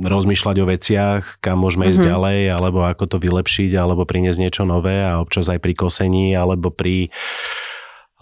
rozmýšľať 0.04 0.56
o 0.62 0.66
veciach, 0.70 1.24
kam 1.42 1.64
môžeme 1.64 1.88
mm-hmm. 1.88 1.96
ísť 1.98 2.04
mhm. 2.04 2.10
ďalej, 2.12 2.40
alebo 2.52 2.80
ako 2.86 3.04
to 3.08 3.18
vylepšiť, 3.24 3.72
alebo 3.74 4.04
priniesť 4.04 4.40
niečo 4.44 4.64
nové 4.68 5.02
a 5.02 5.24
občas 5.24 5.48
aj 5.50 5.58
pri 5.64 5.74
kosení, 5.74 6.36
alebo 6.36 6.70
pri 6.70 7.10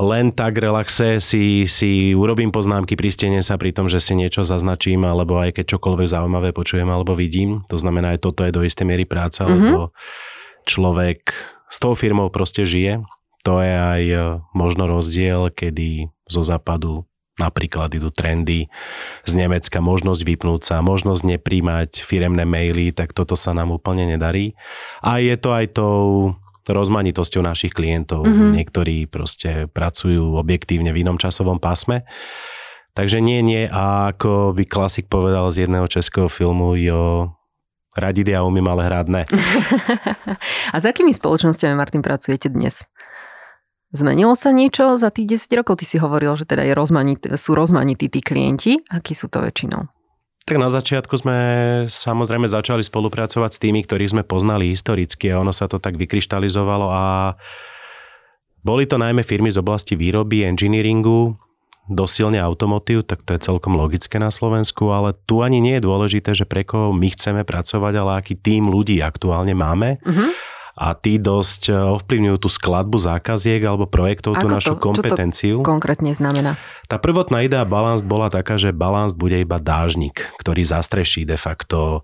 len 0.01 0.33
tak 0.33 0.57
relaxe 0.57 1.21
si, 1.21 1.69
si 1.69 2.17
urobím 2.17 2.49
poznámky, 2.49 2.97
pristenie 2.97 3.45
sa 3.45 3.61
pri 3.61 3.69
tom, 3.69 3.85
že 3.85 4.01
si 4.01 4.17
niečo 4.17 4.41
zaznačím, 4.41 5.05
alebo 5.05 5.37
aj 5.37 5.61
keď 5.61 5.77
čokoľvek 5.77 6.09
zaujímavé 6.09 6.49
počujem 6.57 6.89
alebo 6.89 7.13
vidím. 7.13 7.61
To 7.69 7.77
znamená, 7.77 8.17
aj 8.17 8.25
toto 8.25 8.41
je 8.41 8.51
do 8.51 8.65
istej 8.65 8.89
miery 8.89 9.05
práca, 9.05 9.45
mm-hmm. 9.45 9.53
lebo 9.53 9.93
človek 10.65 11.29
s 11.69 11.77
tou 11.77 11.93
firmou 11.93 12.33
proste 12.33 12.65
žije. 12.65 13.05
To 13.45 13.61
je 13.61 13.73
aj 13.73 14.03
e, 14.09 14.17
možno 14.57 14.89
rozdiel, 14.89 15.53
kedy 15.53 16.09
zo 16.25 16.41
západu 16.41 17.05
napríklad 17.41 17.93
idú 17.93 18.13
trendy 18.13 18.69
z 19.25 19.33
Nemecka, 19.33 19.81
možnosť 19.81 20.21
vypnúť 20.21 20.61
sa, 20.61 20.85
možnosť 20.85 21.37
nepríjmať 21.37 22.05
firemné 22.05 22.45
maily, 22.45 22.93
tak 22.93 23.17
toto 23.17 23.33
sa 23.33 23.53
nám 23.53 23.73
úplne 23.73 24.05
nedarí. 24.05 24.53
A 25.01 25.17
je 25.21 25.33
to 25.37 25.49
aj 25.53 25.65
tou 25.73 26.33
rozmanitosťou 26.67 27.41
našich 27.41 27.74
klientov. 27.74 28.26
Mm-hmm. 28.26 28.52
Niektorí 28.58 28.97
proste 29.10 29.65
pracujú 29.71 30.38
objektívne 30.38 30.93
v 30.93 31.02
inom 31.06 31.17
časovom 31.17 31.58
pásme. 31.58 32.06
Takže 32.91 33.24
nie, 33.24 33.39
nie. 33.39 33.65
A 33.71 34.12
ako 34.12 34.52
by 34.52 34.63
klasik 34.67 35.07
povedal 35.07 35.47
z 35.49 35.68
jedného 35.68 35.88
českého 35.88 36.28
filmu, 36.28 36.76
jo, 36.76 37.32
radí 37.95 38.28
ja 38.28 38.43
umím, 38.43 38.68
ale 38.68 38.88
hrať 38.88 39.07
ne. 39.07 39.24
a 40.74 40.76
s 40.76 40.86
akými 40.86 41.16
spoločnosťami, 41.16 41.74
Martin, 41.76 42.03
pracujete 42.03 42.51
dnes? 42.51 42.88
Zmenilo 43.91 44.39
sa 44.39 44.55
niečo 44.55 44.95
za 44.95 45.12
tých 45.12 45.36
10 45.36 45.59
rokov? 45.59 45.84
Ty 45.84 45.86
si 45.88 45.97
hovoril, 45.99 46.32
že 46.39 46.47
teda 46.47 46.64
je 46.64 46.72
rozmanit, 46.72 47.28
sú 47.36 47.51
rozmanití 47.51 48.07
tí 48.07 48.24
klienti. 48.24 48.80
Akí 48.88 49.12
sú 49.12 49.28
to 49.28 49.43
väčšinou? 49.43 49.91
Tak 50.41 50.57
na 50.57 50.73
začiatku 50.73 51.13
sme 51.21 51.37
samozrejme 51.87 52.49
začali 52.49 52.81
spolupracovať 52.81 53.51
s 53.55 53.61
tými, 53.61 53.85
ktorých 53.85 54.17
sme 54.17 54.23
poznali 54.25 54.73
historicky 54.73 55.29
a 55.29 55.39
ono 55.39 55.53
sa 55.53 55.69
to 55.69 55.77
tak 55.77 55.95
vykryštalizovalo 56.01 56.87
a 56.89 57.37
boli 58.61 58.85
to 58.89 58.97
najmä 58.97 59.21
firmy 59.25 59.49
z 59.53 59.61
oblasti 59.61 59.97
výroby, 59.97 60.45
engineeringu, 60.45 61.37
dosilne 61.89 62.37
automotív, 62.37 63.05
tak 63.05 63.25
to 63.25 63.37
je 63.37 63.45
celkom 63.45 63.73
logické 63.73 64.21
na 64.21 64.29
Slovensku, 64.29 64.89
ale 64.93 65.17
tu 65.25 65.41
ani 65.41 65.61
nie 65.61 65.77
je 65.77 65.85
dôležité, 65.85 66.37
že 66.37 66.45
pre 66.45 66.61
koho 66.61 66.93
my 66.93 67.09
chceme 67.13 67.41
pracovať, 67.41 67.93
ale 67.97 68.11
aký 68.21 68.37
tým 68.37 68.69
ľudí 68.69 69.01
aktuálne 69.01 69.53
máme. 69.57 70.01
Uh-huh 70.05 70.51
a 70.76 70.95
tí 70.95 71.19
dosť 71.19 71.61
e, 71.69 71.74
ovplyvňujú 71.99 72.38
tú 72.39 72.49
skladbu 72.49 72.97
zákaziek 72.99 73.59
alebo 73.63 73.88
projektov, 73.88 74.39
tú 74.39 74.47
našu 74.47 74.80
to, 74.80 74.82
kompetenciu. 74.82 75.55
Čo 75.59 75.65
to 75.65 75.72
konkrétne 75.72 76.11
znamená? 76.15 76.55
Tá 76.88 76.99
prvotná 76.99 77.43
idea 77.43 77.67
Balance 77.67 78.03
bola 78.03 78.32
taká, 78.32 78.55
že 78.55 78.76
Balance 78.76 79.15
bude 79.15 79.39
iba 79.39 79.59
dážnik, 79.59 80.32
ktorý 80.39 80.63
zastreší 80.63 81.28
de 81.28 81.36
facto 81.36 82.03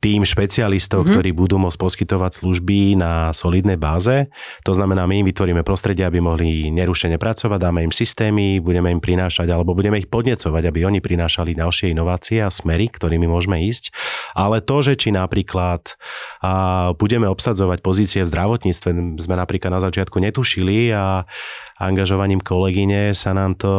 tým 0.00 0.24
špecialistov, 0.24 1.04
mm-hmm. 1.04 1.12
ktorí 1.12 1.30
budú 1.36 1.60
môcť 1.60 1.76
poskytovať 1.76 2.40
služby 2.40 2.96
na 2.96 3.36
solidnej 3.36 3.76
báze. 3.76 4.32
To 4.64 4.72
znamená, 4.72 5.04
my 5.04 5.20
im 5.20 5.28
vytvoríme 5.28 5.60
prostredie, 5.60 6.08
aby 6.08 6.24
mohli 6.24 6.72
nerušene 6.72 7.20
pracovať, 7.20 7.60
dáme 7.60 7.84
im 7.84 7.92
systémy, 7.92 8.64
budeme 8.64 8.88
im 8.88 9.04
prinášať 9.04 9.52
alebo 9.52 9.76
budeme 9.76 10.00
ich 10.00 10.08
podnecovať, 10.08 10.62
aby 10.72 10.88
oni 10.88 11.04
prinášali 11.04 11.52
ďalšie 11.52 11.92
inovácie 11.92 12.40
a 12.40 12.48
smery, 12.48 12.88
ktorými 12.88 13.28
môžeme 13.28 13.60
ísť. 13.68 13.92
Ale 14.32 14.64
to, 14.64 14.80
že 14.80 14.96
či 14.96 15.12
napríklad 15.12 16.00
a 16.40 16.52
budeme 16.96 17.28
obsadzovať 17.28 17.84
pozície 17.84 18.24
v 18.24 18.32
zdravotníctve, 18.32 19.20
sme 19.20 19.36
napríklad 19.36 19.68
na 19.68 19.84
začiatku 19.84 20.16
netušili 20.16 20.96
a 20.96 21.28
angažovaním 21.76 22.40
kolegyne 22.40 23.12
sa 23.12 23.36
nám 23.36 23.52
to 23.60 23.72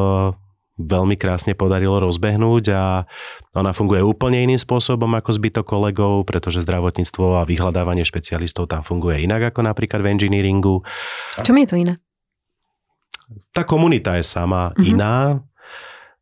veľmi 0.80 1.20
krásne 1.20 1.54
podarilo 1.54 2.00
rozbehnúť 2.00 2.64
a 2.72 3.04
ona 3.54 3.76
funguje 3.76 4.00
úplne 4.00 4.40
iným 4.40 4.60
spôsobom 4.60 5.10
ako 5.20 5.36
zbytok 5.36 5.66
kolegov, 5.68 6.24
pretože 6.24 6.64
zdravotníctvo 6.64 7.44
a 7.44 7.48
vyhľadávanie 7.48 8.08
špecialistov 8.08 8.72
tam 8.72 8.82
funguje 8.82 9.24
inak 9.28 9.52
ako 9.52 9.68
napríklad 9.68 10.00
v 10.02 10.12
engineeringu. 10.16 10.82
Čom 11.44 11.58
je 11.60 11.68
to 11.68 11.76
iné? 11.76 11.94
Tá 13.52 13.68
komunita 13.68 14.16
je 14.16 14.24
sama 14.24 14.72
mm-hmm. 14.72 14.92
iná, 14.96 15.44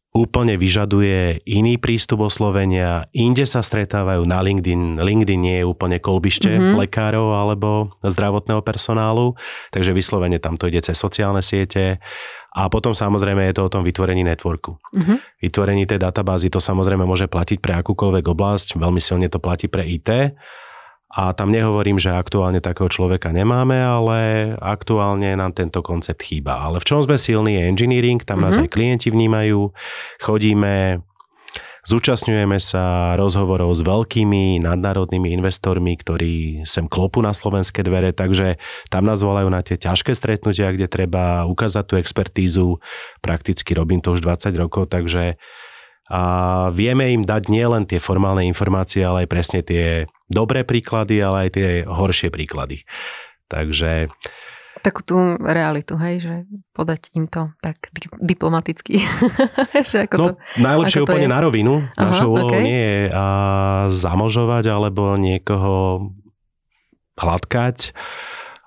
úplne 0.10 0.58
vyžaduje 0.58 1.46
iný 1.46 1.78
prístup 1.78 2.26
oslovenia. 2.26 3.06
Inde 3.14 3.46
sa 3.46 3.62
stretávajú 3.62 4.26
na 4.26 4.42
LinkedIn. 4.42 4.98
LinkedIn 4.98 5.40
nie 5.40 5.58
je 5.62 5.70
úplne 5.70 6.02
kolbište 6.02 6.50
mm-hmm. 6.50 6.76
lekárov 6.82 7.38
alebo 7.38 7.94
zdravotného 8.02 8.66
personálu, 8.66 9.38
takže 9.70 9.94
vyslovene 9.94 10.42
tam 10.42 10.58
to 10.58 10.66
ide 10.66 10.82
cez 10.82 10.98
sociálne 10.98 11.46
siete 11.46 12.02
a 12.50 12.66
potom 12.66 12.98
samozrejme 12.98 13.46
je 13.50 13.62
to 13.62 13.70
o 13.70 13.74
tom 13.74 13.86
vytvorení 13.86 14.26
networku. 14.26 14.82
Uh-huh. 14.82 15.22
Vytvorení 15.38 15.86
tej 15.86 16.02
databázy 16.02 16.50
to 16.50 16.58
samozrejme 16.58 17.06
môže 17.06 17.30
platiť 17.30 17.62
pre 17.62 17.78
akúkoľvek 17.78 18.26
oblasť, 18.26 18.68
veľmi 18.82 18.98
silne 18.98 19.30
to 19.30 19.38
platí 19.38 19.70
pre 19.70 19.86
IT. 19.86 20.34
A 21.10 21.34
tam 21.34 21.50
nehovorím, 21.50 21.98
že 21.98 22.14
aktuálne 22.14 22.62
takého 22.62 22.86
človeka 22.86 23.34
nemáme, 23.34 23.82
ale 23.82 24.18
aktuálne 24.62 25.34
nám 25.34 25.58
tento 25.58 25.82
koncept 25.82 26.22
chýba. 26.22 26.62
Ale 26.62 26.78
v 26.78 26.86
čom 26.86 27.02
sme 27.02 27.18
silní 27.18 27.58
je 27.58 27.66
engineering, 27.66 28.22
tam 28.22 28.46
nás 28.46 28.62
aj 28.62 28.70
klienti 28.70 29.10
vnímajú, 29.10 29.74
chodíme 30.22 31.02
Zúčastňujeme 31.90 32.62
sa 32.62 33.18
rozhovorov 33.18 33.74
s 33.74 33.82
veľkými 33.82 34.62
nadnárodnými 34.62 35.34
investormi, 35.34 35.98
ktorí 35.98 36.62
sem 36.68 36.86
klopú 36.86 37.24
na 37.24 37.34
slovenské 37.34 37.82
dvere, 37.82 38.14
takže 38.14 38.62
tam 38.94 39.10
nás 39.10 39.26
volajú 39.26 39.50
na 39.50 39.66
tie 39.66 39.80
ťažké 39.80 40.14
stretnutia, 40.14 40.70
kde 40.70 40.86
treba 40.86 41.50
ukázať 41.50 41.84
tú 41.90 41.96
expertízu. 41.98 42.78
Prakticky 43.26 43.74
robím 43.74 44.06
to 44.06 44.14
už 44.14 44.22
20 44.22 44.54
rokov, 44.60 44.92
takže 44.94 45.42
a 46.10 46.22
vieme 46.74 47.14
im 47.14 47.22
dať 47.22 47.54
nielen 47.54 47.86
tie 47.86 48.02
formálne 48.02 48.42
informácie, 48.50 49.06
ale 49.06 49.24
aj 49.24 49.30
presne 49.30 49.60
tie 49.62 50.10
dobré 50.26 50.66
príklady, 50.66 51.22
ale 51.22 51.48
aj 51.48 51.50
tie 51.54 51.68
horšie 51.86 52.34
príklady. 52.34 52.84
Takže 53.46 54.10
takú 54.80 55.04
tú 55.04 55.18
realitu, 55.40 56.00
hej, 56.00 56.16
že 56.24 56.36
podať 56.72 57.12
im 57.14 57.28
to 57.28 57.52
tak 57.60 57.92
diplomaticky. 58.20 59.04
že 59.92 60.08
ako 60.08 60.16
no, 60.16 60.26
to, 60.26 60.34
najlepšie 60.58 61.00
ako 61.04 61.06
úplne 61.06 61.28
je. 61.28 61.34
na 61.36 61.40
rovinu. 61.44 61.74
Našou 62.00 62.30
úlohou 62.32 62.56
okay. 62.56 62.64
nie 62.64 62.82
je 62.82 63.02
a, 63.12 63.26
zamožovať 63.92 64.66
alebo 64.72 65.20
niekoho 65.20 66.10
hladkať 67.20 67.92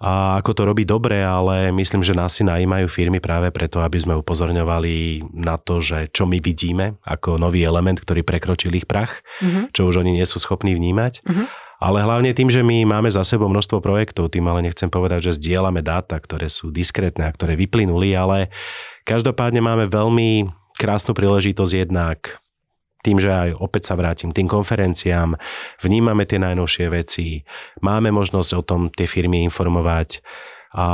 a 0.02 0.42
ako 0.42 0.50
to 0.50 0.62
robí 0.66 0.82
dobre, 0.82 1.22
ale 1.22 1.70
myslím, 1.70 2.02
že 2.02 2.18
nás 2.18 2.34
si 2.34 2.42
najímajú 2.42 2.90
firmy 2.90 3.22
práve 3.22 3.54
preto, 3.54 3.78
aby 3.78 4.02
sme 4.02 4.18
upozorňovali 4.18 5.22
na 5.30 5.54
to, 5.62 5.78
že 5.78 6.10
čo 6.10 6.26
my 6.26 6.42
vidíme 6.42 6.98
ako 7.06 7.38
nový 7.38 7.62
element, 7.62 8.02
ktorý 8.02 8.26
prekročil 8.26 8.74
ich 8.74 8.90
prach, 8.90 9.22
uh-huh. 9.38 9.70
čo 9.70 9.86
už 9.86 10.02
oni 10.02 10.18
nie 10.18 10.26
sú 10.26 10.42
schopní 10.42 10.74
vnímať. 10.74 11.22
Uh-huh 11.22 11.46
ale 11.82 11.98
hlavne 11.98 12.30
tým, 12.30 12.46
že 12.46 12.62
my 12.62 12.86
máme 12.86 13.10
za 13.10 13.26
sebou 13.26 13.50
množstvo 13.50 13.82
projektov, 13.82 14.30
tým 14.30 14.46
ale 14.46 14.62
nechcem 14.62 14.86
povedať, 14.86 15.26
že 15.26 15.42
zdieľame 15.42 15.82
dáta, 15.82 16.14
ktoré 16.14 16.46
sú 16.46 16.70
diskrétne 16.70 17.26
a 17.26 17.34
ktoré 17.34 17.58
vyplynuli, 17.58 18.14
ale 18.14 18.54
každopádne 19.02 19.58
máme 19.58 19.90
veľmi 19.90 20.46
krásnu 20.78 21.10
príležitosť 21.10 21.72
jednak 21.74 22.41
tým, 23.02 23.18
že 23.18 23.28
aj 23.28 23.58
opäť 23.58 23.90
sa 23.90 23.94
vrátim 23.98 24.30
tým 24.30 24.46
konferenciám, 24.46 25.34
vnímame 25.82 26.22
tie 26.24 26.38
najnovšie 26.38 26.86
veci, 26.88 27.42
máme 27.82 28.14
možnosť 28.14 28.50
o 28.54 28.62
tom 28.62 28.80
tie 28.94 29.10
firmy 29.10 29.42
informovať, 29.44 30.22
a 30.72 30.86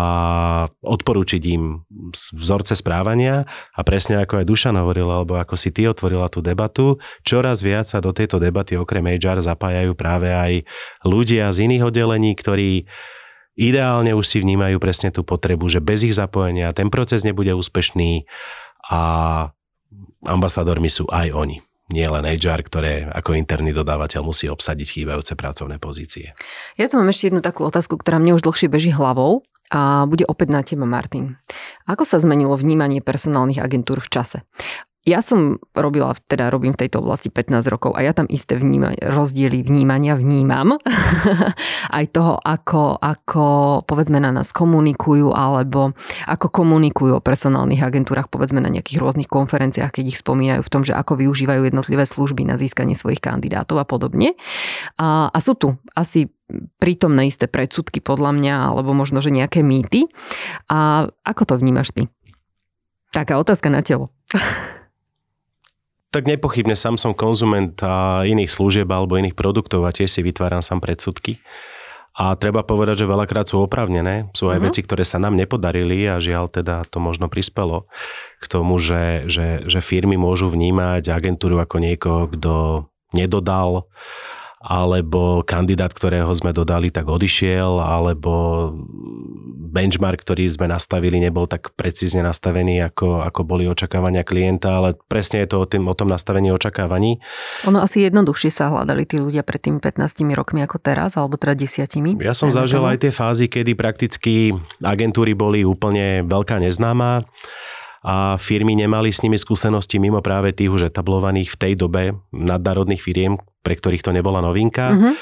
odporúčiť 0.83 1.43
im 1.55 1.87
vzorce 2.35 2.75
správania. 2.75 3.47
A 3.79 3.81
presne 3.87 4.19
ako 4.19 4.43
aj 4.43 4.49
Dušan 4.51 4.75
hovoril, 4.75 5.07
alebo 5.07 5.39
ako 5.39 5.55
si 5.55 5.71
ty 5.71 5.87
otvorila 5.87 6.27
tú 6.27 6.43
debatu, 6.43 6.99
čoraz 7.23 7.63
viac 7.63 7.87
sa 7.87 8.03
do 8.03 8.11
tejto 8.11 8.43
debaty 8.43 8.75
okrem 8.75 9.07
HR 9.07 9.39
zapájajú 9.39 9.95
práve 9.95 10.35
aj 10.35 10.67
ľudia 11.07 11.55
z 11.55 11.71
iných 11.71 11.95
oddelení, 11.95 12.35
ktorí 12.35 12.91
ideálne 13.55 14.19
už 14.19 14.27
si 14.27 14.43
vnímajú 14.43 14.83
presne 14.83 15.15
tú 15.15 15.23
potrebu, 15.23 15.71
že 15.71 15.79
bez 15.79 16.03
ich 16.03 16.15
zapojenia 16.15 16.75
ten 16.75 16.91
proces 16.91 17.23
nebude 17.23 17.55
úspešný 17.55 18.27
a 18.91 19.01
ambasadormi 20.27 20.91
sú 20.91 21.07
aj 21.07 21.31
oni 21.31 21.68
nie 21.89 22.05
len 22.05 22.25
HR, 22.25 22.61
ktoré 22.65 23.09
ako 23.09 23.33
interný 23.37 23.73
dodávateľ 23.73 24.21
musí 24.21 24.47
obsadiť 24.49 25.01
chýbajúce 25.01 25.33
pracovné 25.35 25.81
pozície. 25.81 26.37
Ja 26.77 26.89
tu 26.89 27.01
mám 27.01 27.09
ešte 27.09 27.33
jednu 27.33 27.41
takú 27.41 27.65
otázku, 27.65 27.97
ktorá 27.97 28.21
mne 28.21 28.37
už 28.37 28.45
dlhšie 28.45 28.69
beží 28.69 28.93
hlavou 28.93 29.43
a 29.69 30.09
bude 30.09 30.25
opäť 30.25 30.49
na 30.49 30.61
teba, 30.65 30.89
Martin. 30.89 31.37
Ako 31.85 32.05
sa 32.05 32.21
zmenilo 32.21 32.57
vnímanie 32.57 33.05
personálnych 33.05 33.61
agentúr 33.61 34.01
v 34.01 34.09
čase? 34.09 34.39
Ja 35.09 35.25
som 35.25 35.57
robila, 35.73 36.13
teda 36.29 36.53
robím 36.53 36.77
v 36.77 36.85
tejto 36.85 37.01
oblasti 37.01 37.33
15 37.33 37.65
rokov 37.73 37.97
a 37.97 38.05
ja 38.05 38.13
tam 38.13 38.29
isté 38.29 38.61
vníma, 38.61 38.93
rozdiely 39.09 39.65
vnímania 39.65 40.21
vnímam. 40.21 40.77
Aj 41.97 42.05
toho, 42.13 42.37
ako, 42.37 43.01
ako 43.01 43.45
povedzme 43.89 44.21
na 44.21 44.37
nás 44.37 44.53
komunikujú 44.53 45.33
alebo 45.33 45.97
ako 46.29 46.53
komunikujú 46.53 47.17
o 47.17 47.25
personálnych 47.25 47.81
agentúrach 47.81 48.29
povedzme 48.29 48.61
na 48.61 48.69
nejakých 48.69 49.01
rôznych 49.01 49.33
konferenciách, 49.33 49.97
keď 49.97 50.05
ich 50.13 50.21
spomínajú 50.21 50.61
v 50.61 50.73
tom, 50.77 50.85
že 50.85 50.93
ako 50.93 51.25
využívajú 51.25 51.65
jednotlivé 51.65 52.05
služby 52.05 52.45
na 52.45 52.61
získanie 52.61 52.93
svojich 52.93 53.25
kandidátov 53.25 53.81
a 53.81 53.89
podobne. 53.89 54.37
A, 55.01 55.33
a 55.33 55.39
sú 55.41 55.57
tu 55.57 55.73
asi 55.97 56.29
prítomné 56.77 57.33
isté 57.33 57.49
predsudky 57.49 58.05
podľa 58.05 58.37
mňa, 58.37 58.55
alebo 58.77 58.93
možno, 58.93 59.25
že 59.25 59.33
nejaké 59.33 59.65
mýty. 59.65 60.05
A 60.69 61.09
ako 61.25 61.43
to 61.49 61.55
vnímaš 61.57 61.97
ty? 61.97 62.13
Taká 63.09 63.41
otázka 63.41 63.73
na 63.73 63.81
telo. 63.81 64.13
Tak 66.09 66.25
nepochybne 66.25 66.73
sám 66.73 66.97
som 66.97 67.13
konzument 67.13 67.77
a 67.85 68.25
iných 68.25 68.49
služieb 68.49 68.89
alebo 68.89 69.21
iných 69.21 69.37
produktov 69.37 69.85
a 69.85 69.93
tiež 69.93 70.09
si 70.09 70.21
vytváram 70.25 70.65
sám 70.65 70.81
predsudky. 70.81 71.37
A 72.19 72.35
treba 72.35 72.67
povedať, 72.67 73.05
že 73.05 73.11
veľakrát 73.11 73.47
sú 73.47 73.63
opravnené. 73.63 74.33
Sú 74.35 74.51
aj 74.51 74.59
uh-huh. 74.59 74.67
veci, 74.73 74.81
ktoré 74.83 75.05
sa 75.07 75.23
nám 75.23 75.39
nepodarili 75.39 76.09
a 76.09 76.19
žiaľ 76.19 76.51
teda 76.51 76.83
to 76.89 76.99
možno 76.99 77.31
prispelo 77.31 77.87
k 78.43 78.47
tomu, 78.51 78.81
že, 78.81 79.29
že, 79.31 79.69
že 79.69 79.79
firmy 79.79 80.19
môžu 80.19 80.51
vnímať 80.51 81.07
agentúru 81.13 81.61
ako 81.63 81.77
niekoho, 81.79 82.27
kto 82.33 82.53
nedodal 83.13 83.87
alebo 84.59 85.47
kandidát, 85.47 85.95
ktorého 85.95 86.31
sme 86.35 86.51
dodali, 86.51 86.91
tak 86.91 87.07
odišiel, 87.07 87.79
alebo 87.79 88.75
benchmark, 89.71 90.27
ktorý 90.27 90.51
sme 90.51 90.67
nastavili, 90.67 91.23
nebol 91.23 91.47
tak 91.47 91.71
precízne 91.79 92.27
nastavený, 92.27 92.91
ako, 92.91 93.23
ako 93.23 93.41
boli 93.47 93.71
očakávania 93.71 94.27
klienta, 94.27 94.83
ale 94.83 94.99
presne 95.07 95.47
je 95.47 95.55
to 95.55 95.57
o, 95.63 95.67
tým, 95.69 95.87
o 95.87 95.95
tom 95.95 96.11
nastavení 96.11 96.51
očakávaní. 96.51 97.23
Ono 97.71 97.79
asi 97.79 98.03
jednoduchšie 98.11 98.51
sa 98.51 98.75
hľadali 98.75 99.07
tí 99.07 99.23
ľudia 99.23 99.47
pred 99.47 99.63
tými 99.63 99.79
15 99.79 100.27
rokmi 100.35 100.67
ako 100.67 100.83
teraz, 100.83 101.15
alebo 101.15 101.39
teda 101.39 101.55
desiatimi. 101.55 102.19
Ja 102.19 102.35
som 102.35 102.51
zažil 102.51 102.83
aj 102.83 103.07
tie 103.07 103.13
fázy, 103.15 103.47
kedy 103.47 103.79
prakticky 103.79 104.51
agentúry 104.83 105.39
boli 105.39 105.63
úplne 105.63 106.27
veľká 106.27 106.59
neznáma 106.59 107.23
a 108.03 108.39
firmy 108.39 108.79
nemali 108.79 109.11
s 109.11 109.23
nimi 109.27 109.35
skúsenosti 109.39 109.99
mimo 109.99 110.23
práve 110.23 110.55
tých 110.55 110.71
už 110.71 110.91
etablovaných 110.91 111.51
v 111.55 111.61
tej 111.61 111.73
dobe 111.75 112.03
nadnárodných 112.31 113.03
firiem, 113.03 113.43
pre 113.63 113.75
ktorých 113.77 114.05
to 114.05 114.15
nebola 114.15 114.41
novinka. 114.41 114.95
Uh-huh. 114.95 115.15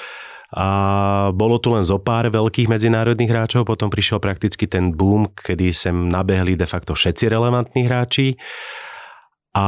A 0.55 0.67
bolo 1.35 1.59
tu 1.59 1.75
len 1.75 1.83
zo 1.83 1.99
pár 1.99 2.31
veľkých 2.31 2.71
medzinárodných 2.71 3.31
hráčov, 3.31 3.67
potom 3.67 3.91
prišiel 3.91 4.23
prakticky 4.23 4.71
ten 4.71 4.95
boom, 4.95 5.27
kedy 5.35 5.75
sem 5.75 6.07
nabehli 6.07 6.55
de 6.55 6.67
facto 6.71 6.95
všetci 6.95 7.27
relevantní 7.27 7.87
hráči. 7.87 8.39
A 9.57 9.67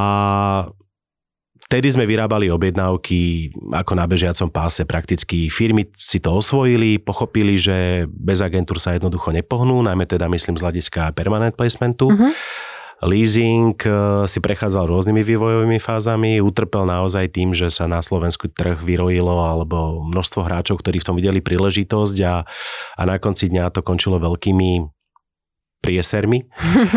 Vtedy 1.69 1.93
sme 1.93 2.09
vyrábali 2.09 2.49
objednávky 2.49 3.53
ako 3.77 3.93
na 3.93 4.09
bežiacom 4.09 4.49
páse. 4.49 4.89
Prakticky 4.89 5.53
firmy 5.53 5.85
si 5.93 6.17
to 6.17 6.41
osvojili, 6.41 6.97
pochopili, 6.97 7.61
že 7.61 8.09
bez 8.09 8.41
agentúr 8.41 8.81
sa 8.81 8.97
jednoducho 8.97 9.37
nepohnú, 9.37 9.85
najmä 9.85 10.09
teda 10.09 10.33
myslím 10.33 10.57
z 10.57 10.65
hľadiska 10.65 11.13
permanent 11.13 11.61
placementu. 11.61 12.09
Uh-huh 12.09 12.33
Leasing 12.99 13.79
eh, 13.87 14.27
si 14.27 14.39
prechádzal 14.43 14.91
rôznymi 14.91 15.23
vývojovými 15.23 15.79
fázami, 15.79 16.43
utrpel 16.43 16.83
naozaj 16.83 17.31
tým, 17.31 17.55
že 17.55 17.71
sa 17.71 17.87
na 17.87 18.03
Slovensku 18.03 18.51
trh 18.51 18.83
vyrojilo 18.83 19.39
alebo 19.39 20.03
množstvo 20.11 20.43
hráčov, 20.43 20.83
ktorí 20.83 20.99
v 20.99 21.07
tom 21.07 21.17
videli 21.19 21.39
príležitosť 21.39 22.17
a, 22.27 22.43
a 22.99 23.03
na 23.07 23.17
konci 23.23 23.51
dňa 23.51 23.71
to 23.71 23.87
končilo 23.87 24.19
veľkými 24.19 24.91
priesermi 25.79 26.51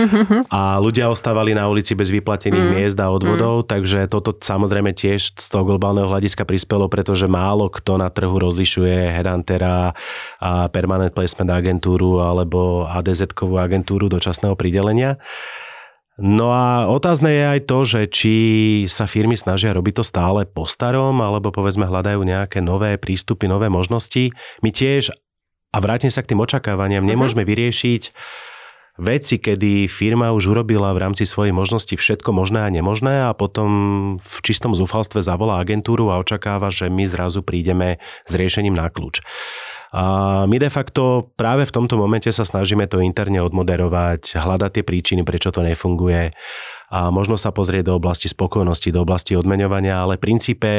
a 0.49 0.81
ľudia 0.81 1.05
ostávali 1.13 1.53
na 1.53 1.69
ulici 1.69 1.93
bez 1.93 2.09
vyplatených 2.09 2.65
mm. 2.65 2.73
miest 2.73 2.97
a 2.97 3.13
odvodov, 3.13 3.63
mm. 3.63 3.67
takže 3.69 3.99
toto 4.09 4.33
samozrejme 4.33 4.97
tiež 4.97 5.37
z 5.37 5.47
toho 5.53 5.63
globálneho 5.69 6.09
hľadiska 6.09 6.49
prispelo, 6.49 6.89
pretože 6.89 7.29
málo 7.29 7.69
kto 7.69 8.01
na 8.01 8.09
trhu 8.09 8.41
rozlišuje 8.41 9.13
headhuntera 9.13 9.93
a 10.41 10.51
permanent 10.73 11.13
placement 11.13 11.53
agentúru 11.53 12.25
alebo 12.25 12.89
ADZ-kovú 12.89 13.61
agentúru 13.61 14.09
dočasného 14.09 14.57
pridelenia. 14.57 15.21
No 16.21 16.53
a 16.53 16.85
otázne 16.85 17.33
je 17.33 17.43
aj 17.57 17.61
to, 17.65 17.79
že 17.81 18.01
či 18.13 18.33
sa 18.85 19.09
firmy 19.09 19.33
snažia 19.33 19.73
robiť 19.73 19.99
to 19.99 20.03
stále 20.05 20.45
po 20.45 20.69
starom, 20.69 21.17
alebo 21.17 21.49
povedzme 21.49 21.89
hľadajú 21.89 22.21
nejaké 22.21 22.61
nové 22.61 22.93
prístupy, 23.01 23.49
nové 23.49 23.73
možnosti. 23.73 24.29
My 24.61 24.69
tiež, 24.69 25.09
a 25.73 25.77
vrátim 25.81 26.13
sa 26.13 26.21
k 26.21 26.31
tým 26.31 26.45
očakávaniam, 26.45 27.01
uh-huh. 27.01 27.17
nemôžeme 27.17 27.41
vyriešiť 27.41 28.13
veci, 29.01 29.41
kedy 29.41 29.89
firma 29.89 30.29
už 30.29 30.53
urobila 30.53 30.93
v 30.93 31.09
rámci 31.09 31.25
svojej 31.25 31.57
možnosti 31.57 31.97
všetko 31.97 32.29
možné 32.37 32.69
a 32.69 32.69
nemožné 32.69 33.25
a 33.25 33.33
potom 33.33 33.69
v 34.21 34.37
čistom 34.45 34.77
zúfalstve 34.77 35.25
zavolá 35.25 35.57
agentúru 35.57 36.13
a 36.13 36.21
očakáva, 36.21 36.69
že 36.69 36.85
my 36.85 37.09
zrazu 37.09 37.41
prídeme 37.41 37.97
s 38.29 38.33
riešením 38.37 38.77
na 38.77 38.93
kľúč. 38.93 39.25
A 39.91 40.03
my 40.47 40.55
de 40.55 40.71
facto 40.71 41.35
práve 41.35 41.67
v 41.67 41.75
tomto 41.75 41.99
momente 41.99 42.31
sa 42.31 42.47
snažíme 42.47 42.87
to 42.87 43.03
interne 43.03 43.43
odmoderovať, 43.43 44.39
hľadať 44.39 44.71
tie 44.79 44.83
príčiny, 44.87 45.21
prečo 45.27 45.51
to 45.51 45.59
nefunguje 45.67 46.31
a 46.91 47.11
možno 47.11 47.35
sa 47.35 47.51
pozrieť 47.51 47.91
do 47.91 47.99
oblasti 47.99 48.31
spokojnosti, 48.31 48.87
do 48.87 49.03
oblasti 49.03 49.35
odmeňovania, 49.35 49.99
ale 49.99 50.15
v 50.15 50.31
princípe 50.31 50.71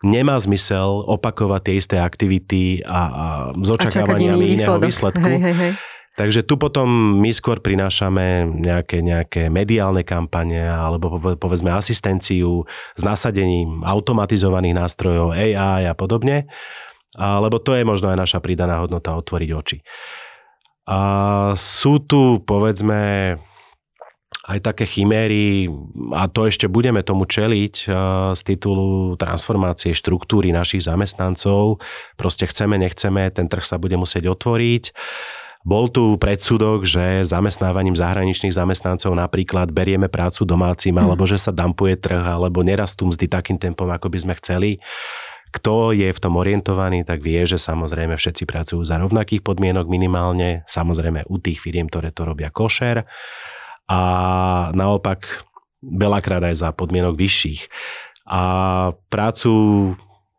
nemá 0.00 0.40
zmysel 0.40 1.04
opakovať 1.04 1.60
tie 1.68 1.74
isté 1.76 1.96
aktivity 2.00 2.80
a, 2.80 3.00
a 3.04 3.26
s 3.52 3.68
očakávaniami 3.76 4.56
iného 4.56 4.80
výsledku. 4.80 5.20
Hej, 5.20 5.40
hej, 5.40 5.56
hej. 5.56 5.72
Takže 6.16 6.48
tu 6.48 6.56
potom 6.56 6.88
my 7.20 7.28
skôr 7.28 7.60
prinášame 7.60 8.48
nejaké, 8.48 9.04
nejaké 9.04 9.52
mediálne 9.52 10.00
kampane 10.00 10.64
alebo 10.64 11.20
povedzme 11.36 11.68
asistenciu 11.68 12.64
s 12.96 13.02
nasadením 13.04 13.84
automatizovaných 13.84 14.80
nástrojov 14.80 15.36
AI 15.36 15.84
a 15.84 15.92
podobne 15.92 16.48
lebo 17.16 17.56
to 17.58 17.74
je 17.74 17.82
možno 17.82 18.12
aj 18.12 18.18
naša 18.20 18.38
pridaná 18.44 18.80
hodnota 18.84 19.16
otvoriť 19.16 19.50
oči. 19.52 19.78
A 20.86 21.00
sú 21.58 21.98
tu, 21.98 22.38
povedzme, 22.46 23.34
aj 24.46 24.58
také 24.62 24.86
chiméry, 24.86 25.66
a 26.14 26.30
to 26.30 26.46
ešte 26.46 26.70
budeme 26.70 27.02
tomu 27.02 27.26
čeliť 27.26 27.74
z 28.30 28.40
titulu 28.46 29.18
transformácie 29.18 29.90
štruktúry 29.90 30.54
našich 30.54 30.86
zamestnancov. 30.86 31.82
Proste 32.14 32.46
chceme, 32.46 32.78
nechceme, 32.78 33.26
ten 33.34 33.50
trh 33.50 33.66
sa 33.66 33.74
bude 33.74 33.98
musieť 33.98 34.30
otvoriť. 34.30 34.94
Bol 35.66 35.90
tu 35.90 36.14
predsudok, 36.14 36.86
že 36.86 37.26
zamestnávaním 37.26 37.98
zahraničných 37.98 38.54
zamestnancov 38.54 39.10
napríklad 39.18 39.74
berieme 39.74 40.06
prácu 40.06 40.46
domácim, 40.46 40.94
mm. 40.94 41.02
alebo 41.02 41.26
že 41.26 41.42
sa 41.42 41.50
dampuje 41.50 41.98
trh, 41.98 42.22
alebo 42.22 42.62
nerastú 42.62 43.10
mzdy 43.10 43.26
takým 43.26 43.58
tempom, 43.58 43.90
ako 43.90 44.06
by 44.06 44.18
sme 44.22 44.34
chceli. 44.38 44.78
Kto 45.56 45.96
je 45.96 46.12
v 46.12 46.22
tom 46.22 46.36
orientovaný, 46.36 47.08
tak 47.08 47.24
vie, 47.24 47.48
že 47.48 47.56
samozrejme 47.56 48.20
všetci 48.20 48.44
pracujú 48.44 48.84
za 48.84 49.00
rovnakých 49.00 49.40
podmienok 49.40 49.88
minimálne, 49.88 50.60
samozrejme 50.68 51.24
u 51.32 51.40
tých 51.40 51.64
firiem, 51.64 51.88
ktoré 51.88 52.12
to 52.12 52.28
robia 52.28 52.52
košer 52.52 53.08
a 53.88 54.00
naopak 54.76 55.48
veľakrát 55.80 56.44
aj 56.52 56.54
za 56.60 56.68
podmienok 56.76 57.16
vyšších. 57.16 57.72
A 58.28 58.42
prácu 59.08 59.50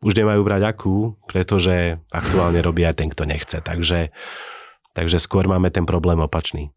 už 0.06 0.14
nemajú 0.14 0.42
brať 0.46 0.62
akú, 0.70 1.18
pretože 1.26 1.98
aktuálne 2.14 2.62
robí 2.62 2.86
aj 2.86 3.02
ten, 3.02 3.10
kto 3.10 3.26
nechce. 3.26 3.58
Takže, 3.58 4.14
takže 4.94 5.18
skôr 5.18 5.50
máme 5.50 5.74
ten 5.74 5.90
problém 5.90 6.22
opačný. 6.22 6.70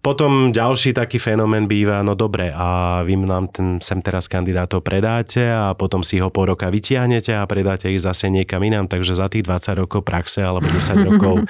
Potom 0.00 0.56
ďalší 0.56 0.96
taký 0.96 1.20
fenomén 1.20 1.68
býva, 1.68 2.00
no 2.00 2.16
dobre, 2.16 2.48
a 2.48 3.00
vy 3.04 3.12
nám 3.12 3.52
ten 3.52 3.76
sem 3.76 4.00
teraz 4.00 4.24
kandidátov 4.24 4.80
predáte 4.80 5.44
a 5.52 5.76
potom 5.76 6.00
si 6.00 6.16
ho 6.16 6.32
po 6.32 6.48
roka 6.48 6.72
vytiahnete 6.72 7.36
a 7.36 7.44
predáte 7.44 7.92
ich 7.92 8.00
zase 8.00 8.32
niekam 8.32 8.64
inám, 8.64 8.88
takže 8.88 9.12
za 9.12 9.28
tých 9.28 9.44
20 9.44 9.84
rokov 9.84 10.00
praxe 10.00 10.40
alebo 10.40 10.64
10 10.64 10.96
rokov 11.12 11.44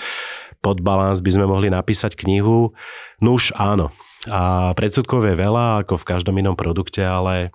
pod 0.59 0.79
balans 0.83 1.23
by 1.23 1.31
sme 1.39 1.47
mohli 1.47 1.71
napísať 1.71 2.19
knihu. 2.19 2.75
Nuž 3.23 3.55
áno. 3.55 3.95
A 4.27 4.75
predsudkov 4.75 5.23
je 5.27 5.35
veľa, 5.35 5.87
ako 5.87 5.99
v 6.03 6.09
každom 6.11 6.35
inom 6.39 6.55
produkte, 6.55 7.03
ale 7.03 7.51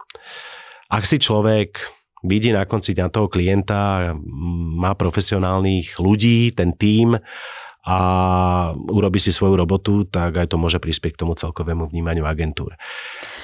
ak 0.88 1.04
si 1.04 1.20
človek 1.20 1.80
vidí 2.28 2.52
na 2.52 2.68
konci 2.68 2.92
dňa 2.92 3.08
toho 3.08 3.32
klienta, 3.32 4.12
má 4.76 4.92
profesionálnych 4.96 6.00
ľudí, 6.00 6.52
ten 6.52 6.76
tím, 6.76 7.16
a 7.88 7.98
urobí 8.76 9.16
si 9.16 9.32
svoju 9.32 9.56
robotu, 9.56 10.04
tak 10.04 10.36
aj 10.36 10.52
to 10.52 10.60
môže 10.60 10.76
prispieť 10.84 11.16
k 11.16 11.22
tomu 11.24 11.40
celkovému 11.40 11.88
vnímaniu 11.88 12.28
agentúr. 12.28 12.76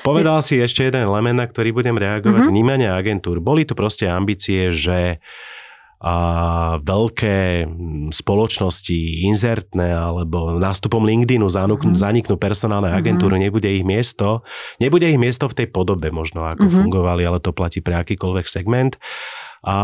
Povedal 0.03 0.43
si 0.43 0.59
ešte 0.59 0.83
jeden 0.83 1.07
element, 1.07 1.39
na 1.39 1.47
ktorý 1.47 1.71
budem 1.71 1.95
reagovať. 1.95 2.43
Uh-huh. 2.43 2.51
Vnímanie 2.51 2.91
agentúr. 2.91 3.39
Boli 3.39 3.63
tu 3.63 3.71
proste 3.71 4.11
ambície, 4.11 4.75
že 4.75 5.23
a 6.03 6.83
veľké 6.83 7.63
spoločnosti, 8.11 9.23
inzertné 9.23 9.95
alebo 9.95 10.59
nástupom 10.59 10.99
LinkedInu 10.99 11.47
zaniknú, 11.47 11.95
uh-huh. 11.95 12.03
zaniknú 12.03 12.35
personálne 12.35 12.91
agentúry, 12.91 13.39
uh-huh. 13.39 13.47
nebude 13.47 13.71
ich 13.71 13.87
miesto. 13.87 14.43
Nebude 14.83 15.07
ich 15.07 15.15
miesto 15.15 15.47
v 15.47 15.63
tej 15.63 15.71
podobe 15.71 16.11
možno, 16.11 16.43
ako 16.43 16.67
uh-huh. 16.67 16.75
fungovali, 16.83 17.23
ale 17.23 17.39
to 17.39 17.55
platí 17.55 17.79
pre 17.79 17.95
akýkoľvek 17.95 18.45
segment. 18.51 18.99
A 19.63 19.77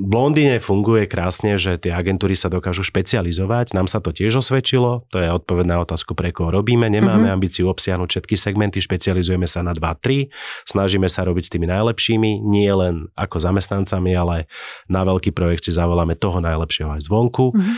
v 0.00 0.12
Londýne 0.16 0.64
funguje 0.64 1.04
krásne, 1.04 1.60
že 1.60 1.76
tie 1.76 1.92
agentúry 1.92 2.32
sa 2.32 2.48
dokážu 2.48 2.80
špecializovať. 2.88 3.76
Nám 3.76 3.84
sa 3.84 4.00
to 4.00 4.16
tiež 4.16 4.40
osvedčilo, 4.40 5.04
to 5.12 5.20
je 5.20 5.28
odpoveď 5.28 5.66
na 5.68 5.76
otázku, 5.84 6.16
pre 6.16 6.32
koho 6.32 6.48
robíme. 6.48 6.88
Nemáme 6.88 7.28
uh-huh. 7.28 7.36
ambíciu 7.36 7.68
obsiahnuť 7.68 8.08
všetky 8.08 8.40
segmenty, 8.40 8.80
špecializujeme 8.80 9.44
sa 9.44 9.60
na 9.60 9.76
2-3, 9.76 10.32
snažíme 10.64 11.04
sa 11.12 11.28
robiť 11.28 11.44
s 11.44 11.52
tými 11.52 11.68
najlepšími, 11.68 12.40
nie 12.48 12.72
len 12.72 13.12
ako 13.12 13.36
zamestnancami, 13.36 14.16
ale 14.16 14.48
na 14.88 15.04
veľký 15.04 15.36
projekt 15.36 15.68
si 15.68 15.72
zavoláme 15.76 16.16
toho 16.16 16.40
najlepšieho 16.40 16.88
aj 16.96 17.04
zvonku. 17.04 17.52
Uh-huh. 17.52 17.76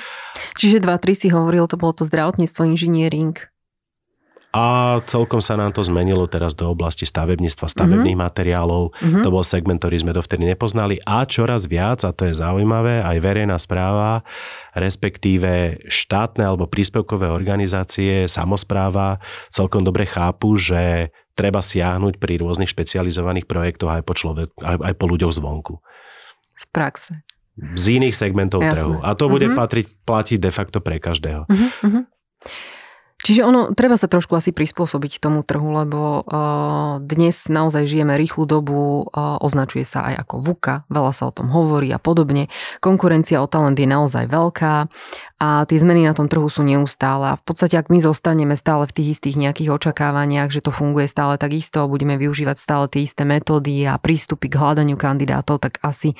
Čiže 0.54 0.78
2-3 0.78 1.26
si 1.26 1.28
hovoril, 1.34 1.66
to 1.66 1.74
bolo 1.74 1.90
to 1.90 2.06
zdravotníctvo, 2.06 2.70
inžiniering, 2.70 3.34
a 4.50 4.98
celkom 5.06 5.38
sa 5.38 5.54
nám 5.54 5.70
to 5.70 5.86
zmenilo 5.86 6.26
teraz 6.26 6.58
do 6.58 6.66
oblasti 6.66 7.06
stavebníctva, 7.06 7.70
stavebných 7.70 8.18
mm-hmm. 8.18 8.34
materiálov. 8.34 8.90
Mm-hmm. 8.98 9.22
To 9.22 9.30
bol 9.30 9.46
segment, 9.46 9.78
ktorý 9.78 10.02
sme 10.02 10.10
dovtedy 10.10 10.42
nepoznali. 10.42 10.98
A 11.06 11.22
čoraz 11.22 11.70
viac, 11.70 12.02
a 12.02 12.10
to 12.10 12.26
je 12.26 12.34
zaujímavé, 12.34 12.98
aj 12.98 13.16
verejná 13.22 13.54
správa, 13.62 14.26
respektíve 14.74 15.86
štátne 15.86 16.42
alebo 16.42 16.66
príspevkové 16.66 17.30
organizácie, 17.30 18.26
samozpráva 18.26 19.22
celkom 19.54 19.86
dobre 19.86 20.02
chápu, 20.02 20.58
že 20.58 21.14
treba 21.38 21.62
siahnuť 21.62 22.18
pri 22.18 22.42
rôznych 22.42 22.74
špecializovaných 22.74 23.46
projektoch 23.46 23.94
aj 23.94 24.02
po, 24.02 24.18
človek, 24.18 24.50
aj, 24.66 24.76
aj 24.82 24.94
po 24.98 25.06
ľuďoch 25.06 25.30
zvonku. 25.30 25.78
Z 26.58 26.64
praxe. 26.74 27.22
Z 27.78 28.02
iných 28.02 28.18
segmentov 28.18 28.66
Jasne. 28.66 28.74
trhu. 28.74 28.94
A 29.06 29.14
to 29.14 29.30
bude 29.30 29.46
mm-hmm. 29.46 29.62
patriť, 29.62 29.86
platiť 30.02 30.38
de 30.42 30.50
facto 30.50 30.82
pre 30.82 30.98
každého. 30.98 31.46
Mm-hmm. 31.46 32.19
Čiže 33.20 33.44
ono, 33.44 33.76
treba 33.76 34.00
sa 34.00 34.08
trošku 34.08 34.32
asi 34.32 34.50
prispôsobiť 34.50 35.20
tomu 35.20 35.44
trhu, 35.44 35.68
lebo 35.76 36.24
uh, 36.24 36.96
dnes 37.04 37.52
naozaj 37.52 37.84
žijeme 37.84 38.16
rýchlu 38.16 38.48
dobu, 38.48 39.04
uh, 39.04 39.36
označuje 39.44 39.84
sa 39.84 40.08
aj 40.08 40.24
ako 40.24 40.34
VUKA, 40.40 40.74
veľa 40.88 41.12
sa 41.12 41.28
o 41.28 41.34
tom 41.34 41.52
hovorí 41.52 41.92
a 41.92 42.00
podobne. 42.00 42.48
Konkurencia 42.80 43.44
o 43.44 43.50
talent 43.50 43.76
je 43.76 43.84
naozaj 43.84 44.24
veľká 44.24 44.88
a 45.40 45.64
tie 45.64 45.80
zmeny 45.80 46.04
na 46.04 46.12
tom 46.12 46.28
trhu 46.28 46.44
sú 46.52 46.60
neustále. 46.60 47.32
A 47.32 47.38
v 47.40 47.44
podstate, 47.48 47.80
ak 47.80 47.88
my 47.88 47.96
zostaneme 47.96 48.60
stále 48.60 48.84
v 48.84 48.92
tých 48.92 49.08
istých 49.16 49.40
nejakých 49.40 49.72
očakávaniach, 49.72 50.52
že 50.52 50.60
to 50.60 50.68
funguje 50.68 51.08
stále 51.08 51.40
tak 51.40 51.56
isto, 51.56 51.88
budeme 51.88 52.20
využívať 52.20 52.56
stále 52.60 52.84
tie 52.92 53.08
isté 53.08 53.24
metódy 53.24 53.88
a 53.88 53.96
prístupy 53.96 54.52
k 54.52 54.60
hľadaniu 54.60 55.00
kandidátov, 55.00 55.64
tak 55.64 55.80
asi 55.80 56.12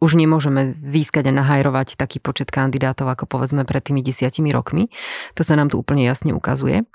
už 0.00 0.16
nemôžeme 0.16 0.64
získať 0.64 1.28
a 1.28 1.36
nahajrovať 1.36 2.00
taký 2.00 2.24
počet 2.24 2.48
kandidátov, 2.48 3.12
ako 3.12 3.28
povedzme 3.28 3.68
pred 3.68 3.84
tými 3.84 4.00
desiatimi 4.00 4.48
rokmi. 4.48 4.88
To 5.36 5.44
sa 5.44 5.52
nám 5.52 5.68
tu 5.68 5.76
úplne 5.76 6.08
jasne 6.08 6.32
ukazuje. 6.32 6.88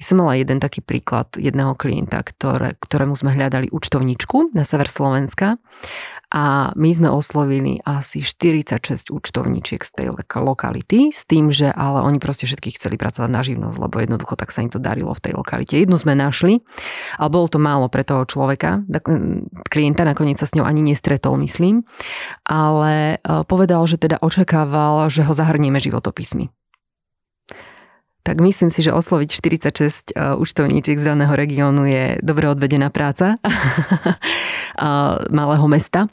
Ja 0.00 0.04
som 0.08 0.24
mala 0.24 0.40
jeden 0.40 0.56
taký 0.56 0.80
príklad 0.80 1.36
jedného 1.36 1.76
klienta, 1.76 2.24
ktoré, 2.24 2.80
ktorému 2.80 3.12
sme 3.12 3.36
hľadali 3.36 3.68
účtovničku 3.68 4.56
na 4.56 4.64
sever 4.64 4.88
Slovenska 4.88 5.60
a 6.30 6.70
my 6.78 6.90
sme 6.94 7.10
oslovili 7.10 7.82
asi 7.82 8.22
46 8.22 9.10
účtovníčiek 9.10 9.82
z 9.82 9.90
tej 9.90 10.06
lokality 10.38 11.09
s 11.10 11.26
tým, 11.26 11.50
že 11.50 11.70
ale 11.70 12.02
oni 12.02 12.22
proste 12.22 12.46
všetky 12.46 12.74
chceli 12.74 12.96
pracovať 12.96 13.30
na 13.30 13.42
živnosť, 13.42 13.76
lebo 13.76 14.00
jednoducho 14.00 14.34
tak 14.34 14.54
sa 14.54 14.62
im 14.64 14.70
to 14.72 14.82
darilo 14.82 15.12
v 15.12 15.22
tej 15.30 15.32
lokalite. 15.36 15.76
Jednu 15.76 15.98
sme 15.98 16.18
našli, 16.18 16.62
ale 17.20 17.28
bolo 17.30 17.46
to 17.50 17.58
málo 17.58 17.90
pre 17.90 18.02
toho 18.02 18.24
človeka, 18.24 18.82
klienta 19.68 20.06
nakoniec 20.06 20.38
sa 20.38 20.46
s 20.48 20.54
ňou 20.54 20.64
ani 20.64 20.82
nestretol, 20.82 21.36
myslím, 21.42 21.82
ale 22.46 23.18
e, 23.20 23.44
povedal, 23.44 23.84
že 23.84 24.00
teda 24.00 24.22
očakával, 24.22 25.10
že 25.10 25.26
ho 25.26 25.32
zahrnieme 25.34 25.82
životopismi 25.82 26.50
tak 28.20 28.36
myslím 28.40 28.68
si, 28.68 28.84
že 28.84 28.92
osloviť 28.92 29.32
46 29.32 30.14
e, 30.14 30.36
účtovníčiek 30.36 31.00
z 31.00 31.04
daného 31.08 31.32
regiónu 31.32 31.88
je 31.88 32.20
dobre 32.20 32.52
odvedená 32.52 32.92
práca 32.92 33.40
malého 35.40 35.66
mesta. 35.66 36.06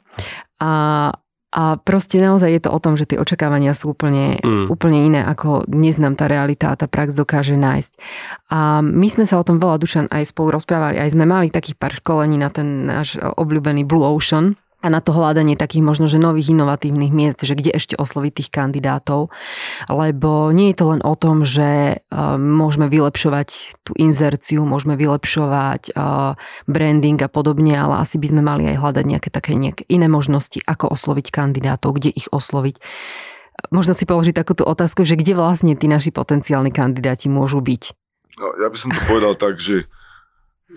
A, 0.58 1.12
a 1.58 1.82
proste 1.82 2.22
naozaj 2.22 2.54
je 2.54 2.62
to 2.62 2.70
o 2.70 2.78
tom, 2.78 2.94
že 2.94 3.10
tie 3.10 3.18
očakávania 3.18 3.74
sú 3.74 3.98
úplne, 3.98 4.38
mm. 4.38 4.70
úplne 4.70 5.10
iné, 5.10 5.22
ako 5.26 5.66
dnes 5.66 5.98
nám 5.98 6.14
tá 6.14 6.30
realita 6.30 6.70
a 6.70 6.78
tá 6.78 6.86
prax 6.86 7.18
dokáže 7.18 7.58
nájsť. 7.58 7.98
A 8.54 8.86
my 8.86 9.08
sme 9.10 9.26
sa 9.26 9.42
o 9.42 9.48
tom 9.48 9.58
veľa, 9.58 9.82
Dušan, 9.82 10.06
aj 10.14 10.30
spolu 10.30 10.54
rozprávali, 10.54 11.02
aj 11.02 11.18
sme 11.18 11.26
mali 11.26 11.50
takých 11.50 11.74
pár 11.82 11.98
školení 11.98 12.38
na 12.38 12.54
ten 12.54 12.86
náš 12.86 13.18
obľúbený 13.18 13.90
Blue 13.90 14.06
Ocean, 14.06 14.54
a 14.78 14.94
na 14.94 15.02
to 15.02 15.10
hľadanie 15.10 15.58
takých 15.58 15.82
možno, 15.82 16.06
že 16.06 16.22
nových 16.22 16.54
inovatívnych 16.54 17.10
miest, 17.10 17.42
že 17.42 17.58
kde 17.58 17.74
ešte 17.74 17.98
osloviť 17.98 18.32
tých 18.38 18.50
kandidátov, 18.54 19.34
lebo 19.90 20.54
nie 20.54 20.70
je 20.70 20.78
to 20.78 20.86
len 20.94 21.02
o 21.02 21.18
tom, 21.18 21.50
že 21.50 21.98
uh, 21.98 22.38
môžeme 22.38 22.86
vylepšovať 22.86 23.82
tú 23.82 23.98
inzerciu, 23.98 24.70
môžeme 24.70 24.94
vylepšovať 24.94 25.98
uh, 25.98 26.38
branding 26.70 27.18
a 27.26 27.30
podobne, 27.30 27.74
ale 27.74 28.06
asi 28.06 28.22
by 28.22 28.28
sme 28.30 28.42
mali 28.46 28.70
aj 28.70 28.78
hľadať 28.78 29.06
nejaké 29.10 29.30
také 29.34 29.58
nejaké 29.58 29.84
iné 29.90 30.06
možnosti, 30.06 30.62
ako 30.70 30.94
osloviť 30.94 31.34
kandidátov, 31.34 31.98
kde 31.98 32.14
ich 32.14 32.30
osloviť. 32.30 32.78
Možno 33.74 33.98
si 33.98 34.06
položiť 34.06 34.38
takúto 34.38 34.62
otázku, 34.62 35.02
že 35.02 35.18
kde 35.18 35.34
vlastne 35.34 35.74
tí 35.74 35.90
naši 35.90 36.14
potenciálni 36.14 36.70
kandidáti 36.70 37.34
môžu 37.34 37.66
byť? 37.66 37.84
No, 38.38 38.54
ja 38.62 38.70
by 38.70 38.78
som 38.78 38.94
to 38.94 39.02
povedal 39.10 39.34
tak, 39.34 39.58
že, 39.58 39.90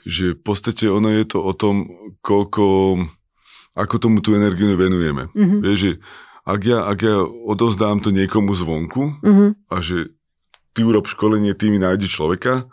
že 0.09 0.33
v 0.33 0.41
podstate 0.41 0.89
ono 0.89 1.13
je 1.13 1.29
to 1.29 1.45
o 1.45 1.53
tom, 1.53 1.85
koľko 2.25 2.65
ako 3.81 3.97
tomu 3.97 4.19
tú 4.21 4.37
energiu 4.37 4.77
venujeme. 4.77 5.33
Mm-hmm. 5.33 5.61
Vieš, 5.65 5.79
že 5.81 5.93
ak 6.45 6.61
ja, 6.65 6.79
ak 6.85 6.99
ja 7.01 7.17
odovzdám 7.25 8.05
to 8.05 8.13
niekomu 8.13 8.53
zvonku 8.53 9.21
mm-hmm. 9.25 9.51
a 9.73 9.77
že 9.81 10.13
ty 10.77 10.85
urob 10.85 11.09
školenie, 11.09 11.57
ty 11.57 11.73
mi 11.73 11.81
nájdi 11.81 12.09
človeka 12.09 12.69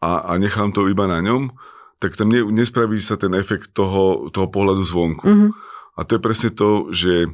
a, 0.00 0.10
a 0.28 0.32
nechám 0.36 0.72
to 0.76 0.88
iba 0.88 1.08
na 1.08 1.24
ňom, 1.24 1.52
tak 2.00 2.16
tam 2.16 2.32
ne, 2.32 2.44
nespraví 2.48 2.96
sa 3.00 3.16
ten 3.20 3.36
efekt 3.36 3.76
toho, 3.76 4.32
toho 4.32 4.48
pohľadu 4.48 4.84
zvonku. 4.84 5.24
Mm-hmm. 5.24 5.50
A 5.96 6.00
to 6.04 6.16
je 6.16 6.24
presne 6.24 6.50
to, 6.52 6.88
že 6.92 7.28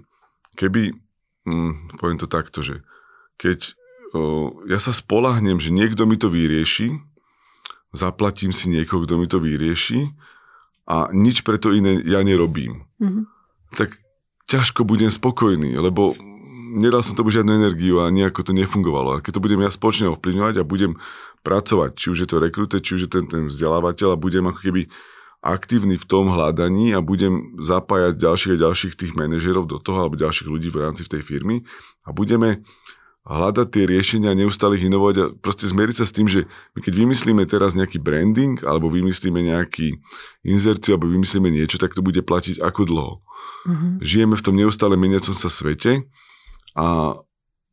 keby, 0.58 0.90
hm, 1.46 1.98
poviem 2.02 2.18
to 2.18 2.26
takto, 2.26 2.62
že 2.66 2.82
keď 3.38 3.76
o, 4.16 4.64
ja 4.66 4.82
sa 4.82 4.90
spolahnem, 4.90 5.62
že 5.62 5.70
niekto 5.70 6.02
mi 6.08 6.18
to 6.18 6.32
vyrieši, 6.32 6.98
zaplatím 7.94 8.50
si 8.50 8.66
niekoho, 8.72 9.06
kto 9.06 9.14
mi 9.22 9.26
to 9.30 9.38
vyrieši 9.38 10.10
a 10.87 11.11
nič 11.11 11.43
preto 11.43 11.74
iné 11.74 11.99
ja 12.07 12.22
nerobím, 12.22 12.87
mm-hmm. 13.03 13.24
tak 13.74 13.99
ťažko 14.47 14.87
budem 14.87 15.11
spokojný, 15.11 15.74
lebo 15.74 16.14
nedal 16.78 17.03
som 17.03 17.18
tomu 17.18 17.34
žiadnu 17.34 17.59
energiu 17.59 17.99
a 17.99 18.14
nejako 18.14 18.47
to 18.47 18.53
nefungovalo. 18.55 19.18
A 19.18 19.22
keď 19.22 19.39
to 19.39 19.45
budem 19.45 19.61
ja 19.66 19.70
spoločne 19.70 20.14
ovplyvňovať 20.14 20.62
a 20.62 20.68
budem 20.68 20.95
pracovať, 21.43 21.91
či 21.99 22.07
už 22.14 22.18
je 22.22 22.28
to 22.30 22.39
rekrute, 22.39 22.76
či 22.78 22.91
už 22.99 23.01
je 23.07 23.11
ten, 23.11 23.24
ten 23.26 23.43
vzdelávateľ 23.51 24.14
a 24.14 24.20
budem 24.20 24.47
ako 24.47 24.61
keby 24.62 24.82
aktívny 25.47 25.95
v 25.95 26.07
tom 26.07 26.34
hľadaní 26.34 26.91
a 26.91 26.99
budem 26.99 27.55
zapájať 27.62 28.18
ďalších 28.18 28.55
a 28.59 28.62
ďalších 28.66 28.95
tých 28.99 29.12
manažerov 29.14 29.70
do 29.70 29.78
toho 29.78 30.03
alebo 30.03 30.18
ďalších 30.18 30.51
ľudí 30.51 30.74
v 30.74 30.82
rámci 30.82 31.07
v 31.07 31.12
tej 31.18 31.22
firmy 31.22 31.62
a 32.03 32.11
budeme 32.11 32.66
hľadať 33.26 33.66
tie 33.74 33.84
riešenia, 33.90 34.38
neustále 34.38 34.78
ich 34.78 34.86
inovovať 34.86 35.16
a 35.18 35.24
proste 35.34 35.66
zmeriť 35.66 35.96
sa 35.98 36.06
s 36.06 36.14
tým, 36.14 36.30
že 36.30 36.46
my 36.78 36.80
keď 36.80 36.94
vymyslíme 36.94 37.42
teraz 37.50 37.74
nejaký 37.74 37.98
branding 37.98 38.62
alebo 38.62 38.86
vymyslíme 38.86 39.42
nejaký 39.42 39.98
inzerciu 40.46 40.94
alebo 40.94 41.10
vymyslíme 41.10 41.50
niečo, 41.50 41.82
tak 41.82 41.98
to 41.98 42.06
bude 42.06 42.22
platiť 42.22 42.62
ako 42.62 42.86
dlho. 42.86 43.14
Mm-hmm. 43.66 43.92
Žijeme 43.98 44.34
v 44.38 44.44
tom 44.46 44.54
neustále 44.54 44.94
meniacom 44.94 45.34
sa 45.34 45.50
svete 45.50 46.06
a, 46.78 47.18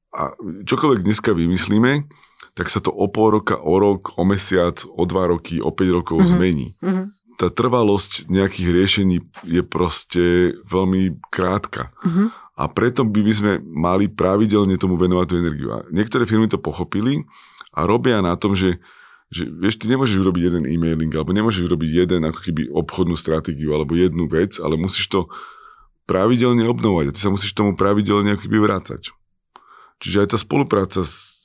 a 0.09 0.21
čokoľvek 0.65 1.05
dneska 1.05 1.37
vymyslíme, 1.37 2.09
tak 2.57 2.73
sa 2.73 2.81
to 2.81 2.89
o 2.89 3.05
pol 3.05 3.37
roka, 3.37 3.53
o 3.61 3.77
rok, 3.77 4.17
o 4.17 4.25
mesiac, 4.25 4.81
o 4.89 5.05
dva 5.05 5.29
roky, 5.29 5.61
o 5.61 5.69
5 5.69 5.97
rokov 6.01 6.17
mm-hmm. 6.17 6.33
zmení. 6.33 6.67
Mm-hmm. 6.81 7.05
Tá 7.37 7.53
trvalosť 7.53 8.29
nejakých 8.29 8.69
riešení 8.73 9.17
je 9.45 9.61
proste 9.61 10.57
veľmi 10.65 11.21
krátka. 11.29 11.93
Mm-hmm 12.01 12.41
a 12.53 12.69
preto 12.69 13.01
by 13.01 13.33
sme 13.33 13.51
mali 13.65 14.05
pravidelne 14.05 14.77
tomu 14.77 14.93
venovať 14.93 15.25
tú 15.25 15.35
energiu. 15.41 15.69
A 15.73 15.77
niektoré 15.89 16.29
firmy 16.29 16.45
to 16.45 16.61
pochopili 16.61 17.25
a 17.73 17.89
robia 17.89 18.21
na 18.21 18.37
tom, 18.37 18.53
že, 18.53 18.77
že 19.33 19.49
vieš, 19.49 19.81
ty 19.81 19.89
nemôžeš 19.89 20.21
urobiť 20.21 20.43
jeden 20.53 20.63
e-mailing 20.69 21.09
alebo 21.17 21.33
nemôžeš 21.33 21.65
urobiť 21.65 22.05
jeden 22.05 22.21
ako 22.29 22.39
keby 22.45 22.69
obchodnú 22.69 23.17
stratégiu 23.17 23.73
alebo 23.73 23.97
jednu 23.97 24.29
vec, 24.29 24.61
ale 24.61 24.77
musíš 24.77 25.09
to 25.09 25.19
pravidelne 26.05 26.61
obnovať 26.69 27.09
a 27.09 27.13
ty 27.17 27.19
sa 27.25 27.33
musíš 27.33 27.57
tomu 27.57 27.73
pravidelne 27.73 28.37
ako 28.37 28.45
keby 28.45 28.57
vrácať. 28.61 29.09
Čiže 29.97 30.17
aj 30.21 30.27
tá 30.35 30.37
spolupráca 30.37 31.01
s 31.01 31.41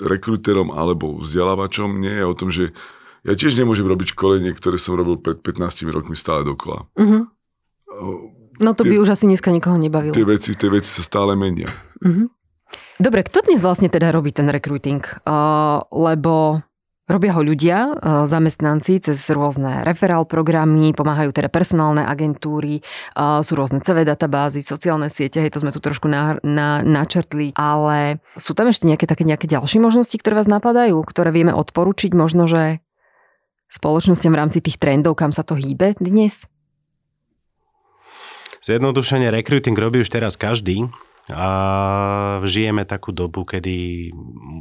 rekruterom 0.00 0.74
alebo 0.74 1.20
vzdelávačom 1.20 2.00
nie 2.00 2.16
je 2.16 2.24
o 2.26 2.34
tom, 2.34 2.48
že 2.50 2.74
ja 3.22 3.38
tiež 3.38 3.54
nemôžem 3.54 3.86
robiť 3.86 4.18
školenie, 4.18 4.50
ktoré 4.50 4.80
som 4.82 4.98
robil 4.98 5.20
pred 5.20 5.38
15 5.38 5.86
rokmi 5.94 6.18
stále 6.18 6.42
dokola. 6.42 6.90
Uh-huh. 6.98 7.30
No 8.62 8.78
to 8.78 8.86
tie, 8.86 8.94
by 8.94 8.96
už 9.02 9.18
asi 9.18 9.26
dneska 9.26 9.50
nikoho 9.50 9.74
nebavilo. 9.76 10.14
Tie 10.14 10.24
veci, 10.24 10.54
tie 10.54 10.70
veci 10.70 10.86
sa 10.86 11.02
stále 11.02 11.34
menia. 11.34 11.66
Mm-hmm. 12.00 12.26
Dobre, 13.02 13.26
kto 13.26 13.42
dnes 13.42 13.60
vlastne 13.60 13.90
teda 13.90 14.14
robí 14.14 14.30
ten 14.30 14.46
recruiting? 14.46 15.02
Uh, 15.26 15.82
lebo 15.90 16.62
robia 17.10 17.34
ho 17.34 17.42
ľudia, 17.42 17.98
zamestnanci 18.24 19.02
cez 19.02 19.18
rôzne 19.34 19.82
referál 19.82 20.24
programy, 20.24 20.94
pomáhajú 20.94 21.34
teda 21.34 21.50
personálne 21.50 22.06
agentúry, 22.06 22.78
sú 23.18 23.52
rôzne 23.58 23.82
CV 23.82 24.06
databázy, 24.06 24.62
sociálne 24.62 25.10
siete, 25.10 25.42
hej, 25.42 25.50
to 25.50 25.60
sme 25.60 25.74
tu 25.74 25.82
trošku 25.82 26.06
na, 26.06 26.38
na, 26.46 26.80
načrtli, 26.80 27.52
ale 27.58 28.22
sú 28.38 28.54
tam 28.54 28.70
ešte 28.70 28.86
nejaké 28.86 29.04
také 29.10 29.26
nejaké 29.26 29.50
ďalšie 29.50 29.82
možnosti, 29.82 30.14
ktoré 30.14 30.40
vás 30.40 30.48
napadajú, 30.48 30.96
ktoré 31.02 31.34
vieme 31.34 31.52
odporučiť 31.52 32.14
možno, 32.14 32.46
že 32.46 32.80
spoločnosťam 33.68 34.32
v 34.32 34.40
rámci 34.40 34.58
tých 34.62 34.78
trendov, 34.78 35.18
kam 35.18 35.34
sa 35.34 35.42
to 35.42 35.58
hýbe 35.58 35.98
dnes? 35.98 36.46
Zjednodušene 38.62 39.26
recruiting 39.34 39.74
robí 39.74 39.98
už 39.98 40.10
teraz 40.14 40.38
každý 40.38 40.86
a 41.26 41.50
žijeme 42.46 42.82
takú 42.82 43.10
dobu, 43.10 43.42
kedy 43.42 44.10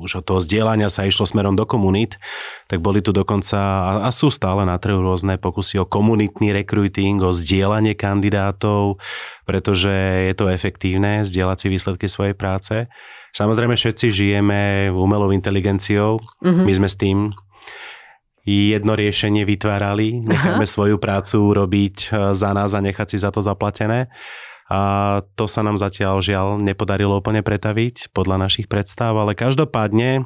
už 0.01 0.21
od 0.21 0.25
toho 0.25 0.39
zdieľania 0.41 0.89
sa 0.89 1.05
išlo 1.05 1.25
smerom 1.25 1.53
do 1.53 1.65
komunít, 1.69 2.17
tak 2.65 2.81
boli 2.81 3.01
tu 3.05 3.13
dokonca 3.13 3.57
a 4.01 4.09
sú 4.09 4.33
stále 4.33 4.65
na 4.65 4.77
trhu 4.81 5.01
rôzne 5.01 5.37
pokusy 5.37 5.81
o 5.81 5.89
komunitný 5.89 6.49
recruiting, 6.49 7.21
o 7.21 7.29
zdieľanie 7.29 7.93
kandidátov, 7.93 8.97
pretože 9.45 9.93
je 10.29 10.33
to 10.33 10.49
efektívne 10.49 11.21
zdieľať 11.21 11.57
si 11.61 11.67
výsledky 11.69 12.05
svojej 12.09 12.33
práce. 12.33 12.89
Samozrejme 13.37 13.77
všetci 13.77 14.09
žijeme 14.09 14.89
umelou 14.93 15.29
inteligenciou, 15.29 16.21
mm-hmm. 16.41 16.65
my 16.65 16.73
sme 16.73 16.89
s 16.89 16.97
tým 16.97 17.17
jedno 18.45 18.97
riešenie 18.97 19.45
vytvárali, 19.45 20.21
necháme 20.25 20.65
Aha. 20.65 20.73
svoju 20.73 20.97
prácu 20.97 21.37
robiť 21.53 21.95
e, 22.09 22.33
za 22.33 22.51
nás 22.57 22.73
a 22.73 22.81
nechať 22.81 23.07
si 23.13 23.17
za 23.21 23.29
to 23.29 23.45
zaplatené. 23.45 24.09
A 24.71 25.19
to 25.35 25.51
sa 25.51 25.67
nám 25.67 25.75
zatiaľ 25.75 26.23
žiaľ 26.23 26.47
nepodarilo 26.55 27.19
úplne 27.19 27.43
pretaviť 27.43 28.15
podľa 28.15 28.47
našich 28.47 28.71
predstav, 28.71 29.11
ale 29.19 29.35
každopádne 29.35 30.25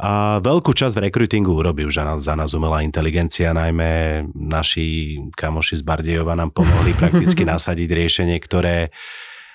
a 0.00 0.40
veľkú 0.40 0.72
časť 0.72 0.96
v 0.96 1.04
rekrutingu 1.12 1.52
urobí 1.52 1.84
už 1.84 2.00
za 2.24 2.32
nás 2.32 2.56
umelá 2.56 2.80
inteligencia, 2.80 3.52
najmä 3.52 4.24
naši 4.32 5.20
kamoši 5.36 5.76
z 5.76 5.82
Bardejova 5.84 6.32
nám 6.32 6.56
pomohli 6.56 6.96
prakticky 7.00 7.44
nasadiť 7.44 7.88
riešenie, 7.92 8.36
ktoré 8.40 8.88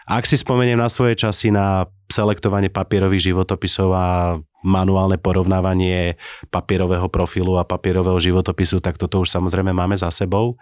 ak 0.05 0.29
si 0.29 0.37
spomeniem 0.37 0.77
na 0.77 0.89
svoje 0.89 1.17
časy 1.17 1.49
na 1.49 1.89
selektovanie 2.09 2.69
papierových 2.69 3.33
životopisov 3.33 3.89
a 3.89 4.37
manuálne 4.61 5.17
porovnávanie 5.17 6.17
papierového 6.53 7.09
profilu 7.09 7.57
a 7.57 7.65
papierového 7.65 8.17
životopisu, 8.21 8.81
tak 8.81 9.01
toto 9.01 9.25
už 9.25 9.29
samozrejme 9.33 9.73
máme 9.73 9.97
za 9.97 10.13
sebou. 10.13 10.57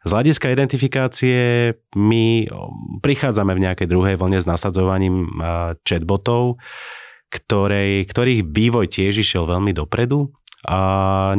Z 0.00 0.10
hľadiska 0.16 0.50
identifikácie 0.50 1.70
my 1.92 2.48
prichádzame 3.04 3.52
v 3.52 3.62
nejakej 3.68 3.86
druhej 3.90 4.16
vlne 4.16 4.40
s 4.40 4.48
nasadzovaním 4.48 5.28
chatbotov, 5.84 6.56
ktorej, 7.30 8.10
ktorých 8.10 8.48
vývoj 8.48 8.90
tiež 8.90 9.22
išiel 9.22 9.46
veľmi 9.46 9.70
dopredu 9.70 10.34
a 10.68 10.78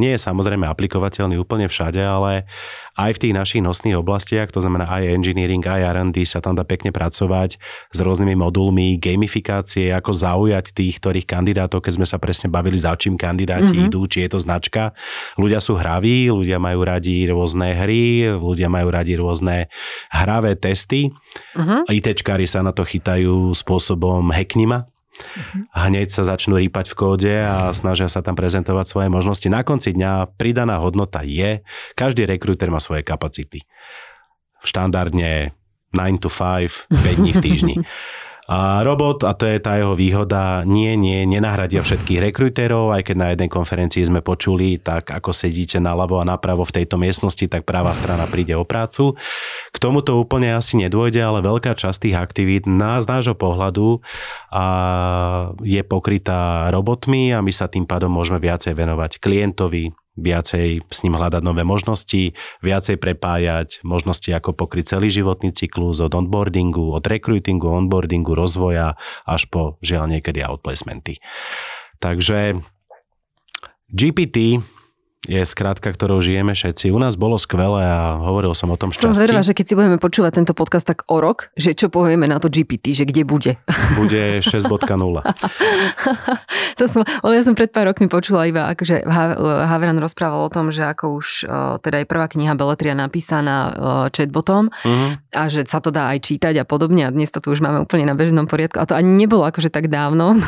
nie 0.02 0.18
je 0.18 0.20
samozrejme 0.20 0.66
aplikovateľný 0.66 1.38
úplne 1.38 1.70
všade, 1.70 2.02
ale 2.02 2.50
aj 2.98 3.16
v 3.16 3.22
tých 3.22 3.38
našich 3.38 3.62
nosných 3.64 3.96
oblastiach, 3.96 4.52
to 4.52 4.60
znamená 4.60 4.90
aj 4.90 5.14
engineering, 5.16 5.64
aj 5.64 5.94
R&D 5.96 6.26
sa 6.28 6.44
tam 6.44 6.58
dá 6.58 6.68
pekne 6.68 6.92
pracovať 6.92 7.56
s 7.94 8.00
rôznymi 8.02 8.36
modulmi, 8.36 9.00
gamifikácie, 9.00 9.94
ako 9.96 10.12
zaujať 10.12 10.76
tých, 10.76 11.00
ktorých 11.00 11.30
kandidátov, 11.30 11.86
keď 11.86 12.02
sme 12.02 12.08
sa 12.10 12.18
presne 12.20 12.52
bavili, 12.52 12.76
za 12.76 12.98
čím 13.00 13.16
kandidáti 13.16 13.72
mm-hmm. 13.72 13.88
idú, 13.94 14.10
či 14.10 14.28
je 14.28 14.30
to 14.36 14.40
značka. 14.44 14.92
Ľudia 15.40 15.64
sú 15.64 15.80
hraví, 15.80 16.28
ľudia 16.34 16.60
majú 16.60 16.84
radi 16.84 17.30
rôzne 17.32 17.78
hry, 17.78 18.36
ľudia 18.36 18.68
majú 18.68 18.92
radi 18.92 19.16
rôzne 19.16 19.72
hravé 20.12 20.60
testy. 20.60 21.14
Mm-hmm. 21.56 21.88
ITčkári 21.88 22.50
sa 22.50 22.60
na 22.60 22.76
to 22.76 22.84
chytajú 22.84 23.56
spôsobom 23.56 24.34
hacknima, 24.36 24.91
hneď 25.72 26.08
sa 26.12 26.24
začnú 26.28 26.60
rýpať 26.60 26.92
v 26.92 26.98
kóde 26.98 27.36
a 27.42 27.72
snažia 27.72 28.08
sa 28.12 28.22
tam 28.22 28.38
prezentovať 28.38 28.86
svoje 28.86 29.10
možnosti. 29.10 29.48
Na 29.50 29.66
konci 29.66 29.96
dňa 29.96 30.38
pridaná 30.38 30.80
hodnota 30.80 31.26
je, 31.26 31.66
každý 31.98 32.28
rekrúter 32.30 32.70
má 32.70 32.78
svoje 32.78 33.02
kapacity. 33.02 33.66
Štandardne 34.62 35.58
9 35.92 36.24
to 36.24 36.30
5, 36.30 36.88
5 36.88 37.20
dní 37.20 37.32
v 37.34 37.42
týždni. 37.44 37.76
A 38.50 38.82
robot, 38.82 39.24
a 39.24 39.38
to 39.38 39.46
je 39.46 39.62
tá 39.62 39.78
jeho 39.78 39.94
výhoda, 39.94 40.66
nie, 40.66 40.98
nie, 40.98 41.24
nenahradia 41.30 41.86
všetkých 41.86 42.32
rekrutérov, 42.32 42.90
aj 42.92 43.08
keď 43.08 43.16
na 43.16 43.28
jednej 43.32 43.50
konferencii 43.54 44.04
sme 44.04 44.26
počuli, 44.26 44.82
tak 44.82 45.14
ako 45.14 45.30
sedíte 45.30 45.78
naľavo 45.78 46.20
a 46.20 46.28
napravo 46.28 46.66
v 46.66 46.82
tejto 46.82 46.98
miestnosti, 46.98 47.46
tak 47.46 47.64
pravá 47.64 47.94
strana 47.94 48.26
príde 48.26 48.58
o 48.58 48.66
prácu. 48.66 49.14
K 49.72 49.78
tomuto 49.78 50.18
úplne 50.18 50.58
asi 50.58 50.76
nedôjde, 50.82 51.22
ale 51.22 51.46
veľká 51.46 51.78
časť 51.78 52.10
tých 52.10 52.18
aktivít 52.18 52.66
z 52.68 53.06
nášho 53.06 53.38
pohľadu 53.38 54.02
a 54.50 54.66
je 55.62 55.82
pokrytá 55.86 56.74
robotmi 56.74 57.32
a 57.32 57.40
my 57.40 57.54
sa 57.54 57.70
tým 57.70 57.86
pádom 57.86 58.10
môžeme 58.10 58.42
viacej 58.42 58.74
venovať 58.74 59.22
klientovi, 59.24 59.94
viacej 60.20 60.84
s 60.92 61.00
ním 61.08 61.16
hľadať 61.16 61.42
nové 61.44 61.64
možnosti, 61.64 62.36
viacej 62.60 62.96
prepájať 63.00 63.80
možnosti, 63.88 64.28
ako 64.28 64.52
pokryť 64.52 64.98
celý 64.98 65.08
životný 65.08 65.56
cyklus 65.56 66.04
od 66.04 66.12
onboardingu, 66.12 66.92
od 66.92 67.04
recruitingu, 67.08 67.72
onboardingu, 67.72 68.36
rozvoja 68.36 69.00
až 69.24 69.48
po 69.48 69.80
žiaľ 69.80 70.12
niekedy 70.12 70.44
outplacementy. 70.44 71.24
Takže 72.04 72.60
GPT 73.92 74.60
je 75.30 75.46
skrátka, 75.46 75.94
ktorou 75.94 76.18
žijeme 76.18 76.58
všetci. 76.58 76.90
U 76.90 76.98
nás 76.98 77.14
bolo 77.14 77.38
skvelé 77.38 77.86
a 77.86 78.18
hovoril 78.18 78.58
som 78.58 78.74
o 78.74 78.78
tom 78.78 78.90
šťastí. 78.90 79.06
Som 79.06 79.14
zvedavá, 79.14 79.46
že 79.46 79.54
keď 79.54 79.66
si 79.70 79.78
budeme 79.78 80.02
počúvať 80.02 80.42
tento 80.42 80.58
podcast 80.58 80.82
tak 80.82 81.06
o 81.14 81.22
rok, 81.22 81.54
že 81.54 81.78
čo 81.78 81.94
povieme 81.94 82.26
na 82.26 82.42
to 82.42 82.50
GPT, 82.50 82.98
že 82.98 83.06
kde 83.06 83.22
bude. 83.22 83.54
Bude 84.02 84.42
6.0. 84.42 84.66
to 86.80 86.84
som, 86.90 87.06
ja 87.06 87.42
som 87.46 87.54
pred 87.54 87.70
pár 87.70 87.94
rokmi 87.94 88.10
počula 88.10 88.50
iba, 88.50 88.66
akože 88.74 89.06
Haveran 89.46 90.02
rozprával 90.02 90.42
o 90.42 90.50
tom, 90.50 90.74
že 90.74 90.90
ako 90.90 91.22
už 91.22 91.46
teda 91.86 92.02
je 92.02 92.10
prvá 92.10 92.26
kniha 92.26 92.58
Beletria 92.58 92.98
napísaná 92.98 93.78
chatbotom 94.10 94.74
uh-huh. 94.74 95.12
a 95.38 95.46
že 95.52 95.70
sa 95.70 95.84
to 95.84 95.94
dá 95.94 96.10
aj 96.16 96.24
čítať 96.24 96.56
a 96.58 96.66
podobne 96.66 97.06
a 97.06 97.14
dnes 97.14 97.30
to 97.30 97.44
tu 97.44 97.54
už 97.54 97.62
máme 97.62 97.84
úplne 97.84 98.10
na 98.10 98.18
bežnom 98.18 98.50
poriadku 98.50 98.82
a 98.82 98.90
to 98.90 98.98
ani 98.98 99.28
nebolo 99.28 99.46
akože 99.46 99.70
tak 99.70 99.92
dávno. 99.92 100.40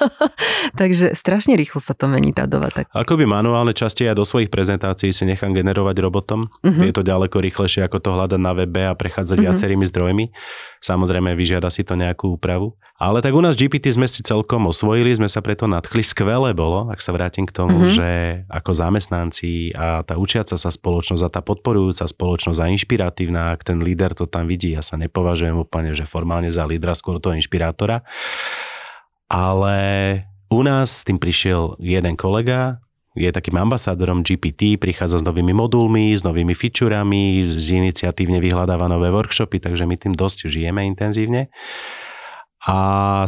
Takže 0.80 1.14
strašne 1.14 1.54
rýchlo 1.54 1.78
sa 1.78 1.94
to 1.94 2.10
mení 2.10 2.34
tá 2.34 2.48
doba. 2.48 2.72
Tak. 2.72 2.90
Ako 2.90 3.20
by 3.20 3.28
manuálne 3.28 3.76
časti 3.76 4.07
ja 4.08 4.16
do 4.16 4.24
svojich 4.24 4.48
prezentácií 4.48 5.12
si 5.12 5.28
nechám 5.28 5.52
generovať 5.52 5.96
robotom. 6.00 6.48
Uh-huh. 6.64 6.82
Je 6.82 6.96
to 6.96 7.04
ďaleko 7.04 7.38
rýchlejšie, 7.38 7.84
ako 7.84 8.00
to 8.00 8.10
hľadať 8.16 8.40
na 8.40 8.52
webe 8.56 8.82
a 8.88 8.96
prechádzať 8.96 9.36
uh-huh. 9.36 9.46
viacerými 9.52 9.84
zdrojmi. 9.84 10.24
Samozrejme, 10.80 11.36
vyžiada 11.36 11.68
si 11.68 11.84
to 11.84 11.94
nejakú 11.94 12.40
úpravu. 12.40 12.74
Ale 12.96 13.22
tak 13.22 13.36
u 13.36 13.44
nás 13.44 13.54
GPT 13.54 13.94
sme 13.94 14.10
si 14.10 14.24
celkom 14.26 14.66
osvojili, 14.66 15.14
sme 15.14 15.30
sa 15.30 15.38
preto 15.38 15.70
nadchli. 15.70 16.02
Skvelé 16.02 16.50
bolo, 16.56 16.90
ak 16.90 16.98
sa 16.98 17.14
vrátim 17.14 17.46
k 17.46 17.54
tomu, 17.54 17.86
uh-huh. 17.86 17.94
že 17.94 18.08
ako 18.50 18.70
zamestnanci 18.74 19.76
a 19.76 20.02
tá 20.02 20.18
učiaca 20.18 20.58
sa 20.58 20.70
spoločnosť 20.72 21.22
a 21.22 21.30
tá 21.30 21.40
podporujúca 21.44 22.08
spoločnosť 22.08 22.58
a 22.58 22.70
inšpiratívna, 22.72 23.54
ak 23.54 23.62
ten 23.62 23.84
líder 23.84 24.16
to 24.16 24.26
tam 24.26 24.48
vidí, 24.48 24.74
ja 24.74 24.82
sa 24.82 24.98
nepovažujem 24.98 25.54
úplne, 25.54 25.94
že 25.94 26.08
formálne 26.08 26.48
za 26.48 26.66
lídra, 26.66 26.98
skôr 26.98 27.22
toho 27.22 27.38
inšpirátora. 27.38 28.02
Ale 29.28 29.76
u 30.48 30.64
nás 30.64 31.00
s 31.00 31.04
tým 31.04 31.20
prišiel 31.20 31.76
jeden 31.76 32.16
kolega, 32.16 32.80
je 33.18 33.30
takým 33.34 33.58
ambasádorom 33.58 34.22
GPT, 34.22 34.78
prichádza 34.78 35.18
s 35.18 35.24
novými 35.26 35.50
modulmi, 35.50 36.14
s 36.14 36.22
novými 36.22 36.54
featurami, 36.54 37.42
z 37.44 37.74
iniciatívne 37.74 38.38
vyhľadáva 38.38 38.86
nové 38.86 39.10
workshopy, 39.10 39.58
takže 39.58 39.84
my 39.90 39.98
tým 39.98 40.14
dosť 40.14 40.46
žijeme 40.46 40.86
intenzívne. 40.86 41.50
A 42.66 42.76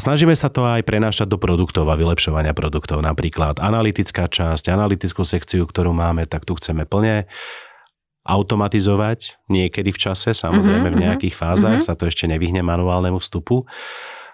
snažíme 0.02 0.34
sa 0.34 0.50
to 0.50 0.66
aj 0.66 0.82
prenášať 0.82 1.30
do 1.30 1.38
produktov 1.38 1.86
a 1.86 1.94
vylepšovania 1.94 2.50
produktov. 2.50 2.98
Napríklad 3.02 3.62
analytická 3.62 4.26
časť, 4.26 4.70
analytickú 4.74 5.22
sekciu, 5.22 5.66
ktorú 5.66 5.94
máme, 5.94 6.26
tak 6.26 6.46
tu 6.46 6.58
chceme 6.58 6.82
plne 6.86 7.30
automatizovať 8.26 9.40
niekedy 9.48 9.90
v 9.90 9.98
čase, 9.98 10.36
samozrejme 10.36 10.92
v 10.92 10.98
mhm, 10.98 11.02
nejakých 11.02 11.34
fázach, 11.34 11.80
mm-hmm. 11.80 11.88
sa 11.88 11.98
to 11.98 12.06
ešte 12.06 12.28
nevyhne 12.30 12.60
manuálnemu 12.62 13.18
vstupu 13.18 13.66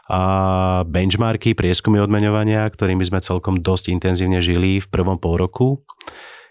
a 0.07 0.23
benchmarky, 0.87 1.59
prieskumy 1.59 1.99
odmeňovania, 1.99 2.67
ktorými 2.67 3.03
sme 3.03 3.19
celkom 3.19 3.59
dosť 3.59 3.91
intenzívne 3.91 4.39
žili 4.39 4.79
v 4.79 4.87
prvom 4.87 5.19
pol 5.19 5.39
roku, 5.39 5.83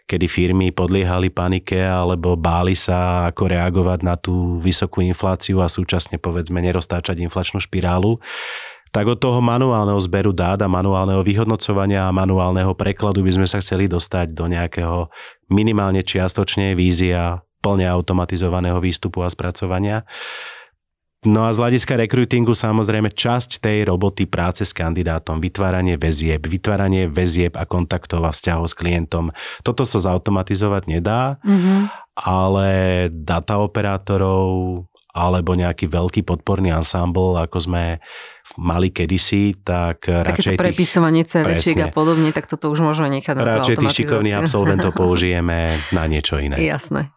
kedy 0.06 0.28
firmy 0.28 0.70
podliehali 0.76 1.32
panike 1.32 1.80
alebo 1.80 2.36
báli 2.36 2.76
sa, 2.76 3.32
ako 3.32 3.48
reagovať 3.48 4.00
na 4.04 4.16
tú 4.20 4.60
vysokú 4.60 5.02
infláciu 5.02 5.64
a 5.64 5.72
súčasne 5.72 6.20
povedzme 6.20 6.60
neroztáčať 6.62 7.20
inflačnú 7.24 7.64
špirálu 7.64 8.20
tak 8.96 9.12
od 9.12 9.20
toho 9.20 9.44
manuálneho 9.44 10.00
zberu 10.00 10.32
dát 10.32 10.56
a 10.64 10.72
manuálneho 10.72 11.20
vyhodnocovania 11.20 12.08
a 12.08 12.16
manuálneho 12.16 12.72
prekladu 12.80 13.28
by 13.28 13.36
sme 13.36 13.44
sa 13.44 13.60
chceli 13.60 13.92
dostať 13.92 14.32
do 14.32 14.48
nejakého 14.48 15.12
minimálne 15.52 16.00
čiastočne 16.00 16.80
vízia 16.80 17.44
plne 17.60 17.92
automatizovaného 17.92 18.80
výstupu 18.80 19.20
a 19.20 19.28
spracovania. 19.28 20.08
No 21.26 21.50
a 21.50 21.54
z 21.54 21.58
hľadiska 21.58 21.98
rekrutingu 21.98 22.54
samozrejme 22.54 23.10
časť 23.10 23.58
tej 23.58 23.90
roboty 23.90 24.30
práce 24.30 24.62
s 24.62 24.72
kandidátom, 24.72 25.42
vytváranie 25.42 25.98
väzieb, 25.98 26.46
vytváranie 26.46 27.10
väzieb 27.10 27.58
a 27.58 27.66
kontaktov 27.66 28.22
a 28.24 28.32
vzťahov 28.32 28.70
s 28.70 28.78
klientom. 28.78 29.34
Toto 29.66 29.84
sa 29.90 29.98
zautomatizovať 29.98 30.84
nedá, 30.86 31.42
mm-hmm. 31.42 31.80
ale 32.22 32.70
data 33.10 33.58
operátorov 33.58 34.86
alebo 35.16 35.56
nejaký 35.56 35.88
veľký 35.88 36.28
podporný 36.28 36.76
ansámbl, 36.76 37.40
ako 37.40 37.58
sme 37.64 38.04
mali 38.60 38.92
kedysi, 38.92 39.64
tak 39.64 40.12
radšej... 40.12 40.60
Takéto 40.60 40.60
prepisovanie 40.60 41.24
CVčiek 41.24 41.88
a 41.88 41.90
podobne, 41.90 42.36
tak 42.36 42.52
toto 42.52 42.68
už 42.68 42.84
môžeme 42.84 43.08
nechať 43.18 43.34
na 43.40 43.64
Radšej 43.64 43.80
tých 43.80 43.96
šikovných 44.04 44.36
absolventov 44.44 44.92
použijeme 44.92 45.72
na 45.96 46.04
niečo 46.12 46.36
iné. 46.36 46.60
Jasné. 46.60 47.16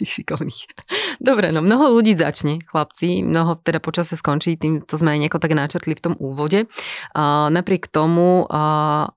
Tých 0.00 0.20
šikovných. 0.20 0.60
Dobre, 1.28 1.52
no 1.52 1.60
mnoho 1.60 1.92
ľudí 1.92 2.16
začne, 2.16 2.58
chlapci, 2.64 3.20
mnoho 3.20 3.60
teda 3.60 3.78
počasie 3.78 4.16
skončí, 4.16 4.56
tým 4.56 4.80
to 4.80 4.96
sme 4.96 5.14
aj 5.14 5.20
nejako 5.26 5.38
tak 5.38 5.52
načrtli 5.52 5.92
v 5.92 6.04
tom 6.04 6.14
úvode. 6.16 6.64
A 7.12 7.52
napriek 7.52 7.92
tomu 7.92 8.48
a, 8.48 9.12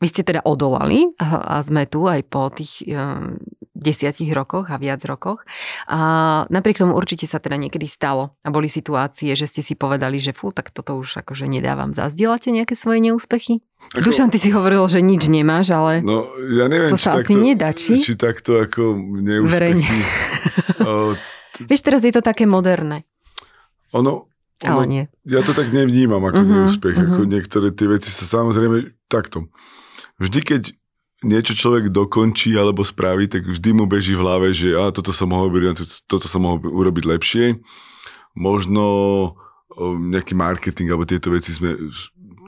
vy 0.00 0.06
ste 0.06 0.22
teda 0.24 0.46
odolali 0.46 1.10
a, 1.18 1.58
a 1.58 1.66
sme 1.66 1.84
tu 1.90 2.06
aj 2.06 2.20
po 2.30 2.48
tých 2.54 2.86
um, 2.88 3.36
desiatich 3.80 4.30
rokoch 4.36 4.68
a 4.68 4.76
viac 4.76 5.00
rokoch. 5.08 5.42
A 5.88 6.44
napriek 6.52 6.78
tomu 6.78 6.94
určite 6.94 7.24
sa 7.24 7.40
teda 7.40 7.56
niekedy 7.56 7.88
stalo 7.88 8.36
a 8.44 8.48
boli 8.52 8.68
situácie, 8.68 9.32
že 9.32 9.48
ste 9.48 9.64
si 9.64 9.74
povedali, 9.74 10.20
že 10.20 10.36
fú, 10.36 10.52
tak 10.52 10.70
toto 10.70 11.00
už 11.00 11.24
akože 11.24 11.48
nedávam. 11.48 11.96
Zazdielate 11.96 12.52
nejaké 12.52 12.76
svoje 12.76 13.00
neúspechy? 13.00 13.64
Ako... 13.96 14.04
Dušan, 14.04 14.28
ty 14.28 14.36
si 14.36 14.52
hovoril, 14.52 14.84
že 14.92 15.00
nič 15.00 15.26
nemáš, 15.32 15.72
ale 15.72 16.04
no, 16.04 16.28
ja 16.36 16.68
neviem, 16.68 16.92
to 16.92 17.00
sa 17.00 17.16
asi 17.16 17.32
takto, 17.32 17.40
nedá, 17.40 17.72
či? 17.72 17.96
Či 17.96 18.14
takto 18.20 18.60
ako 18.60 18.94
neúspechy. 19.00 19.82
O, 20.80 21.12
t- 21.52 21.68
Vieš, 21.68 21.84
teraz 21.84 22.00
je 22.00 22.12
to 22.12 22.24
také 22.24 22.48
moderné. 22.48 23.04
Ono, 23.92 24.30
ale 24.64 24.84
nie. 24.84 25.04
Ja 25.24 25.40
to 25.40 25.56
tak 25.56 25.72
nevnímam 25.72 26.20
ako 26.20 26.40
uh-huh, 26.44 26.52
neúspech. 26.64 26.96
Uh-huh. 26.96 27.08
Ako 27.16 27.22
niektoré 27.24 27.72
tie 27.72 27.88
veci 27.88 28.12
sa 28.12 28.28
samozrejme 28.28 28.92
takto. 29.08 29.48
Vždy, 30.20 30.40
keď 30.44 30.62
niečo 31.20 31.52
človek 31.52 31.92
dokončí 31.92 32.56
alebo 32.56 32.80
spraví, 32.80 33.28
tak 33.28 33.44
vždy 33.44 33.70
mu 33.76 33.84
beží 33.84 34.16
v 34.16 34.22
hlave, 34.24 34.56
že 34.56 34.72
a, 34.72 34.88
toto 34.92 35.12
sa 35.12 35.28
mohol 35.28 35.52
urobiť, 35.52 36.04
toto 36.08 36.24
sa 36.24 36.40
mohol 36.40 36.60
urobiť 36.64 37.04
lepšie. 37.04 37.60
Možno 38.36 38.84
nejaký 39.80 40.34
marketing 40.34 40.90
alebo 40.90 41.08
tieto 41.08 41.32
veci 41.32 41.54
sme 41.54 41.76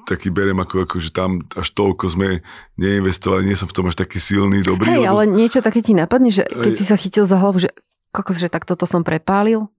taký 0.02 0.34
berem 0.34 0.58
ako, 0.58 0.84
ako, 0.84 0.96
že 0.98 1.14
tam 1.14 1.46
až 1.54 1.68
toľko 1.72 2.04
sme 2.10 2.28
neinvestovali, 2.74 3.46
nie 3.46 3.54
som 3.54 3.70
v 3.70 3.76
tom 3.76 3.86
až 3.86 3.96
taký 4.02 4.18
silný, 4.18 4.60
dobrý. 4.66 4.90
Hej, 4.90 5.06
lebo... 5.06 5.10
ale 5.14 5.22
niečo 5.30 5.62
také 5.62 5.80
ti 5.80 5.94
napadne, 5.94 6.34
že 6.34 6.42
keď 6.42 6.72
si 6.74 6.84
sa 6.84 6.98
chytil 6.98 7.22
za 7.22 7.38
hlavu, 7.38 7.62
že 7.62 7.70
kokos, 8.10 8.42
že 8.42 8.50
tak 8.50 8.66
toto 8.66 8.84
som 8.84 9.06
prepálil? 9.06 9.70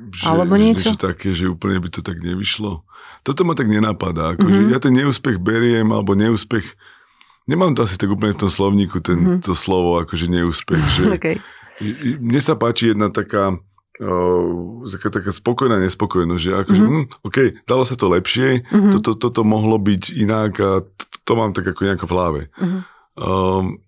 Že, 0.00 0.24
alebo 0.26 0.54
niečo? 0.58 0.90
Že 0.90 0.96
niečo 0.96 1.06
také, 1.06 1.28
že 1.32 1.44
úplne 1.46 1.78
by 1.78 1.88
to 1.92 2.00
tak 2.02 2.18
nevyšlo. 2.18 2.82
Toto 3.22 3.40
ma 3.46 3.54
tak 3.54 3.68
nenapadá. 3.68 4.34
Ako, 4.36 4.48
mm-hmm. 4.48 4.68
že 4.68 4.72
ja 4.74 4.78
ten 4.82 4.94
neúspech 4.96 5.38
beriem, 5.38 5.88
alebo 5.92 6.18
neúspech 6.18 6.76
Nemám 7.50 7.74
to 7.74 7.82
asi 7.82 7.98
tak 7.98 8.14
úplne 8.14 8.38
v 8.38 8.46
tom 8.46 8.52
slovníku, 8.52 9.02
tento 9.02 9.50
mm-hmm. 9.50 9.58
slovo, 9.58 9.98
akože 9.98 10.30
neúspech. 10.30 10.78
Že, 10.78 11.02
okay. 11.18 11.36
Mne 12.22 12.38
sa 12.38 12.54
páči 12.54 12.94
jedna 12.94 13.10
taká, 13.10 13.58
taká, 14.86 15.08
taká 15.10 15.30
spokojná 15.34 15.82
nespokojnosť, 15.82 16.42
že 16.46 16.52
akože, 16.54 16.82
mm-hmm. 16.86 17.02
hm, 17.10 17.26
OK, 17.26 17.38
dalo 17.66 17.82
sa 17.82 17.98
to 17.98 18.06
lepšie, 18.06 18.62
mm-hmm. 18.62 18.92
toto, 18.94 19.18
toto 19.18 19.42
mohlo 19.42 19.82
byť 19.82 20.02
inak 20.14 20.52
a 20.62 20.70
to, 20.86 21.04
to 21.26 21.32
mám 21.34 21.50
tak 21.50 21.66
ako 21.66 21.80
nejako 21.90 22.06
v 22.06 22.14
hlave. 22.14 22.42
Mm-hmm. 22.54 22.80
Um, 23.18 23.82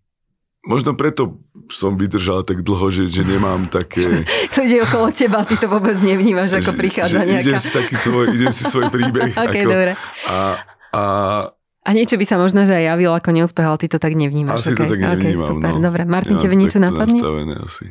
možno 0.67 0.99
preto 0.99 1.39
som 1.71 1.95
vydržal 1.95 2.43
tak 2.43 2.67
dlho, 2.67 2.91
že, 2.91 3.07
že 3.09 3.23
nemám 3.23 3.71
také... 3.71 4.03
To 4.55 4.61
ide 4.67 4.83
okolo 4.83 5.09
teba, 5.15 5.47
ty 5.47 5.55
to 5.55 5.71
vôbec 5.71 5.97
nevnímaš, 6.03 6.59
ako 6.59 6.75
prichádza 6.75 7.23
nejaká... 7.23 7.47
Idem 7.47 7.63
si, 7.63 7.71
taký 7.71 7.95
svoj, 7.95 8.27
idem 8.35 8.53
si 8.53 8.63
svoj 8.67 8.91
príbeh. 8.91 9.33
ok, 9.47 9.55
ako, 9.55 9.71
dobre. 9.71 9.93
A, 10.27 10.37
a 10.93 11.03
a 11.83 11.89
niečo 11.91 12.15
by 12.15 12.25
sa 12.27 12.39
možno, 12.39 12.63
že 12.63 12.79
aj 12.79 12.95
javil 12.95 13.11
ako 13.11 13.31
neúspech, 13.35 13.67
ale 13.67 13.79
ty 13.83 13.87
to 13.91 13.99
tak 13.99 14.15
nevnímaš. 14.15 14.63
Asi 14.63 14.79
okay? 14.79 14.87
to 14.87 14.95
tak 14.95 15.01
nevnímam, 15.03 15.35
okay, 15.35 15.51
super, 15.51 15.73
no. 15.75 15.83
dobre. 15.83 16.03
Martin, 16.07 16.39
Ja 16.39 16.47
tebe 16.47 16.55
niečo 16.55 16.79
napadne? 16.79 17.19
Asi. 17.59 17.91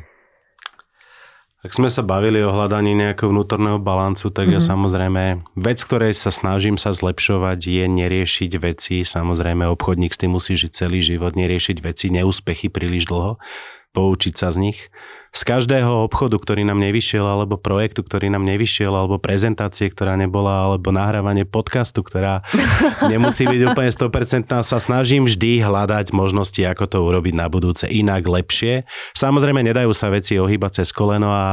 Ak 1.62 1.78
sme 1.78 1.86
sa 1.86 2.02
bavili 2.02 2.42
o 2.42 2.50
hľadaní 2.50 2.90
nejakého 2.98 3.30
vnútorného 3.30 3.78
balancu, 3.78 4.34
tak 4.34 4.50
mm-hmm. 4.50 4.58
ja 4.58 4.60
Mhm. 4.60 4.70
samozrejme, 4.74 5.24
vec, 5.62 5.78
ktorej 5.78 6.18
sa 6.18 6.34
snažím 6.34 6.74
sa 6.74 6.90
zlepšovať, 6.90 7.58
je 7.62 7.84
neriešiť 7.86 8.52
veci. 8.58 9.06
Samozrejme, 9.06 9.62
obchodník 9.70 10.10
s 10.10 10.18
tým 10.18 10.34
musí 10.34 10.58
žiť 10.58 10.72
celý 10.74 11.06
život, 11.06 11.38
neriešiť 11.38 11.78
veci, 11.78 12.10
neúspechy 12.10 12.66
príliš 12.66 13.06
dlho, 13.06 13.38
poučiť 13.94 14.34
sa 14.34 14.50
z 14.50 14.58
nich. 14.58 14.90
Z 15.32 15.48
každého 15.48 16.04
obchodu, 16.04 16.36
ktorý 16.36 16.60
nám 16.68 16.76
nevyšiel, 16.76 17.24
alebo 17.24 17.56
projektu, 17.56 18.04
ktorý 18.04 18.28
nám 18.28 18.44
nevyšiel, 18.44 18.92
alebo 18.92 19.16
prezentácie, 19.16 19.88
ktorá 19.88 20.12
nebola, 20.12 20.68
alebo 20.68 20.92
nahrávanie 20.92 21.48
podcastu, 21.48 22.04
ktorá 22.04 22.44
nemusí 23.12 23.48
byť 23.48 23.72
úplne 23.72 23.88
100%, 23.88 24.52
sa 24.60 24.76
snažím 24.76 25.24
vždy 25.24 25.64
hľadať 25.64 26.12
možnosti, 26.12 26.60
ako 26.60 26.84
to 26.84 26.98
urobiť 27.00 27.32
na 27.32 27.48
budúce 27.48 27.88
inak, 27.88 28.28
lepšie. 28.28 28.84
Samozrejme, 29.16 29.64
nedajú 29.64 29.96
sa 29.96 30.12
veci 30.12 30.36
ohýbať 30.36 30.84
cez 30.84 30.92
koleno 30.92 31.32
a 31.32 31.46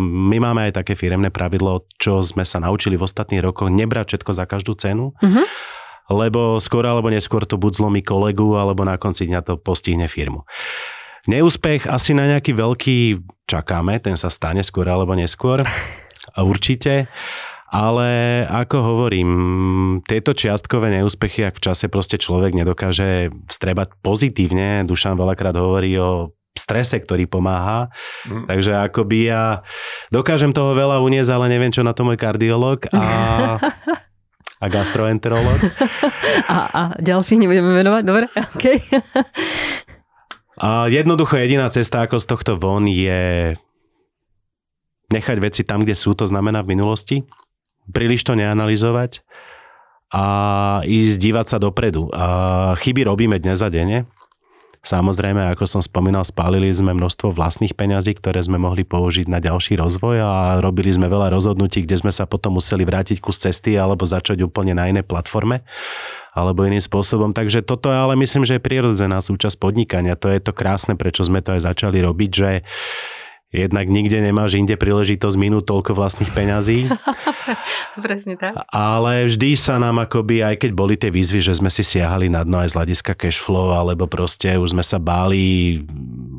my 0.00 0.40
máme 0.40 0.72
aj 0.72 0.80
také 0.80 0.96
firemné 0.96 1.28
pravidlo, 1.28 1.84
čo 2.00 2.24
sme 2.24 2.48
sa 2.48 2.56
naučili 2.56 2.96
v 2.96 3.04
ostatných 3.04 3.44
rokoch, 3.44 3.68
nebrať 3.68 4.16
všetko 4.16 4.32
za 4.32 4.48
každú 4.48 4.72
cenu. 4.80 5.12
Mhm. 5.20 5.44
Lebo 6.06 6.62
skôr 6.62 6.86
alebo 6.86 7.10
neskôr 7.10 7.42
to 7.44 7.58
buď 7.58 7.82
zlomí 7.82 8.00
kolegu, 8.00 8.54
alebo 8.56 8.86
na 8.86 8.94
konci 8.94 9.26
dňa 9.26 9.42
to 9.42 9.54
postihne 9.58 10.06
firmu. 10.06 10.46
Neúspech 11.26 11.90
asi 11.90 12.14
na 12.14 12.30
nejaký 12.30 12.54
veľký 12.54 12.98
čakáme, 13.50 13.98
ten 13.98 14.14
sa 14.14 14.30
stane 14.30 14.62
skôr 14.62 14.86
alebo 14.86 15.14
neskôr. 15.18 15.62
A 16.34 16.38
určite. 16.50 17.10
Ale 17.66 18.46
ako 18.46 18.76
hovorím, 18.78 19.30
tieto 20.06 20.30
čiastkové 20.30 20.86
neúspechy, 20.94 21.42
ak 21.42 21.58
v 21.58 21.64
čase 21.66 21.90
proste 21.90 22.14
človek 22.14 22.54
nedokáže 22.54 23.34
vstrebať 23.50 23.98
pozitívne, 24.06 24.86
Dušan 24.86 25.18
veľakrát 25.18 25.58
hovorí 25.58 25.98
o 25.98 26.30
strese, 26.56 27.02
ktorý 27.02 27.26
pomáha. 27.26 27.90
Mm. 28.24 28.46
Takže 28.48 28.72
akoby 28.90 29.28
ja 29.28 29.66
dokážem 30.14 30.54
toho 30.54 30.72
veľa 30.72 31.02
uniesť, 31.04 31.30
ale 31.30 31.52
neviem, 31.52 31.74
čo 31.74 31.84
na 31.84 31.92
to 31.92 32.06
môj 32.06 32.16
kardiolog 32.16 32.86
a, 32.94 33.02
a 34.62 34.66
gastroenterolog. 34.70 35.60
A, 36.48 36.56
a 36.70 36.82
ďalších 37.02 37.42
nebudeme 37.42 37.76
venovať, 37.76 38.02
dobre? 38.06 38.26
Okay. 38.56 38.80
A 40.56 40.88
jednoducho 40.88 41.36
jediná 41.36 41.68
cesta, 41.68 42.00
ako 42.04 42.16
z 42.16 42.26
tohto 42.26 42.52
von, 42.56 42.88
je 42.88 43.52
nechať 45.12 45.36
veci 45.38 45.62
tam, 45.62 45.84
kde 45.84 45.94
sú, 45.94 46.16
to 46.16 46.24
znamená 46.24 46.64
v 46.64 46.72
minulosti, 46.72 47.16
príliš 47.92 48.26
to 48.26 48.34
neanalizovať 48.34 49.22
a 50.10 50.24
ísť 50.86 51.16
dívať 51.18 51.46
sa 51.46 51.58
dopredu. 51.60 52.10
A 52.10 52.26
chyby 52.78 53.06
robíme 53.06 53.36
dnes 53.38 53.60
a 53.62 53.68
denne. 53.68 54.08
Samozrejme, 54.86 55.50
ako 55.50 55.66
som 55.66 55.82
spomínal, 55.82 56.22
spálili 56.22 56.70
sme 56.70 56.94
množstvo 56.94 57.34
vlastných 57.34 57.74
peňazí, 57.74 58.14
ktoré 58.14 58.38
sme 58.38 58.54
mohli 58.54 58.86
použiť 58.86 59.26
na 59.26 59.42
ďalší 59.42 59.74
rozvoj 59.82 60.22
a 60.22 60.62
robili 60.62 60.94
sme 60.94 61.10
veľa 61.10 61.34
rozhodnutí, 61.34 61.82
kde 61.82 61.98
sme 61.98 62.14
sa 62.14 62.22
potom 62.22 62.54
museli 62.62 62.86
vrátiť 62.86 63.18
kus 63.18 63.42
cesty 63.42 63.74
alebo 63.74 64.06
začať 64.06 64.46
úplne 64.46 64.78
na 64.78 64.86
inej 64.86 65.02
platforme 65.02 65.66
alebo 66.36 66.62
iným 66.62 66.78
spôsobom. 66.78 67.34
Takže 67.34 67.66
toto 67.66 67.90
ale 67.90 68.14
myslím, 68.14 68.46
že 68.46 68.60
je 68.60 68.62
prirodzená 68.62 69.18
súčasť 69.18 69.58
podnikania. 69.58 70.14
To 70.22 70.30
je 70.30 70.38
to 70.38 70.54
krásne, 70.54 70.94
prečo 70.94 71.26
sme 71.26 71.42
to 71.42 71.58
aj 71.58 71.66
začali 71.66 71.98
robiť, 71.98 72.30
že 72.30 72.50
jednak 73.56 73.88
nikde 73.88 74.20
nemáš 74.20 74.60
inde 74.60 74.76
príležitosť 74.76 75.36
minúť 75.40 75.64
toľko 75.72 75.96
vlastných 75.96 76.28
peňazí. 76.28 76.86
Presne 78.04 78.36
tak. 78.36 78.52
Ale 78.68 79.24
vždy 79.32 79.56
sa 79.56 79.80
nám 79.80 80.04
akoby, 80.04 80.44
aj 80.44 80.60
keď 80.60 80.70
boli 80.76 80.94
tie 81.00 81.08
výzvy, 81.08 81.40
že 81.40 81.56
sme 81.56 81.72
si 81.72 81.80
siahali 81.80 82.28
na 82.28 82.44
dno 82.44 82.60
aj 82.60 82.72
z 82.72 82.76
hľadiska 82.76 83.12
cashflow, 83.16 83.72
alebo 83.72 84.04
proste 84.04 84.52
už 84.60 84.76
sme 84.76 84.84
sa 84.84 85.00
báli, 85.00 85.80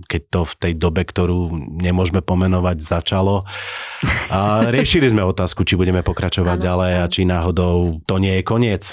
keď 0.06 0.22
to 0.30 0.42
v 0.46 0.54
tej 0.62 0.74
dobe, 0.78 1.02
ktorú 1.02 1.50
nemôžeme 1.82 2.22
pomenovať, 2.22 2.78
začalo. 2.80 3.44
A 4.30 4.70
riešili 4.70 5.10
sme 5.10 5.26
otázku, 5.26 5.66
či 5.66 5.74
budeme 5.74 6.06
pokračovať 6.06 6.58
Áno, 6.62 6.66
ďalej 6.66 6.94
a 7.02 7.06
či 7.10 7.26
náhodou 7.26 8.00
to 8.06 8.16
nie 8.22 8.38
je 8.40 8.44
koniec. 8.46 8.84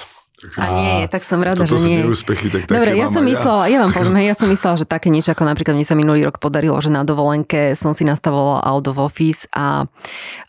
A 0.54 0.64
nie, 0.70 0.94
tak 1.06 1.22
som 1.22 1.38
rada, 1.38 1.62
že 1.62 1.76
nie. 1.76 2.00
neúspechy, 2.00 2.48
tak 2.48 2.66
Dobre, 2.66 2.92
ja 2.92 3.06
som 3.06 3.20
myslela, 3.20 3.64
ja 3.66 3.78
vám 3.78 3.90
poviem, 3.96 4.22
ja 4.22 4.32
som 4.32 4.46
myslela, 4.46 4.74
že 4.74 4.84
také 4.84 5.08
niečo, 5.08 5.30
ako 5.30 5.44
napríklad 5.44 5.72
mne 5.72 5.82
sa 5.82 5.94
minulý 5.94 6.22
rok 6.22 6.36
podarilo, 6.36 6.76
že 6.76 6.88
na 6.88 7.02
dovolenke 7.02 7.72
som 7.72 7.90
si 7.90 8.02
nastavovala 8.02 8.60
out 8.62 8.84
of 8.84 8.96
office 8.96 9.44
a 9.50 9.88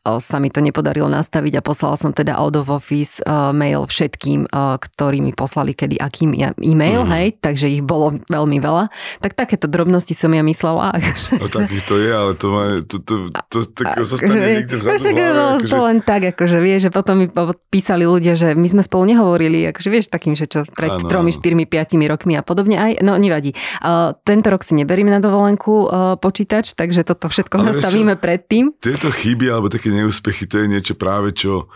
o, 0.02 0.18
sa 0.18 0.38
mi 0.38 0.48
to 0.48 0.60
nepodarilo 0.60 1.08
nastaviť 1.08 1.54
a 1.56 1.62
poslala 1.62 1.96
som 1.96 2.12
teda 2.12 2.34
out 2.34 2.54
of 2.54 2.68
office 2.68 3.20
uh, 3.20 3.50
mail 3.52 3.84
všetkým, 3.84 4.46
uh, 4.46 4.76
ktorí 4.76 5.20
mi 5.20 5.32
poslali 5.32 5.72
kedy 5.72 5.96
akým 5.96 6.32
ja- 6.34 6.54
e-mail, 6.58 7.02
Mhm. 7.02 7.12
hej, 7.12 7.28
takže 7.36 7.68
ich 7.68 7.82
bolo 7.82 8.20
veľmi 8.26 8.58
veľa. 8.58 8.90
Tak 9.18 9.34
takéto 9.34 9.66
drobnosti 9.66 10.12
som 10.12 10.30
ja 10.30 10.42
myslela. 10.42 10.92
akože- 10.96 11.38
No 11.38 11.48
takých 11.48 11.84
to 11.84 11.96
je, 11.96 12.10
ale 12.10 12.32
to, 12.34 12.46
má, 12.48 12.64
to, 12.82 12.96
to, 13.00 13.14
to, 13.46 13.58
to, 13.66 13.82
Akože, 13.86 14.08
zostane 14.10 14.38
niekde 14.38 14.76
vzadu. 14.76 14.96
však, 14.96 15.16
akože- 15.16 15.68
to 15.68 15.78
len 15.80 15.98
tak, 16.00 16.22
akože 16.28 16.58
vieš, 16.58 16.80
že 16.82 16.92
potom 16.92 17.16
mi 17.16 17.28
písali 17.66 18.04
ľudia, 18.04 18.34
že 18.34 18.52
my 18.52 18.68
sme 18.68 18.82
spolu 18.82 19.08
nehovorili, 19.08 19.68
akože 19.68 19.85
vieš, 19.90 20.10
takým, 20.10 20.34
že 20.38 20.46
čo 20.46 20.64
pred 20.70 20.92
Áno, 20.92 21.08
tromi, 21.10 21.32
áno. 21.34 21.38
štyrmi, 21.38 21.66
piatimi 21.66 22.06
rokmi 22.06 22.34
a 22.38 22.44
podobne 22.46 22.78
aj, 22.78 22.92
no 23.02 23.18
nevadí. 23.18 23.54
Uh, 23.80 24.14
tento 24.24 24.50
rok 24.50 24.62
si 24.62 24.74
neberiem 24.78 25.10
na 25.10 25.20
dovolenku 25.20 25.74
uh, 25.86 26.16
počítač, 26.16 26.74
takže 26.74 27.04
toto 27.04 27.28
všetko 27.28 27.56
Ale 27.60 27.64
vieš 27.64 27.74
čo? 27.74 27.80
nastavíme 27.82 28.14
predtým. 28.18 28.64
Tieto 28.80 29.10
chyby 29.10 29.50
alebo 29.50 29.68
také 29.70 29.90
neúspechy, 29.92 30.46
to 30.46 30.64
je 30.64 30.68
niečo 30.70 30.94
práve, 30.96 31.34
čo 31.36 31.68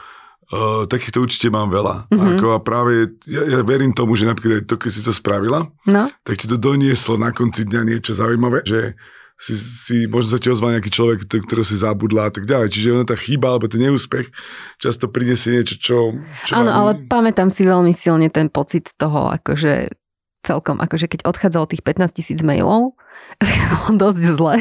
Uh, 0.49 0.89
takýchto 0.89 1.21
určite 1.21 1.53
mám 1.53 1.69
veľa. 1.69 2.09
Mhm. 2.09 2.17
Mm-hmm. 2.17 2.37
Ako 2.41 2.45
a 2.57 2.59
práve 2.65 3.13
ja, 3.29 3.45
ja 3.45 3.59
verím 3.61 3.93
tomu, 3.93 4.17
že 4.17 4.25
napríklad 4.25 4.65
to, 4.65 4.81
keď 4.81 4.89
si 4.89 5.05
to 5.05 5.13
spravila, 5.13 5.69
No, 5.85 6.09
tak 6.25 6.41
ti 6.41 6.49
to 6.49 6.57
donieslo 6.57 7.21
na 7.21 7.29
konci 7.29 7.69
dňa 7.69 7.81
niečo 7.85 8.17
zaujímavé, 8.17 8.65
že 8.65 8.97
si, 9.39 9.55
si 9.55 9.97
možno 10.11 10.35
sa 10.35 10.39
ti 10.43 10.51
ozval 10.51 10.75
nejaký 10.75 10.91
človek, 10.91 11.23
to- 11.23 11.39
ktorého 11.39 11.63
si 11.63 11.79
zabudla 11.79 12.27
a 12.27 12.31
tak 12.35 12.43
ďalej. 12.43 12.75
Čiže 12.75 12.91
ona 12.91 13.07
tá 13.07 13.15
chyba 13.15 13.55
alebo 13.55 13.71
ten 13.71 13.79
neúspech 13.87 14.27
často 14.83 15.07
prinesie 15.07 15.55
niečo, 15.55 15.79
čo... 15.79 15.97
čo 16.43 16.59
áno, 16.59 16.67
vám- 16.67 16.75
ale 16.75 16.91
pamätám 17.07 17.47
si 17.47 17.63
veľmi 17.63 17.95
silne 17.95 18.27
ten 18.27 18.51
pocit 18.51 18.91
toho, 18.99 19.31
akože 19.31 19.95
celkom, 20.43 20.83
akože 20.83 21.07
keď 21.07 21.23
odchádzalo 21.23 21.71
tých 21.71 21.83
15 21.87 22.19
tisíc 22.19 22.39
mailov, 22.43 22.98
dosť 23.95 24.19
zle. 24.35 24.55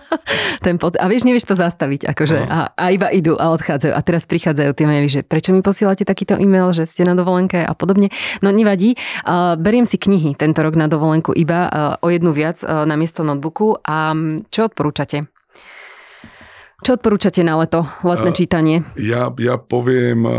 ten 0.64 0.76
pocit, 0.76 0.96
a 0.96 1.06
vieš, 1.06 1.22
nevieš 1.22 1.44
to 1.44 1.54
zastaviť, 1.54 2.08
akože, 2.08 2.38
No. 2.38 2.48
a, 2.48 2.58
a 2.72 2.84
iba 2.88 3.08
idú 3.08 3.34
a 3.34 3.50
odchádzajú. 3.50 3.92
A 3.92 4.00
teraz 4.00 4.24
prichádzajú 4.24 4.70
tie 4.72 4.86
maily, 4.86 5.06
že 5.06 5.20
prečo 5.20 5.50
mi 5.50 5.60
posielate 5.60 6.02
takýto 6.02 6.34
e-mail, 6.34 6.72
že 6.72 6.84
ste 6.84 7.02
na 7.02 7.12
dovolenke 7.12 7.58
a 7.58 7.72
podobne. 7.72 8.08
No 8.40 8.48
nevadí. 8.48 8.96
Uh, 9.22 9.54
beriem 9.54 9.84
si 9.84 9.96
knihy 9.96 10.32
tento 10.32 10.58
rok 10.58 10.74
na 10.74 10.86
dovolenku 10.86 11.30
iba 11.30 11.60
uh, 11.64 11.70
o 11.98 12.08
jednu 12.08 12.32
viac 12.32 12.60
uh, 12.60 12.82
na 12.82 12.94
miesto 12.94 13.20
notebooku. 13.20 13.78
A 13.82 14.16
čo 14.48 14.64
odporúčate? 14.64 15.28
Čo 16.78 16.94
odporúčate 16.94 17.40
na 17.40 17.56
leto, 17.56 17.82
letné 18.02 18.30
A- 18.30 18.36
čítanie? 18.36 18.76
Ja, 18.94 19.32
ja 19.34 19.56
poviem, 19.56 20.22
uh, 20.22 20.32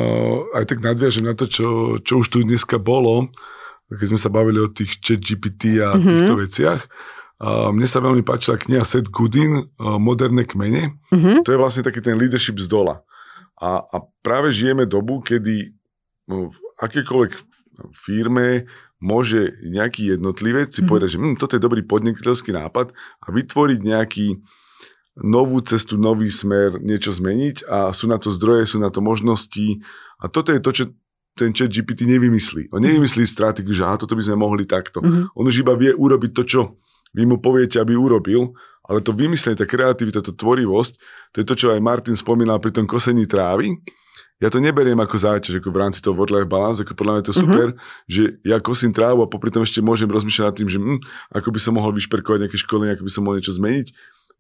aj 0.54 0.66
tak 0.68 0.80
nadviažem 0.80 1.24
na 1.24 1.34
to, 1.34 1.46
čo, 1.46 1.68
čo 2.00 2.22
už 2.22 2.28
tu 2.28 2.42
dneska 2.42 2.78
bolo, 2.78 3.34
keď 3.90 4.08
sme 4.08 4.20
sa 4.20 4.30
bavili 4.30 4.60
o 4.60 4.68
tých 4.68 4.98
chat 4.98 5.20
GPT 5.20 5.80
a 5.80 5.94
Mhm. 5.94 6.04
týchto 6.04 6.34
veciach. 6.36 6.82
Mne 7.40 7.86
sa 7.86 8.02
veľmi 8.02 8.26
páčila 8.26 8.58
kniha 8.58 8.82
Seth 8.82 9.14
Godin, 9.14 9.70
uh, 9.78 10.02
Moderné 10.02 10.42
kmene. 10.50 10.98
Mhm. 11.14 11.46
To 11.46 11.50
je 11.54 11.62
vlastne 11.62 11.86
taký 11.86 12.02
ten 12.02 12.18
leadership 12.18 12.58
z 12.58 12.66
dola. 12.66 13.06
A, 13.62 13.82
a 13.82 13.96
práve 14.26 14.50
žijeme 14.54 14.86
dobu, 14.90 15.22
kedy 15.22 15.74
no, 16.30 16.50
v 16.50 16.58
akékoľvek 16.82 17.32
firme 17.94 18.66
môže 18.98 19.54
nejaký 19.62 20.18
jednotlivec 20.18 20.74
si 20.74 20.82
Mhm. 20.82 20.90
povedať, 20.90 21.10
že 21.14 21.20
hm, 21.22 21.36
toto 21.38 21.54
je 21.58 21.62
dobrý 21.62 21.82
podnikateľský 21.86 22.54
nápad 22.54 22.94
a 22.98 23.28
vytvoriť 23.30 23.80
nejaký 23.86 24.28
novú 25.22 25.62
cestu, 25.66 25.98
nový 25.98 26.30
smer, 26.30 26.78
niečo 26.82 27.10
zmeniť 27.14 27.66
a 27.66 27.90
sú 27.94 28.06
na 28.06 28.22
to 28.22 28.30
zdroje, 28.30 28.70
sú 28.70 28.78
na 28.78 28.90
to 28.94 29.02
možnosti 29.02 29.82
a 30.22 30.30
toto 30.30 30.54
je 30.54 30.62
to, 30.62 30.72
čo 30.74 30.84
ten 31.38 31.54
chat 31.54 31.70
GPT 31.70 32.10
nevymyslí. 32.10 32.74
On 32.74 32.82
nevymyslí 32.82 33.26
stratégiu, 33.30 33.74
že 33.74 33.86
aha, 33.86 34.02
toto 34.02 34.18
by 34.18 34.26
sme 34.26 34.42
mohli 34.42 34.66
takto. 34.66 35.02
Mhm. 35.06 35.38
On 35.38 35.46
už 35.46 35.62
iba 35.62 35.78
vie 35.78 35.94
urobiť 35.94 36.34
to, 36.34 36.44
čo 36.46 36.62
vy 37.16 37.24
mu 37.28 37.40
poviete, 37.40 37.80
aby 37.80 37.96
urobil, 37.96 38.56
ale 38.88 39.04
to 39.04 39.12
vymyslenie, 39.12 39.60
tá 39.60 39.68
kreativita, 39.68 40.24
tá 40.24 40.32
tvorivosť, 40.32 40.94
to 41.36 41.38
je 41.44 41.46
to, 41.46 41.56
čo 41.56 41.68
aj 41.76 41.84
Martin 41.84 42.16
spomínal 42.16 42.58
pri 42.64 42.72
tom 42.72 42.88
kosení 42.88 43.28
trávy. 43.28 43.76
Ja 44.38 44.54
to 44.54 44.62
neberiem 44.62 45.02
ako 45.02 45.18
záťaž, 45.18 45.60
ako 45.60 45.74
v 45.74 45.82
rámci 45.82 46.00
toho 46.00 46.14
work-life 46.14 46.46
balance, 46.46 46.78
ako 46.78 46.94
podľa 46.94 47.12
mňa 47.18 47.22
je 47.22 47.28
to 47.28 47.36
super, 47.36 47.68
že 48.06 48.24
ja 48.46 48.62
kosím 48.62 48.94
trávu 48.94 49.26
a 49.26 49.28
popri 49.28 49.50
tom 49.50 49.66
ešte 49.66 49.82
môžem 49.82 50.06
rozmýšľať 50.06 50.46
nad 50.46 50.56
tým, 50.56 50.70
že 50.70 50.78
hm, 50.78 51.00
ako 51.34 51.50
by 51.50 51.60
som 51.60 51.74
mohol 51.74 51.90
vyšperkovať 51.98 52.46
nejaké 52.46 52.58
školenie, 52.62 52.94
ako 52.94 53.04
by 53.10 53.12
som 53.12 53.22
mohol 53.26 53.42
niečo 53.42 53.58
zmeniť. 53.58 53.88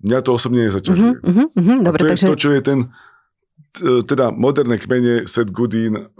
mňa 0.05 0.17
to 0.21 0.31
osobne 0.37 0.69
nezaťažuje. 0.69 1.13
Uh-huh, 1.17 1.49
uh-huh, 1.49 1.77
dobre, 1.81 1.97
a 1.97 2.01
to 2.05 2.09
takže... 2.13 2.23
je 2.23 2.29
to, 2.29 2.37
čo 2.37 2.49
je 2.53 2.61
ten, 2.61 2.79
teda 4.05 4.29
moderné 4.29 4.77
kmene 4.77 5.25
Seth 5.25 5.49
Godin, 5.49 6.13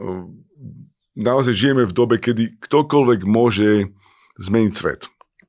naozaj 1.14 1.54
žijeme 1.54 1.86
v 1.86 1.94
dobe, 1.94 2.18
kedy 2.18 2.58
ktokoľvek 2.62 3.30
môže 3.30 3.94
zmeniť 4.42 4.74
svet. 4.74 5.02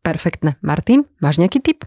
Perfektne. 0.09 0.57
Martin, 0.65 1.05
máš 1.21 1.37
nejaký 1.37 1.61
tip? 1.61 1.85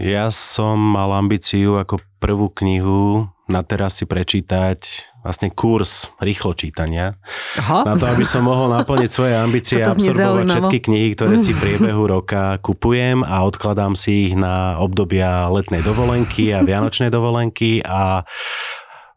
Ja 0.00 0.32
som 0.32 0.80
mal 0.80 1.12
ambíciu 1.12 1.76
ako 1.76 2.00
prvú 2.16 2.48
knihu 2.56 3.28
na 3.50 3.60
teraz 3.66 4.00
si 4.00 4.08
prečítať 4.08 4.80
vlastne 5.20 5.52
kurz 5.52 6.08
rýchlo 6.22 6.56
čítania. 6.56 7.20
Aha. 7.60 7.84
Na 7.84 7.98
to, 8.00 8.08
aby 8.08 8.24
som 8.24 8.48
mohol 8.48 8.72
naplniť 8.72 9.10
svoje 9.12 9.36
ambície 9.36 9.82
a 9.82 9.92
absorbovať 9.92 10.46
všetky 10.48 10.78
knihy, 10.88 11.08
ktoré 11.12 11.36
si 11.36 11.52
v 11.52 11.60
priebehu 11.60 12.08
roka 12.08 12.56
kupujem 12.64 13.20
a 13.26 13.44
odkladám 13.44 13.92
si 13.92 14.32
ich 14.32 14.34
na 14.38 14.80
obdobia 14.80 15.50
letnej 15.52 15.84
dovolenky 15.84 16.56
a 16.56 16.64
vianočnej 16.64 17.12
dovolenky 17.12 17.84
a 17.84 18.24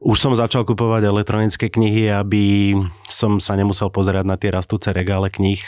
už 0.04 0.20
som 0.20 0.36
začal 0.36 0.68
kupovať 0.68 1.08
elektronické 1.08 1.72
knihy, 1.72 2.12
aby 2.12 2.76
som 3.08 3.40
sa 3.40 3.56
nemusel 3.56 3.88
pozerať 3.88 4.28
na 4.28 4.36
tie 4.36 4.52
rastúce 4.52 4.92
regále 4.92 5.32
kníh 5.32 5.64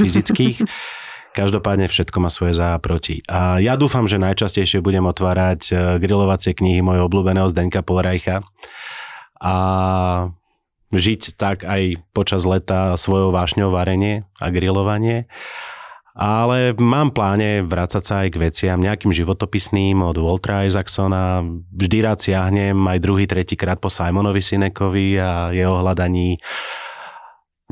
fyzických. 0.00 0.64
Každopádne 1.34 1.90
všetko 1.90 2.22
má 2.22 2.30
svoje 2.30 2.54
za 2.54 2.78
a 2.78 2.82
proti. 2.82 3.18
A 3.26 3.58
ja 3.58 3.74
dúfam, 3.74 4.06
že 4.06 4.22
najčastejšie 4.22 4.78
budem 4.78 5.02
otvárať 5.02 5.60
e, 5.66 5.72
grilovacie 5.98 6.54
knihy 6.54 6.78
mojho 6.78 7.10
obľúbeného 7.10 7.50
Zdenka 7.50 7.82
Polrajcha 7.82 8.46
a 9.42 9.54
žiť 10.94 11.34
tak 11.34 11.66
aj 11.66 11.98
počas 12.14 12.46
leta 12.46 12.94
svojou 12.94 13.34
vášňou 13.34 13.74
varenie 13.74 14.22
a 14.38 14.46
grilovanie. 14.54 15.26
Ale 16.14 16.78
mám 16.78 17.10
pláne 17.10 17.66
vrácať 17.66 18.02
sa 18.06 18.14
aj 18.22 18.28
k 18.30 18.40
veciam 18.46 18.78
nejakým 18.78 19.10
životopisným 19.10 19.98
od 20.06 20.14
Waltra 20.14 20.70
Isaacsona. 20.70 21.42
Vždy 21.74 21.98
rád 22.06 22.22
siahnem 22.22 22.78
aj 22.78 23.02
druhý, 23.02 23.26
tretí 23.26 23.58
krát 23.58 23.82
po 23.82 23.90
Simonovi 23.90 24.38
Sinekovi 24.38 25.18
a 25.18 25.50
jeho 25.50 25.82
hľadaní 25.82 26.38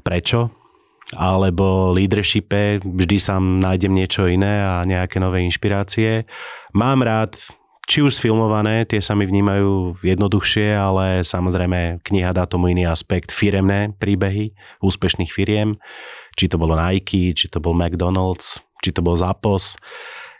prečo 0.02 0.61
alebo 1.12 1.92
leadershipe, 1.92 2.80
vždy 2.80 3.16
sa 3.20 3.36
nájdem 3.38 3.92
niečo 3.92 4.24
iné 4.28 4.64
a 4.64 4.84
nejaké 4.88 5.20
nové 5.20 5.44
inšpirácie. 5.44 6.24
Mám 6.72 7.04
rád 7.04 7.36
či 7.84 8.00
už 8.00 8.16
sfilmované, 8.16 8.86
tie 8.86 9.02
sa 9.02 9.12
mi 9.18 9.26
vnímajú 9.26 10.00
jednoduchšie, 10.06 10.72
ale 10.72 11.26
samozrejme 11.26 12.00
kniha 12.06 12.30
dá 12.32 12.46
tomu 12.46 12.70
iný 12.70 12.86
aspekt, 12.86 13.34
firemné 13.34 13.92
príbehy 13.98 14.54
úspešných 14.80 15.28
firiem, 15.28 15.76
či 16.38 16.46
to 16.46 16.56
bolo 16.56 16.78
Nike, 16.78 17.34
či 17.34 17.50
to 17.50 17.58
bol 17.58 17.74
McDonald's, 17.74 18.62
či 18.80 18.94
to 18.94 19.02
bol 19.02 19.18
Zapos. 19.18 19.76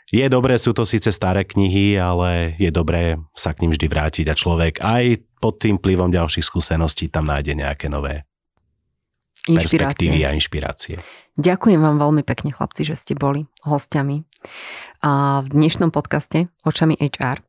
Je 0.09 0.23
dobré, 0.29 0.55
sú 0.57 0.71
to 0.73 0.87
síce 0.87 1.09
staré 1.09 1.43
knihy, 1.43 1.99
ale 1.99 2.57
je 2.57 2.69
dobré 2.69 3.17
sa 3.35 3.51
k 3.51 3.65
ním 3.65 3.75
vždy 3.75 3.87
vrátiť 3.91 4.25
a 4.29 4.37
človek 4.37 4.79
aj 4.79 5.21
pod 5.37 5.59
tým 5.59 5.77
plivom 5.77 6.09
ďalších 6.09 6.47
skúseností 6.47 7.11
tam 7.11 7.27
nájde 7.27 7.59
nejaké 7.59 7.91
nové 7.91 8.23
perspektívy 9.47 10.23
a 10.23 10.31
inšpirácie. 10.31 10.95
Ďakujem 11.35 11.79
vám 11.81 11.97
veľmi 11.99 12.23
pekne, 12.23 12.53
chlapci, 12.53 12.87
že 12.87 12.95
ste 12.95 13.13
boli 13.17 13.49
hostiami 13.65 14.23
v 15.43 15.47
dnešnom 15.51 15.91
podcaste 15.91 16.47
Očami 16.63 16.95
HR. 16.95 17.43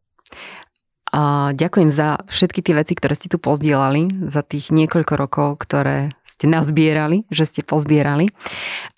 A 1.14 1.54
ďakujem 1.54 1.94
za 1.94 2.18
všetky 2.26 2.58
tie 2.58 2.74
veci, 2.74 2.98
ktoré 2.98 3.14
ste 3.14 3.30
tu 3.30 3.38
pozdielali, 3.38 4.10
za 4.26 4.42
tých 4.42 4.74
niekoľko 4.74 5.14
rokov, 5.14 5.62
ktoré 5.62 6.10
ste 6.26 6.50
nazbierali, 6.50 7.22
že 7.30 7.46
ste 7.46 7.62
pozbierali. 7.62 8.34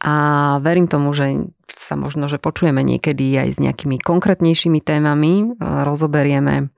A 0.01 0.57
verím 0.65 0.89
tomu, 0.89 1.13
že 1.13 1.53
sa 1.69 1.93
možno, 1.93 2.25
že 2.33 2.41
počujeme 2.41 2.81
niekedy 2.81 3.37
aj 3.37 3.49
s 3.53 3.59
nejakými 3.61 4.01
konkrétnejšími 4.01 4.81
témami, 4.81 5.61
rozoberieme 5.61 6.73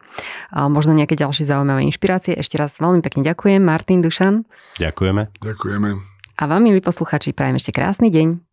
možno 0.66 0.98
nejaké 0.98 1.14
ďalšie 1.14 1.46
zaujímavé 1.46 1.86
inšpirácie. 1.86 2.34
Ešte 2.34 2.58
raz 2.58 2.82
veľmi 2.82 2.98
pekne 2.98 3.22
ďakujem. 3.22 3.62
Martin 3.62 4.02
Dušan. 4.02 4.42
Ďakujeme. 4.82 5.38
Ďakujeme. 5.38 5.88
A 6.38 6.42
vám, 6.50 6.66
milí 6.66 6.82
posluchači, 6.82 7.30
prajem 7.30 7.62
ešte 7.62 7.70
krásny 7.70 8.10
deň. 8.10 8.47